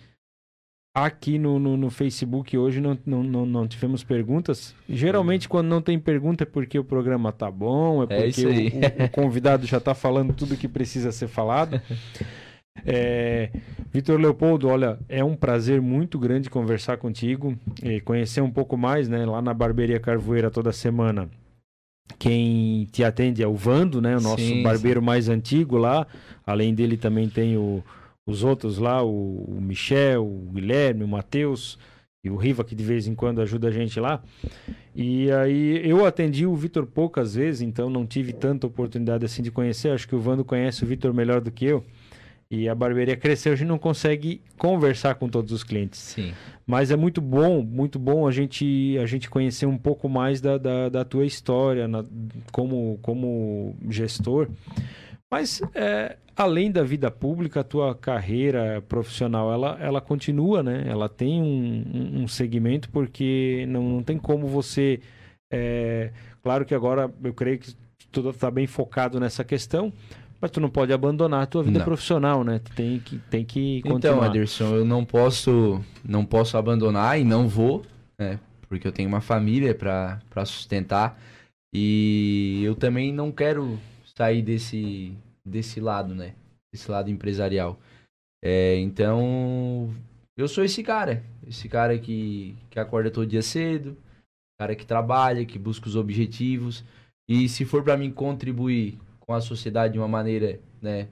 Aqui 0.95 1.37
no, 1.37 1.59
no, 1.59 1.75
no, 1.75 1.89
Facebook 1.89 2.57
hoje 2.57 2.79
não, 2.79 2.97
não, 3.05 3.21
não, 3.21 3.45
não, 3.45 3.67
tivemos 3.67 4.01
perguntas. 4.01 4.73
Geralmente, 4.87 5.49
quando 5.49 5.67
não 5.67 5.81
tem 5.81 5.99
pergunta, 5.99 6.43
é 6.43 6.45
porque 6.45 6.79
o 6.79 6.85
programa 6.85 7.33
tá 7.33 7.51
bom, 7.51 8.01
é, 8.01 8.05
é 8.05 8.23
porque 8.23 8.41
é 8.41 8.47
o, 8.47 9.03
o, 9.03 9.05
o, 9.05 9.09
convidado 9.09 9.67
já 9.67 9.77
tá 9.77 9.93
falando 9.93 10.33
tudo 10.33 10.55
que 10.55 10.69
precisa 10.69 11.11
ser 11.11 11.27
falado. 11.27 11.81
É, 12.85 13.51
Vitor 13.91 14.19
Leopoldo, 14.19 14.67
olha, 14.67 14.99
é 15.07 15.23
um 15.23 15.35
prazer 15.35 15.81
muito 15.81 16.19
grande 16.19 16.49
conversar 16.49 16.97
contigo 16.97 17.57
e 17.81 18.01
conhecer 18.01 18.41
um 18.41 18.51
pouco 18.51 18.75
mais, 18.75 19.07
né? 19.07 19.25
Lá 19.25 19.41
na 19.41 19.53
Barbearia 19.53 19.99
Carvoeira 19.99 20.51
toda 20.51 20.73
semana. 20.73 21.29
Quem 22.19 22.85
te 22.91 23.03
atende 23.03 23.41
é 23.41 23.47
o 23.47 23.55
Vando, 23.55 24.01
né? 24.01 24.17
O 24.17 24.21
nosso 24.21 24.43
Sim, 24.43 24.61
barbeiro 24.61 25.01
mais 25.01 25.29
antigo 25.29 25.77
lá. 25.77 26.05
Além 26.45 26.73
dele 26.75 26.97
também 26.97 27.29
tem 27.29 27.57
o, 27.57 27.83
os 28.25 28.43
outros 28.43 28.77
lá, 28.77 29.03
o, 29.03 29.57
Michel, 29.61 30.25
o 30.25 30.51
Guilherme, 30.53 31.03
o 31.03 31.07
Matheus 31.07 31.77
e 32.23 32.29
o 32.29 32.35
Riva, 32.35 32.63
que 32.63 32.73
de 32.73 32.83
vez 32.83 33.05
em 33.07 33.13
quando 33.13 33.39
ajuda 33.41 33.67
a 33.67 33.71
gente 33.71 33.99
lá. 33.99 34.23
E 34.95 35.31
aí 35.31 35.87
eu 35.87 36.05
atendi 36.05 36.45
o 36.45 36.55
Vitor 36.55 36.85
poucas 36.87 37.35
vezes, 37.35 37.61
então 37.61 37.89
não 37.89 38.05
tive 38.05 38.33
tanta 38.33 38.65
oportunidade 38.65 39.23
assim 39.25 39.43
de 39.43 39.51
conhecer. 39.51 39.89
Acho 39.89 40.07
que 40.07 40.15
o 40.15 40.19
Vando 40.19 40.43
conhece 40.43 40.83
o 40.83 40.87
Vitor 40.87 41.13
melhor 41.13 41.39
do 41.39 41.51
que 41.51 41.65
eu. 41.65 41.83
E 42.49 42.69
a 42.69 42.75
barbearia 42.75 43.17
cresceu, 43.17 43.53
a 43.53 43.55
gente 43.55 43.67
não 43.67 43.77
consegue 43.79 44.39
conversar 44.57 45.15
com 45.15 45.27
todos 45.27 45.51
os 45.51 45.63
clientes. 45.63 45.99
Sim. 45.99 46.31
Mas 46.65 46.89
é 46.91 46.95
muito 46.95 47.19
bom, 47.19 47.61
muito 47.63 47.97
bom 47.99 48.27
a 48.27 48.31
gente, 48.31 48.97
a 49.01 49.05
gente 49.05 49.29
conhecer 49.29 49.65
um 49.65 49.77
pouco 49.77 50.07
mais 50.07 50.39
da, 50.41 50.57
da, 50.57 50.89
da 50.89 51.03
tua 51.05 51.25
história 51.25 51.87
na- 51.87 52.05
como, 52.51 52.99
como 53.01 53.75
gestor. 53.89 54.47
Mas 55.31 55.59
é, 55.73 56.17
além 56.35 56.71
da 56.71 56.83
vida 56.83 57.09
pública, 57.09 57.61
a 57.61 57.63
tua 57.63 57.95
carreira 57.95 58.83
profissional, 58.87 59.51
ela, 59.53 59.77
ela 59.79 60.01
continua, 60.01 60.61
né? 60.61 60.83
Ela 60.87 61.07
tem 61.07 61.41
um, 61.41 62.21
um- 62.23 62.27
segmento 62.27 62.89
porque 62.89 63.65
não, 63.69 63.83
não 63.83 64.03
tem 64.03 64.17
como 64.17 64.47
você... 64.47 64.99
é, 65.51 66.11
claro 66.43 66.65
que 66.65 66.75
agora 66.75 67.09
eu 67.23 67.33
creio 67.33 67.59
que 67.59 67.73
tudo 68.11 68.29
está 68.29 68.49
bem 68.51 68.67
focado 68.67 69.19
nessa 69.19 69.43
questão, 69.43 69.91
mas 70.41 70.51
tu 70.51 70.59
não 70.59 70.69
pode 70.69 70.91
abandonar 70.93 71.43
a 71.43 71.45
tua 71.45 71.63
vida 71.63 71.79
Não. 71.79 71.85
profissional, 71.85 72.43
né? 72.43 72.59
Tu 72.63 72.71
tem 72.73 72.99
que, 72.99 73.17
tem 73.29 73.45
que 73.45 73.81
continuar. 73.81 73.97
Então, 73.97 74.23
Anderson, 74.23 74.75
eu 74.75 74.85
não 74.85 75.03
posso, 75.05 75.81
não 76.03 76.25
posso 76.25 76.57
abandonar 76.57 77.19
e 77.19 77.23
não 77.23 77.47
vou, 77.47 77.83
né? 78.19 78.39
Porque 78.67 78.87
eu 78.87 78.91
tenho 78.91 79.07
uma 79.07 79.21
família 79.21 79.73
para 79.75 80.19
para 80.29 80.43
sustentar 80.45 81.17
e 81.73 82.61
eu 82.63 82.75
também 82.75 83.13
não 83.13 83.31
quero 83.31 83.77
sair 84.17 84.41
desse 84.41 85.13
desse 85.45 85.79
lado, 85.79 86.15
né? 86.15 86.35
Desse 86.73 86.89
lado 86.89 87.09
empresarial. 87.09 87.79
É, 88.43 88.77
então, 88.77 89.93
eu 90.37 90.47
sou 90.47 90.63
esse 90.63 90.83
cara, 90.83 91.23
esse 91.47 91.69
cara 91.69 91.97
que 91.97 92.55
que 92.69 92.79
acorda 92.79 93.11
todo 93.11 93.27
dia 93.27 93.41
cedo, 93.41 93.97
cara 94.59 94.75
que 94.75 94.85
trabalha, 94.85 95.45
que 95.45 95.57
busca 95.57 95.87
os 95.87 95.95
objetivos 95.95 96.83
e 97.27 97.49
se 97.49 97.65
for 97.65 97.83
para 97.83 97.97
mim 97.97 98.11
contribuir 98.11 98.99
com 99.19 99.33
a 99.33 99.41
sociedade 99.41 99.93
de 99.93 99.99
uma 99.99 100.07
maneira, 100.07 100.59
né? 100.81 101.07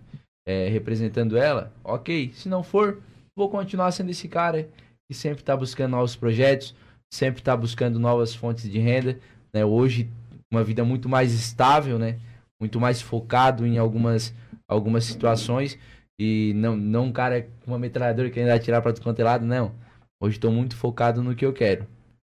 é, 0.46 0.68
representando 0.68 1.38
ela, 1.38 1.72
ok. 1.84 2.32
Se 2.34 2.50
não 2.50 2.64
for, 2.64 3.02
vou 3.36 3.50
continuar 3.50 3.92
sendo 3.92 4.12
esse 4.12 4.28
cara 4.28 4.70
que 5.08 5.16
sempre 5.16 5.42
está 5.42 5.56
buscando 5.56 5.92
novos 5.92 6.16
projetos, 6.16 6.76
sempre 7.14 7.42
está 7.42 7.56
buscando 7.56 8.00
novas 8.00 8.36
fontes 8.36 8.70
de 8.70 8.80
renda. 8.80 9.20
Né? 9.54 9.64
Hoje, 9.66 10.10
uma 10.52 10.64
vida 10.64 10.84
muito 10.84 11.08
mais 11.08 11.34
estável, 11.34 11.98
né? 11.98 12.20
Muito 12.64 12.80
mais 12.80 13.02
focado 13.02 13.68
em 13.68 13.78
algumas, 13.78 14.34
algumas 14.66 15.04
situações 15.04 15.78
e 16.18 16.54
não, 16.56 16.78
não 16.78 17.08
um 17.08 17.12
cara 17.12 17.42
com 17.42 17.72
uma 17.72 17.78
metralhadora 17.78 18.30
querendo 18.30 18.52
atirar 18.52 18.82
para 18.82 18.94
quanto 18.94 19.20
é 19.20 19.24
lado, 19.24 19.46
não. 19.46 19.76
Hoje 20.22 20.38
estou 20.38 20.50
muito 20.50 20.74
focado 20.78 21.22
no 21.22 21.36
que 21.36 21.46
eu 21.46 21.52
quero. 21.52 21.86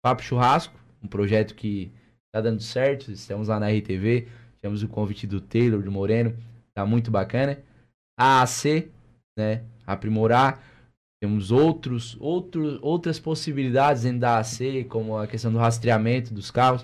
Papo 0.03 0.23
Churrasco, 0.23 0.75
um 1.03 1.07
projeto 1.07 1.55
que 1.55 1.93
está 2.27 2.41
dando 2.41 2.63
certo, 2.63 3.13
estamos 3.13 3.49
lá 3.49 3.61
na 3.61 3.69
RTV, 3.69 4.27
tivemos 4.63 4.83
o 4.83 4.89
convite 4.89 5.27
do 5.27 5.43
Taylor, 5.43 5.83
do 5.83 5.93
Moreno, 5.93 6.35
tá 6.75 6.87
muito 6.87 7.11
bacana. 7.11 7.59
AAC, 8.19 8.91
né? 9.39 9.63
Aprimorar. 9.87 10.63
Temos 11.23 11.51
outros, 11.51 12.17
outros, 12.19 12.79
outras 12.81 13.19
possibilidades 13.19 14.05
dentro 14.05 14.21
da 14.21 14.39
AC, 14.39 14.87
como 14.89 15.19
a 15.19 15.27
questão 15.27 15.53
do 15.53 15.59
rastreamento 15.59 16.33
dos 16.33 16.51
carros, 16.51 16.83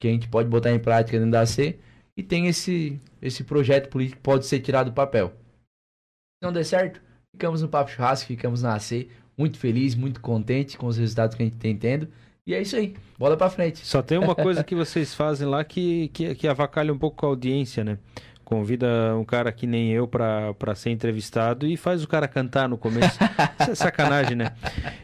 que 0.00 0.08
a 0.08 0.10
gente 0.10 0.28
pode 0.28 0.48
botar 0.48 0.72
em 0.72 0.80
prática 0.80 1.16
dentro 1.16 1.30
da 1.30 1.42
AC. 1.42 1.78
E 2.16 2.22
tem 2.22 2.46
esse, 2.46 3.00
esse 3.20 3.44
projeto 3.44 3.88
político 3.88 4.18
que 4.18 4.22
pode 4.22 4.46
ser 4.46 4.60
tirado 4.60 4.90
do 4.90 4.94
papel. 4.94 5.28
Se 5.28 6.44
não 6.44 6.52
der 6.52 6.64
certo, 6.64 7.00
ficamos 7.34 7.62
no 7.62 7.68
Papo 7.68 7.90
Churrasco, 7.90 8.26
ficamos 8.26 8.62
na 8.62 8.74
AC, 8.74 9.08
muito 9.36 9.58
feliz, 9.58 9.94
muito 9.94 10.20
contente 10.20 10.76
com 10.76 10.86
os 10.86 10.96
resultados 10.96 11.36
que 11.36 11.42
a 11.42 11.46
gente 11.46 11.58
tem 11.58 11.76
tendo. 11.76 12.08
E 12.46 12.54
é 12.54 12.60
isso 12.60 12.76
aí, 12.76 12.96
bola 13.18 13.36
pra 13.36 13.48
frente. 13.48 13.86
Só 13.86 14.02
tem 14.02 14.18
uma 14.18 14.34
coisa 14.36 14.64
que 14.64 14.74
vocês 14.74 15.14
fazem 15.14 15.46
lá 15.46 15.64
que, 15.64 16.08
que, 16.08 16.34
que 16.34 16.48
avacalha 16.48 16.92
um 16.92 16.98
pouco 16.98 17.16
com 17.18 17.26
a 17.26 17.28
audiência, 17.30 17.84
né? 17.84 17.98
Convida 18.44 19.16
um 19.16 19.24
cara 19.24 19.50
que 19.52 19.66
nem 19.66 19.92
eu 19.92 20.06
pra 20.06 20.74
ser 20.74 20.90
entrevistado 20.90 21.66
e 21.66 21.76
faz 21.76 22.02
o 22.02 22.08
cara 22.08 22.26
cantar 22.26 22.68
no 22.68 22.76
começo. 22.76 23.18
Isso 23.60 23.70
é 23.70 23.74
sacanagem, 23.74 24.36
né? 24.36 24.52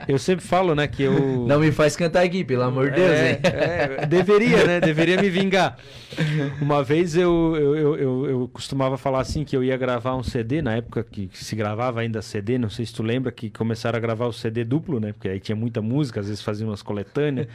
Eu 0.07 0.18
sempre 0.18 0.45
falo, 0.45 0.74
né, 0.74 0.86
que 0.86 1.03
eu. 1.03 1.47
Não 1.47 1.61
me 1.61 1.70
faz 1.70 1.97
cantar 1.97 2.24
aqui, 2.24 2.45
pelo 2.45 2.62
amor 2.62 2.91
de 2.91 2.97
Deus, 2.97 3.11
é, 3.11 3.30
hein? 3.30 3.39
é, 3.43 4.07
deveria, 4.07 4.66
né? 4.66 4.80
Deveria 4.80 5.20
me 5.20 5.30
vingar. 5.30 5.78
Uma 6.61 6.82
vez 6.82 7.16
eu, 7.16 7.55
eu, 7.57 7.76
eu, 7.76 7.97
eu, 7.97 8.26
eu 8.26 8.51
costumava 8.53 8.99
falar 8.99 9.20
assim 9.20 9.45
que 9.45 9.57
eu 9.57 9.62
ia 9.62 9.76
gravar 9.76 10.16
um 10.16 10.22
CD, 10.22 10.61
na 10.61 10.76
época 10.76 11.05
que, 11.05 11.28
que 11.28 11.45
se 11.45 11.55
gravava 11.55 12.01
ainda 12.01 12.20
CD, 12.20 12.59
não 12.59 12.68
sei 12.68 12.84
se 12.84 12.93
tu 12.93 13.03
lembra, 13.03 13.30
que 13.30 13.51
começaram 13.51 13.97
a 13.97 14.01
gravar 14.01 14.26
o 14.26 14.32
CD 14.32 14.64
duplo, 14.64 14.99
né? 14.99 15.12
Porque 15.12 15.28
aí 15.28 15.41
tinha 15.41 15.57
muita 15.57 15.80
música, 15.80 16.20
às 16.20 16.26
vezes 16.26 16.43
faziam 16.43 16.70
umas 16.70 16.82
coletâneas. 16.82 17.47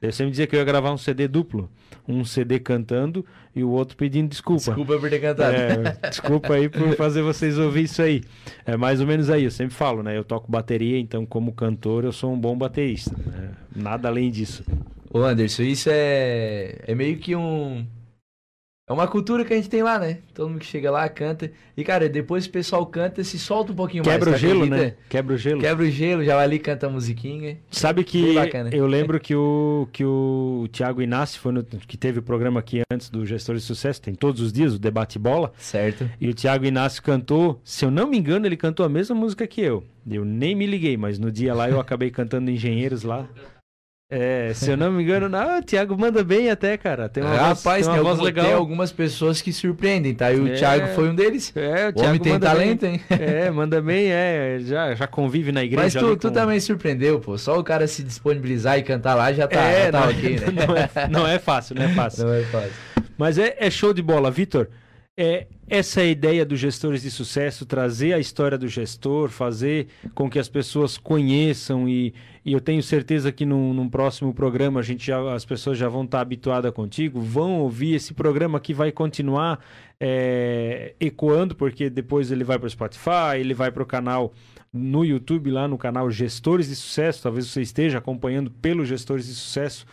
Eu 0.00 0.12
sempre 0.12 0.30
dizia 0.32 0.46
que 0.46 0.54
eu 0.54 0.58
ia 0.58 0.64
gravar 0.64 0.92
um 0.92 0.98
CD 0.98 1.26
duplo. 1.26 1.70
Um 2.06 2.24
CD 2.24 2.58
cantando 2.58 3.24
e 3.54 3.64
o 3.64 3.70
outro 3.70 3.96
pedindo 3.96 4.28
desculpa. 4.28 4.62
Desculpa 4.62 4.98
por 4.98 5.10
ter 5.10 5.20
cantado. 5.20 5.56
É, 5.56 6.08
desculpa 6.08 6.54
aí 6.54 6.68
por 6.68 6.94
fazer 6.96 7.22
vocês 7.22 7.58
ouvir 7.58 7.84
isso 7.84 8.00
aí. 8.00 8.22
É 8.64 8.76
mais 8.76 9.00
ou 9.00 9.06
menos 9.06 9.28
aí, 9.28 9.44
eu 9.44 9.50
sempre 9.50 9.74
falo, 9.74 10.02
né? 10.02 10.16
Eu 10.16 10.24
toco 10.24 10.50
bateria, 10.50 10.98
então 10.98 11.26
como 11.26 11.52
cantor 11.52 12.04
eu 12.04 12.12
sou 12.12 12.32
um 12.32 12.38
bom 12.38 12.56
baterista. 12.56 13.14
né? 13.26 13.50
Nada 13.74 14.08
além 14.08 14.30
disso. 14.30 14.64
Ô 15.12 15.18
Anderson, 15.24 15.62
isso 15.62 15.88
é, 15.90 16.76
é 16.86 16.94
meio 16.94 17.18
que 17.18 17.34
um. 17.34 17.84
É 18.90 18.92
uma 18.92 19.06
cultura 19.06 19.44
que 19.44 19.52
a 19.52 19.56
gente 19.56 19.70
tem 19.70 19.84
lá, 19.84 20.00
né? 20.00 20.18
Todo 20.34 20.48
mundo 20.48 20.58
que 20.58 20.66
chega 20.66 20.90
lá 20.90 21.08
canta. 21.08 21.52
E, 21.76 21.84
cara, 21.84 22.08
depois 22.08 22.46
o 22.46 22.50
pessoal 22.50 22.84
canta, 22.84 23.22
se 23.22 23.38
solta 23.38 23.70
um 23.70 23.74
pouquinho 23.76 24.02
Quebra 24.02 24.30
o 24.30 24.32
mais. 24.32 24.42
tu 24.42 24.46
gelo, 24.48 24.64
acredita? 24.64 24.84
né? 24.84 24.94
Quebra 25.08 25.34
o 25.34 25.38
gelo. 25.38 25.60
Quebra 25.60 25.84
o 25.86 25.88
gelo, 25.90 26.24
já 26.24 26.34
vai 26.34 26.44
ali 26.44 26.58
canta 26.58 26.88
a 26.88 26.90
musiquinha. 26.90 27.56
Sabe 27.70 28.02
que 28.02 28.34
eu 28.72 28.88
lembro 28.88 29.20
que 29.20 29.32
o, 29.32 29.86
que 29.92 30.04
o 30.04 30.66
Thiago 30.72 31.00
Inácio 31.00 31.38
foi 31.40 31.52
no, 31.52 31.62
que 31.62 31.96
teve 31.96 32.18
o 32.18 32.22
programa 32.22 32.58
aqui 32.58 32.82
antes 32.92 33.08
do 33.08 33.24
Gestor 33.24 33.54
de 33.54 33.60
Sucesso, 33.62 34.02
tem 34.02 34.12
todos 34.12 34.40
os 34.40 34.52
dias 34.52 34.74
o 34.74 34.78
Debate 34.80 35.20
Bola, 35.20 35.52
Certo? 35.56 36.10
e 36.20 36.28
o 36.28 36.34
Thiago 36.34 36.64
Inácio 36.64 37.00
cantou, 37.00 37.60
se 37.62 37.84
eu 37.84 37.92
não 37.92 38.08
me 38.08 38.18
engano, 38.18 38.44
ele 38.44 38.56
cantou 38.56 38.84
a 38.84 38.88
mesma 38.88 39.14
música 39.14 39.46
que 39.46 39.60
eu. 39.60 39.84
Eu 40.10 40.24
nem 40.24 40.56
me 40.56 40.66
liguei, 40.66 40.96
mas 40.96 41.16
no 41.16 41.30
dia 41.30 41.54
lá 41.54 41.70
eu 41.70 41.78
acabei 41.78 42.10
cantando 42.10 42.50
Engenheiros 42.50 43.04
lá. 43.04 43.28
É, 44.12 44.50
se 44.54 44.68
eu 44.68 44.76
não 44.76 44.90
me 44.90 45.04
engano, 45.04 45.28
não, 45.28 45.60
o 45.60 45.62
Thiago 45.62 45.96
manda 45.96 46.24
bem 46.24 46.50
até, 46.50 46.76
cara. 46.76 47.08
Tem 47.08 47.22
uma 47.22 47.32
É, 47.32 47.38
voz, 47.38 47.48
rapaz, 47.58 47.86
tem 47.86 47.88
uma 47.88 47.94
tem, 47.94 48.02
voz 48.02 48.14
algum- 48.14 48.24
legal. 48.24 48.44
tem 48.44 48.54
algumas 48.54 48.90
pessoas 48.90 49.40
que 49.40 49.52
surpreendem, 49.52 50.12
tá? 50.14 50.32
E 50.32 50.40
o 50.40 50.48
É. 50.48 50.54
Thiago 50.54 50.88
foi 50.96 51.08
um 51.10 51.14
deles. 51.14 51.52
É, 51.54 51.86
o 51.86 51.90
O 51.90 51.92
Thiago 51.92 52.00
homem 52.08 52.20
tem 52.20 52.32
manda 52.32 52.46
talento, 52.46 52.80
bem. 52.80 52.94
hein? 52.94 53.00
É, 53.08 53.50
manda 53.52 53.80
bem, 53.80 54.08
é, 54.10 54.58
já, 54.62 54.94
já 54.96 55.06
convive 55.06 55.52
na 55.52 55.62
igreja. 55.62 55.84
Mas 55.84 55.94
tu, 55.94 56.16
tu 56.16 56.26
com- 56.28 56.34
também 56.34 56.58
surpreendeu, 56.58 57.20
pô. 57.20 57.38
Só 57.38 57.56
o 57.56 57.62
cara 57.62 57.86
se 57.86 58.02
disponibilizar 58.02 58.76
e 58.78 58.82
cantar 58.82 59.14
lá 59.14 59.32
já 59.32 59.46
tá, 59.46 59.60
É, 59.62 59.84
já 59.86 59.92
tá 59.92 60.00
não, 60.00 60.08
ok, 60.10 60.40
né? 60.40 60.46
não, 60.66 60.76
é, 60.76 61.08
não 61.08 61.26
é 61.28 61.38
fácil, 61.38 61.76
não 61.76 61.82
é 61.84 61.88
fácil. 61.90 62.24
Não 62.26 62.34
é 62.34 62.42
fácil. 62.42 62.72
Mas 63.16 63.38
é, 63.38 63.54
é 63.60 63.70
show 63.70 63.92
de 63.94 64.02
bola, 64.02 64.28
Vitor. 64.30 64.68
É, 65.22 65.48
essa 65.68 66.02
ideia 66.02 66.46
dos 66.46 66.58
gestores 66.58 67.02
de 67.02 67.10
sucesso, 67.10 67.66
trazer 67.66 68.14
a 68.14 68.18
história 68.18 68.56
do 68.56 68.66
gestor, 68.66 69.28
fazer 69.28 69.88
com 70.14 70.30
que 70.30 70.38
as 70.38 70.48
pessoas 70.48 70.96
conheçam 70.96 71.86
e, 71.86 72.14
e 72.42 72.54
eu 72.54 72.58
tenho 72.58 72.82
certeza 72.82 73.30
que 73.30 73.44
num, 73.44 73.74
num 73.74 73.86
próximo 73.86 74.32
programa 74.32 74.80
a 74.80 74.82
gente 74.82 75.06
já, 75.06 75.34
as 75.34 75.44
pessoas 75.44 75.76
já 75.76 75.90
vão 75.90 76.04
estar 76.04 76.22
habituadas 76.22 76.72
contigo, 76.72 77.20
vão 77.20 77.60
ouvir 77.60 77.96
esse 77.96 78.14
programa 78.14 78.58
que 78.58 78.72
vai 78.72 78.90
continuar 78.90 79.62
é, 80.00 80.94
ecoando, 80.98 81.54
porque 81.54 81.90
depois 81.90 82.30
ele 82.30 82.42
vai 82.42 82.58
para 82.58 82.66
o 82.66 82.70
Spotify, 82.70 83.36
ele 83.38 83.52
vai 83.52 83.70
para 83.70 83.82
o 83.82 83.86
canal 83.86 84.32
no 84.72 85.04
YouTube, 85.04 85.50
lá 85.50 85.68
no 85.68 85.76
canal 85.76 86.10
Gestores 86.10 86.68
de 86.70 86.76
Sucesso, 86.76 87.24
talvez 87.24 87.46
você 87.46 87.60
esteja 87.60 87.98
acompanhando 87.98 88.50
pelo 88.50 88.86
Gestores 88.86 89.26
de 89.26 89.34
Sucesso 89.34 89.84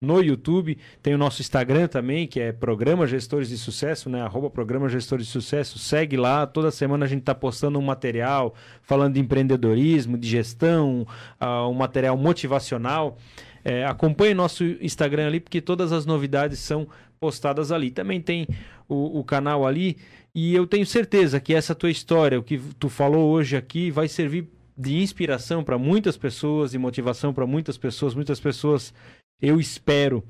no 0.00 0.22
YouTube. 0.22 0.78
Tem 1.02 1.14
o 1.14 1.18
nosso 1.18 1.42
Instagram 1.42 1.86
também, 1.86 2.26
que 2.26 2.40
é 2.40 2.52
Programa 2.52 3.06
Gestores 3.06 3.50
de 3.50 3.58
Sucesso, 3.58 4.08
né? 4.08 4.22
Arroba 4.22 4.48
Programa 4.48 4.88
Gestores 4.88 5.26
de 5.26 5.32
Sucesso. 5.32 5.78
Segue 5.78 6.16
lá. 6.16 6.46
Toda 6.46 6.70
semana 6.70 7.04
a 7.04 7.08
gente 7.08 7.20
está 7.20 7.34
postando 7.34 7.78
um 7.78 7.82
material 7.82 8.54
falando 8.82 9.14
de 9.14 9.20
empreendedorismo, 9.20 10.16
de 10.16 10.28
gestão, 10.28 11.06
ah, 11.38 11.68
um 11.68 11.74
material 11.74 12.16
motivacional. 12.16 13.18
É, 13.62 13.84
acompanhe 13.84 14.32
nosso 14.32 14.64
Instagram 14.80 15.26
ali, 15.26 15.38
porque 15.38 15.60
todas 15.60 15.92
as 15.92 16.06
novidades 16.06 16.58
são 16.60 16.88
postadas 17.20 17.70
ali. 17.70 17.90
Também 17.90 18.22
tem 18.22 18.48
o, 18.88 19.18
o 19.18 19.24
canal 19.24 19.66
ali. 19.66 19.98
E 20.34 20.54
eu 20.54 20.66
tenho 20.66 20.86
certeza 20.86 21.38
que 21.38 21.52
essa 21.52 21.74
tua 21.74 21.90
história, 21.90 22.38
o 22.38 22.42
que 22.42 22.58
tu 22.78 22.88
falou 22.88 23.30
hoje 23.30 23.54
aqui, 23.54 23.90
vai 23.90 24.08
servir 24.08 24.48
de 24.78 24.96
inspiração 25.02 25.62
para 25.62 25.76
muitas 25.76 26.16
pessoas, 26.16 26.70
de 26.70 26.78
motivação 26.78 27.34
para 27.34 27.46
muitas 27.46 27.76
pessoas. 27.76 28.14
Muitas 28.14 28.40
pessoas 28.40 28.94
eu 29.40 29.60
espero 29.60 30.24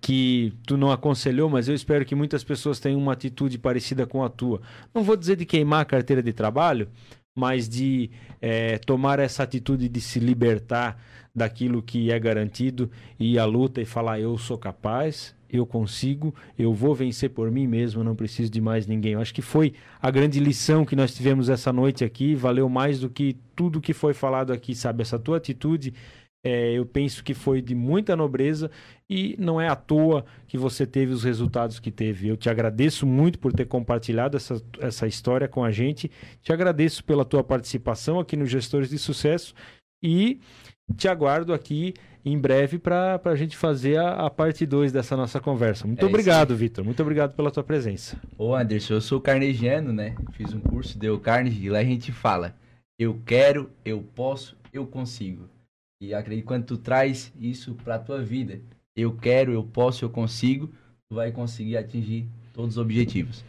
que 0.00 0.52
tu 0.66 0.76
não 0.76 0.92
aconselhou, 0.92 1.48
mas 1.48 1.66
eu 1.66 1.74
espero 1.74 2.04
que 2.04 2.14
muitas 2.14 2.44
pessoas 2.44 2.78
tenham 2.78 3.00
uma 3.00 3.14
atitude 3.14 3.56
parecida 3.56 4.06
com 4.06 4.22
a 4.22 4.28
tua. 4.28 4.60
Não 4.94 5.02
vou 5.02 5.16
dizer 5.16 5.36
de 5.36 5.46
queimar 5.46 5.80
a 5.80 5.84
carteira 5.86 6.22
de 6.22 6.32
trabalho, 6.32 6.88
mas 7.34 7.68
de 7.68 8.10
é, 8.40 8.76
tomar 8.78 9.18
essa 9.18 9.42
atitude 9.42 9.88
de 9.88 10.00
se 10.00 10.20
libertar 10.20 11.02
daquilo 11.34 11.82
que 11.82 12.10
é 12.10 12.18
garantido 12.18 12.90
e 13.18 13.38
à 13.38 13.44
luta 13.44 13.80
e 13.80 13.84
falar: 13.84 14.20
eu 14.20 14.36
sou 14.38 14.56
capaz, 14.56 15.34
eu 15.50 15.66
consigo, 15.66 16.34
eu 16.58 16.72
vou 16.72 16.94
vencer 16.94 17.30
por 17.30 17.50
mim 17.50 17.66
mesmo, 17.66 18.04
não 18.04 18.14
preciso 18.14 18.50
de 18.50 18.60
mais 18.60 18.86
ninguém. 18.86 19.12
Eu 19.12 19.20
acho 19.20 19.34
que 19.34 19.42
foi 19.42 19.72
a 20.00 20.10
grande 20.10 20.38
lição 20.38 20.84
que 20.84 20.94
nós 20.94 21.14
tivemos 21.14 21.48
essa 21.48 21.72
noite 21.72 22.04
aqui, 22.04 22.34
valeu 22.34 22.68
mais 22.68 23.00
do 23.00 23.08
que 23.08 23.36
tudo 23.56 23.80
que 23.80 23.92
foi 23.92 24.14
falado 24.14 24.52
aqui, 24.52 24.74
sabe? 24.74 25.02
Essa 25.02 25.18
tua 25.18 25.38
atitude. 25.38 25.94
É, 26.44 26.72
eu 26.72 26.84
penso 26.84 27.24
que 27.24 27.32
foi 27.32 27.62
de 27.62 27.74
muita 27.74 28.14
nobreza 28.14 28.70
e 29.08 29.34
não 29.38 29.58
é 29.58 29.66
à 29.66 29.74
toa 29.74 30.26
que 30.46 30.58
você 30.58 30.86
teve 30.86 31.10
os 31.12 31.24
resultados 31.24 31.80
que 31.80 31.90
teve. 31.90 32.28
Eu 32.28 32.36
te 32.36 32.50
agradeço 32.50 33.06
muito 33.06 33.38
por 33.38 33.52
ter 33.52 33.64
compartilhado 33.64 34.36
essa, 34.36 34.62
essa 34.78 35.06
história 35.06 35.48
com 35.48 35.64
a 35.64 35.70
gente. 35.70 36.10
Te 36.42 36.52
agradeço 36.52 37.02
pela 37.02 37.24
tua 37.24 37.42
participação 37.42 38.20
aqui 38.20 38.36
no 38.36 38.44
Gestores 38.44 38.90
de 38.90 38.98
Sucesso 38.98 39.54
e 40.02 40.38
te 40.94 41.08
aguardo 41.08 41.54
aqui 41.54 41.94
em 42.24 42.38
breve 42.38 42.78
para 42.78 43.20
a 43.24 43.36
gente 43.36 43.56
fazer 43.56 43.98
a, 43.98 44.26
a 44.26 44.30
parte 44.30 44.64
2 44.64 44.92
dessa 44.92 45.16
nossa 45.16 45.40
conversa. 45.40 45.86
Muito 45.86 46.04
É 46.04 46.08
obrigado, 46.08 46.54
Vitor. 46.56 46.84
Muito 46.84 47.02
obrigado 47.02 47.34
pela 47.34 47.50
tua 47.50 47.62
presença. 47.62 48.20
Ô 48.36 48.54
Anderson, 48.54 48.94
eu 48.94 49.00
sou 49.00 49.20
carnegiano, 49.20 49.92
né? 49.92 50.14
Fiz 50.32 50.52
um 50.54 50.60
curso 50.60 50.98
de 50.98 51.06
Carnegie 51.18 51.66
e 51.66 51.70
lá 51.70 51.78
a 51.78 51.84
gente 51.84 52.12
fala: 52.12 52.54
eu 52.98 53.20
quero, 53.26 53.70
eu 53.84 54.02
posso, 54.14 54.56
eu 54.72 54.86
consigo. 54.86 55.53
E 56.04 56.14
acredito 56.14 56.44
que 56.44 56.48
quando 56.48 56.66
tu 56.66 56.76
traz 56.76 57.32
isso 57.38 57.74
pra 57.74 57.98
tua 57.98 58.22
vida, 58.22 58.60
eu 58.96 59.16
quero, 59.16 59.52
eu 59.52 59.64
posso, 59.64 60.04
eu 60.04 60.10
consigo, 60.10 60.68
tu 61.08 61.16
vai 61.16 61.32
conseguir 61.32 61.76
atingir 61.76 62.28
todos 62.52 62.76
os 62.76 62.78
objetivos. 62.78 63.44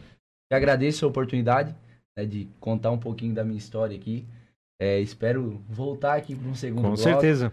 Te 0.50 0.54
agradeço 0.54 1.04
a 1.04 1.08
oportunidade 1.08 1.74
né, 2.16 2.24
de 2.24 2.48
contar 2.58 2.90
um 2.90 2.98
pouquinho 2.98 3.34
da 3.34 3.44
minha 3.44 3.58
história 3.58 3.96
aqui. 3.96 4.24
É, 4.80 5.00
espero 5.00 5.62
voltar 5.68 6.14
aqui 6.14 6.34
para 6.34 6.48
um 6.48 6.54
segundo 6.54 6.82
Com 6.82 6.94
bloco. 6.94 7.02
certeza. 7.02 7.52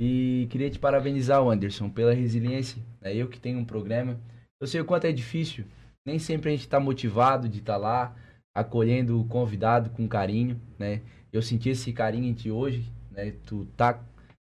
E 0.00 0.46
queria 0.50 0.70
te 0.70 0.78
parabenizar, 0.78 1.40
Anderson, 1.40 1.88
pela 1.88 2.12
resiliência. 2.12 2.82
Né? 3.00 3.14
Eu 3.14 3.28
que 3.28 3.38
tenho 3.38 3.58
um 3.58 3.64
programa. 3.64 4.18
Eu 4.60 4.66
sei 4.66 4.80
o 4.80 4.84
quanto 4.84 5.06
é 5.06 5.12
difícil. 5.12 5.64
Nem 6.04 6.18
sempre 6.18 6.50
a 6.50 6.52
gente 6.52 6.62
está 6.62 6.80
motivado 6.80 7.48
de 7.48 7.58
estar 7.58 7.76
lá, 7.76 8.14
acolhendo 8.54 9.20
o 9.20 9.24
convidado 9.24 9.90
com 9.90 10.08
carinho, 10.08 10.60
né? 10.78 11.00
Eu 11.32 11.40
senti 11.40 11.68
esse 11.68 11.92
carinho 11.92 12.26
em 12.26 12.34
ti 12.34 12.50
hoje, 12.50 12.90
né? 13.10 13.32
Tu 13.46 13.64
tá, 13.76 14.00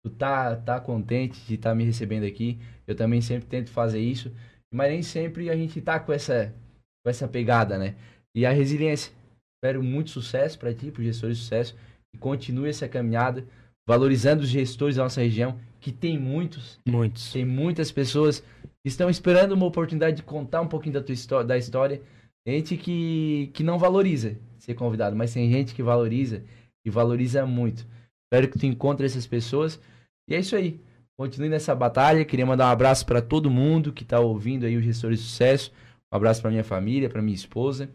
tu 0.04 0.10
tá, 0.10 0.54
tá 0.54 0.78
contente 0.78 1.40
de 1.46 1.54
estar 1.54 1.74
me 1.74 1.82
recebendo 1.82 2.24
aqui. 2.24 2.58
Eu 2.86 2.94
também 2.94 3.22
sempre 3.22 3.48
tento 3.48 3.70
fazer 3.70 4.00
isso. 4.00 4.30
Mas 4.72 4.90
nem 4.90 5.02
sempre 5.02 5.48
a 5.48 5.56
gente 5.56 5.80
tá 5.80 5.98
com 5.98 6.12
essa, 6.12 6.54
com 7.02 7.10
essa 7.10 7.26
pegada, 7.26 7.78
né? 7.78 7.94
E 8.36 8.44
a 8.44 8.50
resiliência. 8.50 9.12
Espero 9.56 9.82
muito 9.82 10.10
sucesso 10.10 10.58
para 10.58 10.74
ti, 10.74 10.90
para 10.90 11.02
gestores 11.02 11.38
de 11.38 11.42
sucesso. 11.42 11.74
E 12.14 12.18
continue 12.18 12.68
essa 12.68 12.86
caminhada, 12.86 13.46
valorizando 13.88 14.42
os 14.42 14.48
gestores 14.48 14.96
da 14.96 15.04
nossa 15.04 15.22
região, 15.22 15.58
que 15.80 15.90
tem 15.90 16.18
muitos. 16.18 16.78
Muitos. 16.86 17.32
Tem 17.32 17.44
muitas 17.46 17.90
pessoas 17.90 18.40
que 18.40 18.88
estão 18.88 19.08
esperando 19.08 19.52
uma 19.52 19.64
oportunidade 19.64 20.16
de 20.16 20.22
contar 20.22 20.60
um 20.60 20.68
pouquinho 20.68 20.94
da 20.94 21.02
tua 21.02 21.14
história, 21.14 21.46
da 21.46 21.56
história. 21.56 22.02
Gente 22.46 22.76
que, 22.76 23.50
que 23.54 23.62
não 23.62 23.78
valoriza 23.78 24.36
ser 24.58 24.74
convidado, 24.74 25.16
mas 25.16 25.32
tem 25.32 25.50
gente 25.50 25.74
que 25.74 25.82
valoriza 25.82 26.42
e 26.84 26.90
valoriza 26.90 27.46
muito. 27.46 27.86
Espero 28.34 28.48
que 28.48 28.58
tu 28.58 28.66
encontre 28.66 29.06
essas 29.06 29.28
pessoas. 29.28 29.80
E 30.28 30.34
é 30.34 30.40
isso 30.40 30.56
aí. 30.56 30.80
Continue 31.16 31.48
nessa 31.48 31.72
batalha. 31.72 32.24
Queria 32.24 32.44
mandar 32.44 32.66
um 32.66 32.72
abraço 32.72 33.06
para 33.06 33.22
todo 33.22 33.48
mundo 33.48 33.92
que 33.92 34.02
está 34.02 34.18
ouvindo 34.18 34.66
aí 34.66 34.76
o 34.76 34.82
Gestores 34.82 35.20
de 35.20 35.26
Sucesso. 35.26 35.72
Um 36.12 36.16
abraço 36.16 36.42
para 36.42 36.50
minha 36.50 36.64
família, 36.64 37.08
para 37.08 37.22
minha 37.22 37.36
esposa. 37.36 37.88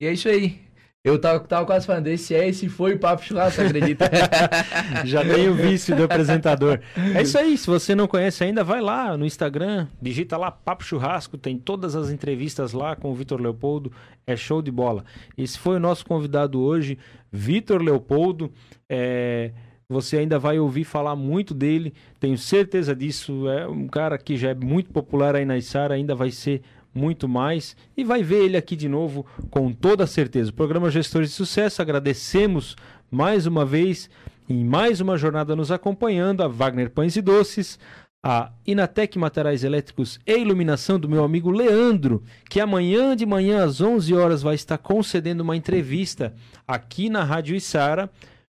E 0.00 0.06
é 0.06 0.12
isso 0.12 0.28
aí. 0.28 0.60
Eu 1.06 1.20
tava, 1.20 1.38
tava 1.38 1.64
quase 1.64 1.86
falando, 1.86 2.08
esse 2.08 2.34
é, 2.34 2.48
esse 2.48 2.68
foi 2.68 2.94
o 2.94 2.98
Papo 2.98 3.22
Churrasco, 3.22 3.62
acredita? 3.62 4.10
Já 5.06 5.22
tem 5.22 5.48
o 5.48 5.54
vício 5.54 5.94
do 5.94 6.02
apresentador. 6.02 6.80
É 7.14 7.22
isso 7.22 7.38
aí. 7.38 7.56
Se 7.56 7.68
você 7.68 7.94
não 7.94 8.08
conhece 8.08 8.42
ainda, 8.42 8.64
vai 8.64 8.80
lá 8.80 9.16
no 9.16 9.24
Instagram, 9.24 9.86
digita 10.02 10.36
lá 10.36 10.50
Papo 10.50 10.82
Churrasco, 10.82 11.38
tem 11.38 11.56
todas 11.58 11.94
as 11.94 12.10
entrevistas 12.10 12.72
lá 12.72 12.96
com 12.96 13.12
o 13.12 13.14
Vitor 13.14 13.40
Leopoldo. 13.40 13.92
É 14.26 14.34
show 14.36 14.60
de 14.60 14.72
bola. 14.72 15.04
Esse 15.38 15.56
foi 15.56 15.76
o 15.76 15.80
nosso 15.80 16.04
convidado 16.04 16.60
hoje, 16.60 16.98
Vitor 17.30 17.80
Leopoldo. 17.80 18.52
É, 18.88 19.52
Você 19.88 20.18
ainda 20.18 20.40
vai 20.40 20.58
ouvir 20.58 20.82
falar 20.82 21.14
muito 21.14 21.54
dele, 21.54 21.94
tenho 22.18 22.36
certeza 22.36 22.96
disso. 22.96 23.48
É 23.48 23.68
um 23.68 23.86
cara 23.86 24.18
que 24.18 24.36
já 24.36 24.50
é 24.50 24.54
muito 24.54 24.90
popular 24.90 25.36
aí 25.36 25.44
na 25.44 25.56
Isara, 25.56 25.94
ainda 25.94 26.16
vai 26.16 26.32
ser 26.32 26.62
muito 26.96 27.28
mais 27.28 27.76
e 27.96 28.02
vai 28.02 28.22
ver 28.22 28.44
ele 28.44 28.56
aqui 28.56 28.74
de 28.74 28.88
novo 28.88 29.26
com 29.50 29.72
toda 29.72 30.06
certeza. 30.06 30.50
O 30.50 30.54
programa 30.54 30.90
Gestores 30.90 31.28
de 31.30 31.34
Sucesso, 31.34 31.82
agradecemos 31.82 32.74
mais 33.10 33.46
uma 33.46 33.64
vez 33.64 34.10
em 34.48 34.64
mais 34.64 35.00
uma 35.00 35.16
jornada 35.16 35.54
nos 35.54 35.70
acompanhando 35.70 36.42
a 36.42 36.48
Wagner 36.48 36.90
Pães 36.90 37.16
e 37.16 37.22
Doces, 37.22 37.78
a 38.22 38.50
Inatec 38.66 39.18
Materiais 39.18 39.62
Elétricos 39.62 40.18
e 40.26 40.36
Iluminação 40.36 40.98
do 40.98 41.08
meu 41.08 41.22
amigo 41.22 41.50
Leandro, 41.50 42.22
que 42.48 42.60
amanhã 42.60 43.14
de 43.14 43.26
manhã 43.26 43.64
às 43.64 43.80
11 43.80 44.14
horas 44.14 44.42
vai 44.42 44.54
estar 44.54 44.78
concedendo 44.78 45.42
uma 45.42 45.56
entrevista 45.56 46.34
aqui 46.66 47.08
na 47.08 47.22
Rádio 47.22 47.54
Isara 47.54 48.10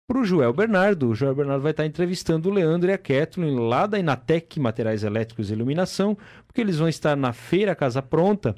para 0.07 0.19
o 0.19 0.23
Joel 0.23 0.53
Bernardo. 0.53 1.09
O 1.09 1.15
Joel 1.15 1.35
Bernardo 1.35 1.61
vai 1.61 1.71
estar 1.71 1.85
entrevistando 1.85 2.49
o 2.49 2.53
Leandro 2.53 2.89
e 2.89 2.93
a 2.93 2.97
Kathleen 2.97 3.59
lá 3.59 3.85
da 3.85 3.99
Inatec 3.99 4.57
Materiais 4.59 5.03
Elétricos 5.03 5.49
e 5.49 5.53
Iluminação, 5.53 6.17
porque 6.47 6.61
eles 6.61 6.77
vão 6.77 6.87
estar 6.87 7.15
na 7.17 7.33
Feira 7.33 7.75
Casa 7.75 8.01
Pronta 8.01 8.55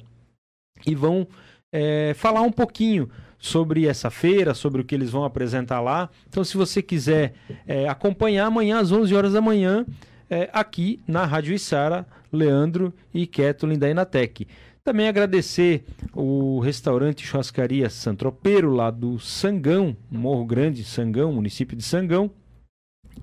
e 0.86 0.94
vão 0.94 1.26
é, 1.72 2.14
falar 2.14 2.42
um 2.42 2.52
pouquinho 2.52 3.10
sobre 3.36 3.86
essa 3.86 4.10
feira, 4.10 4.54
sobre 4.54 4.80
o 4.80 4.84
que 4.84 4.94
eles 4.94 5.10
vão 5.10 5.24
apresentar 5.24 5.80
lá. 5.80 6.08
Então, 6.28 6.44
se 6.44 6.56
você 6.56 6.80
quiser 6.80 7.34
é, 7.66 7.88
acompanhar 7.88 8.46
amanhã 8.46 8.78
às 8.78 8.92
11 8.92 9.14
horas 9.14 9.32
da 9.32 9.40
manhã, 9.40 9.84
é, 10.28 10.48
aqui 10.52 11.00
na 11.08 11.24
Rádio 11.24 11.52
Isara, 11.52 12.06
Leandro 12.32 12.94
e 13.12 13.26
Kathleen 13.26 13.78
da 13.78 13.90
Inatec. 13.90 14.46
Também 14.90 15.06
agradecer 15.06 15.84
o 16.12 16.58
restaurante 16.58 17.24
Churrascaria 17.24 17.88
Santropeiro, 17.88 18.72
lá 18.72 18.90
do 18.90 19.20
Sangão, 19.20 19.96
Morro 20.10 20.44
Grande, 20.44 20.82
Sangão, 20.82 21.32
município 21.32 21.76
de 21.76 21.84
Sangão. 21.84 22.28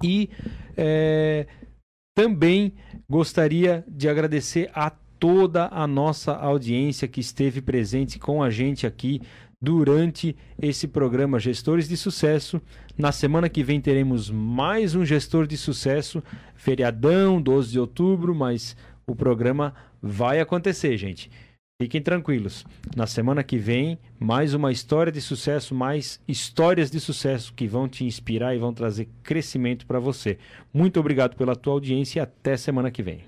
E 0.02 0.30
é, 0.78 1.46
também 2.16 2.72
gostaria 3.10 3.84
de 3.86 4.08
agradecer 4.08 4.72
a 4.74 4.90
toda 5.20 5.68
a 5.68 5.86
nossa 5.86 6.34
audiência 6.38 7.06
que 7.06 7.20
esteve 7.20 7.62
presente 7.62 8.18
com 8.18 8.42
a 8.42 8.50
gente 8.50 8.88
aqui 8.88 9.22
durante 9.62 10.38
esse 10.58 10.88
programa 10.88 11.38
Gestores 11.38 11.90
de 11.90 11.98
Sucesso. 11.98 12.62
Na 12.98 13.12
semana 13.12 13.50
que 13.50 13.62
vem 13.62 13.82
teremos 13.82 14.30
mais 14.30 14.96
um 14.96 15.04
gestor 15.04 15.46
de 15.46 15.58
sucesso, 15.58 16.24
feriadão, 16.56 17.42
12 17.42 17.72
de 17.74 17.78
outubro, 17.78 18.34
mas 18.34 18.74
o 19.06 19.14
programa 19.14 19.76
vai 20.02 20.40
acontecer, 20.40 20.96
gente. 20.96 21.30
Fiquem 21.80 22.02
tranquilos. 22.02 22.66
Na 22.96 23.06
semana 23.06 23.44
que 23.44 23.56
vem, 23.56 24.00
mais 24.20 24.56
uma 24.56 24.72
história 24.72 25.12
de 25.12 25.22
sucesso, 25.22 25.76
mais 25.76 26.20
histórias 26.28 26.90
de 26.90 27.00
sucesso 27.00 27.54
que 27.54 27.68
vão 27.68 27.88
te 27.88 28.04
inspirar 28.04 28.56
e 28.56 28.58
vão 28.58 28.74
trazer 28.74 29.08
crescimento 29.22 29.86
para 29.86 30.00
você. 30.00 30.40
Muito 30.74 31.00
obrigado 31.00 31.36
pela 31.36 31.56
tua 31.56 31.74
audiência 31.74 32.20
e 32.20 32.24
até 32.24 32.58
semana 32.58 32.90
que 32.90 33.04
vem. 33.04 33.22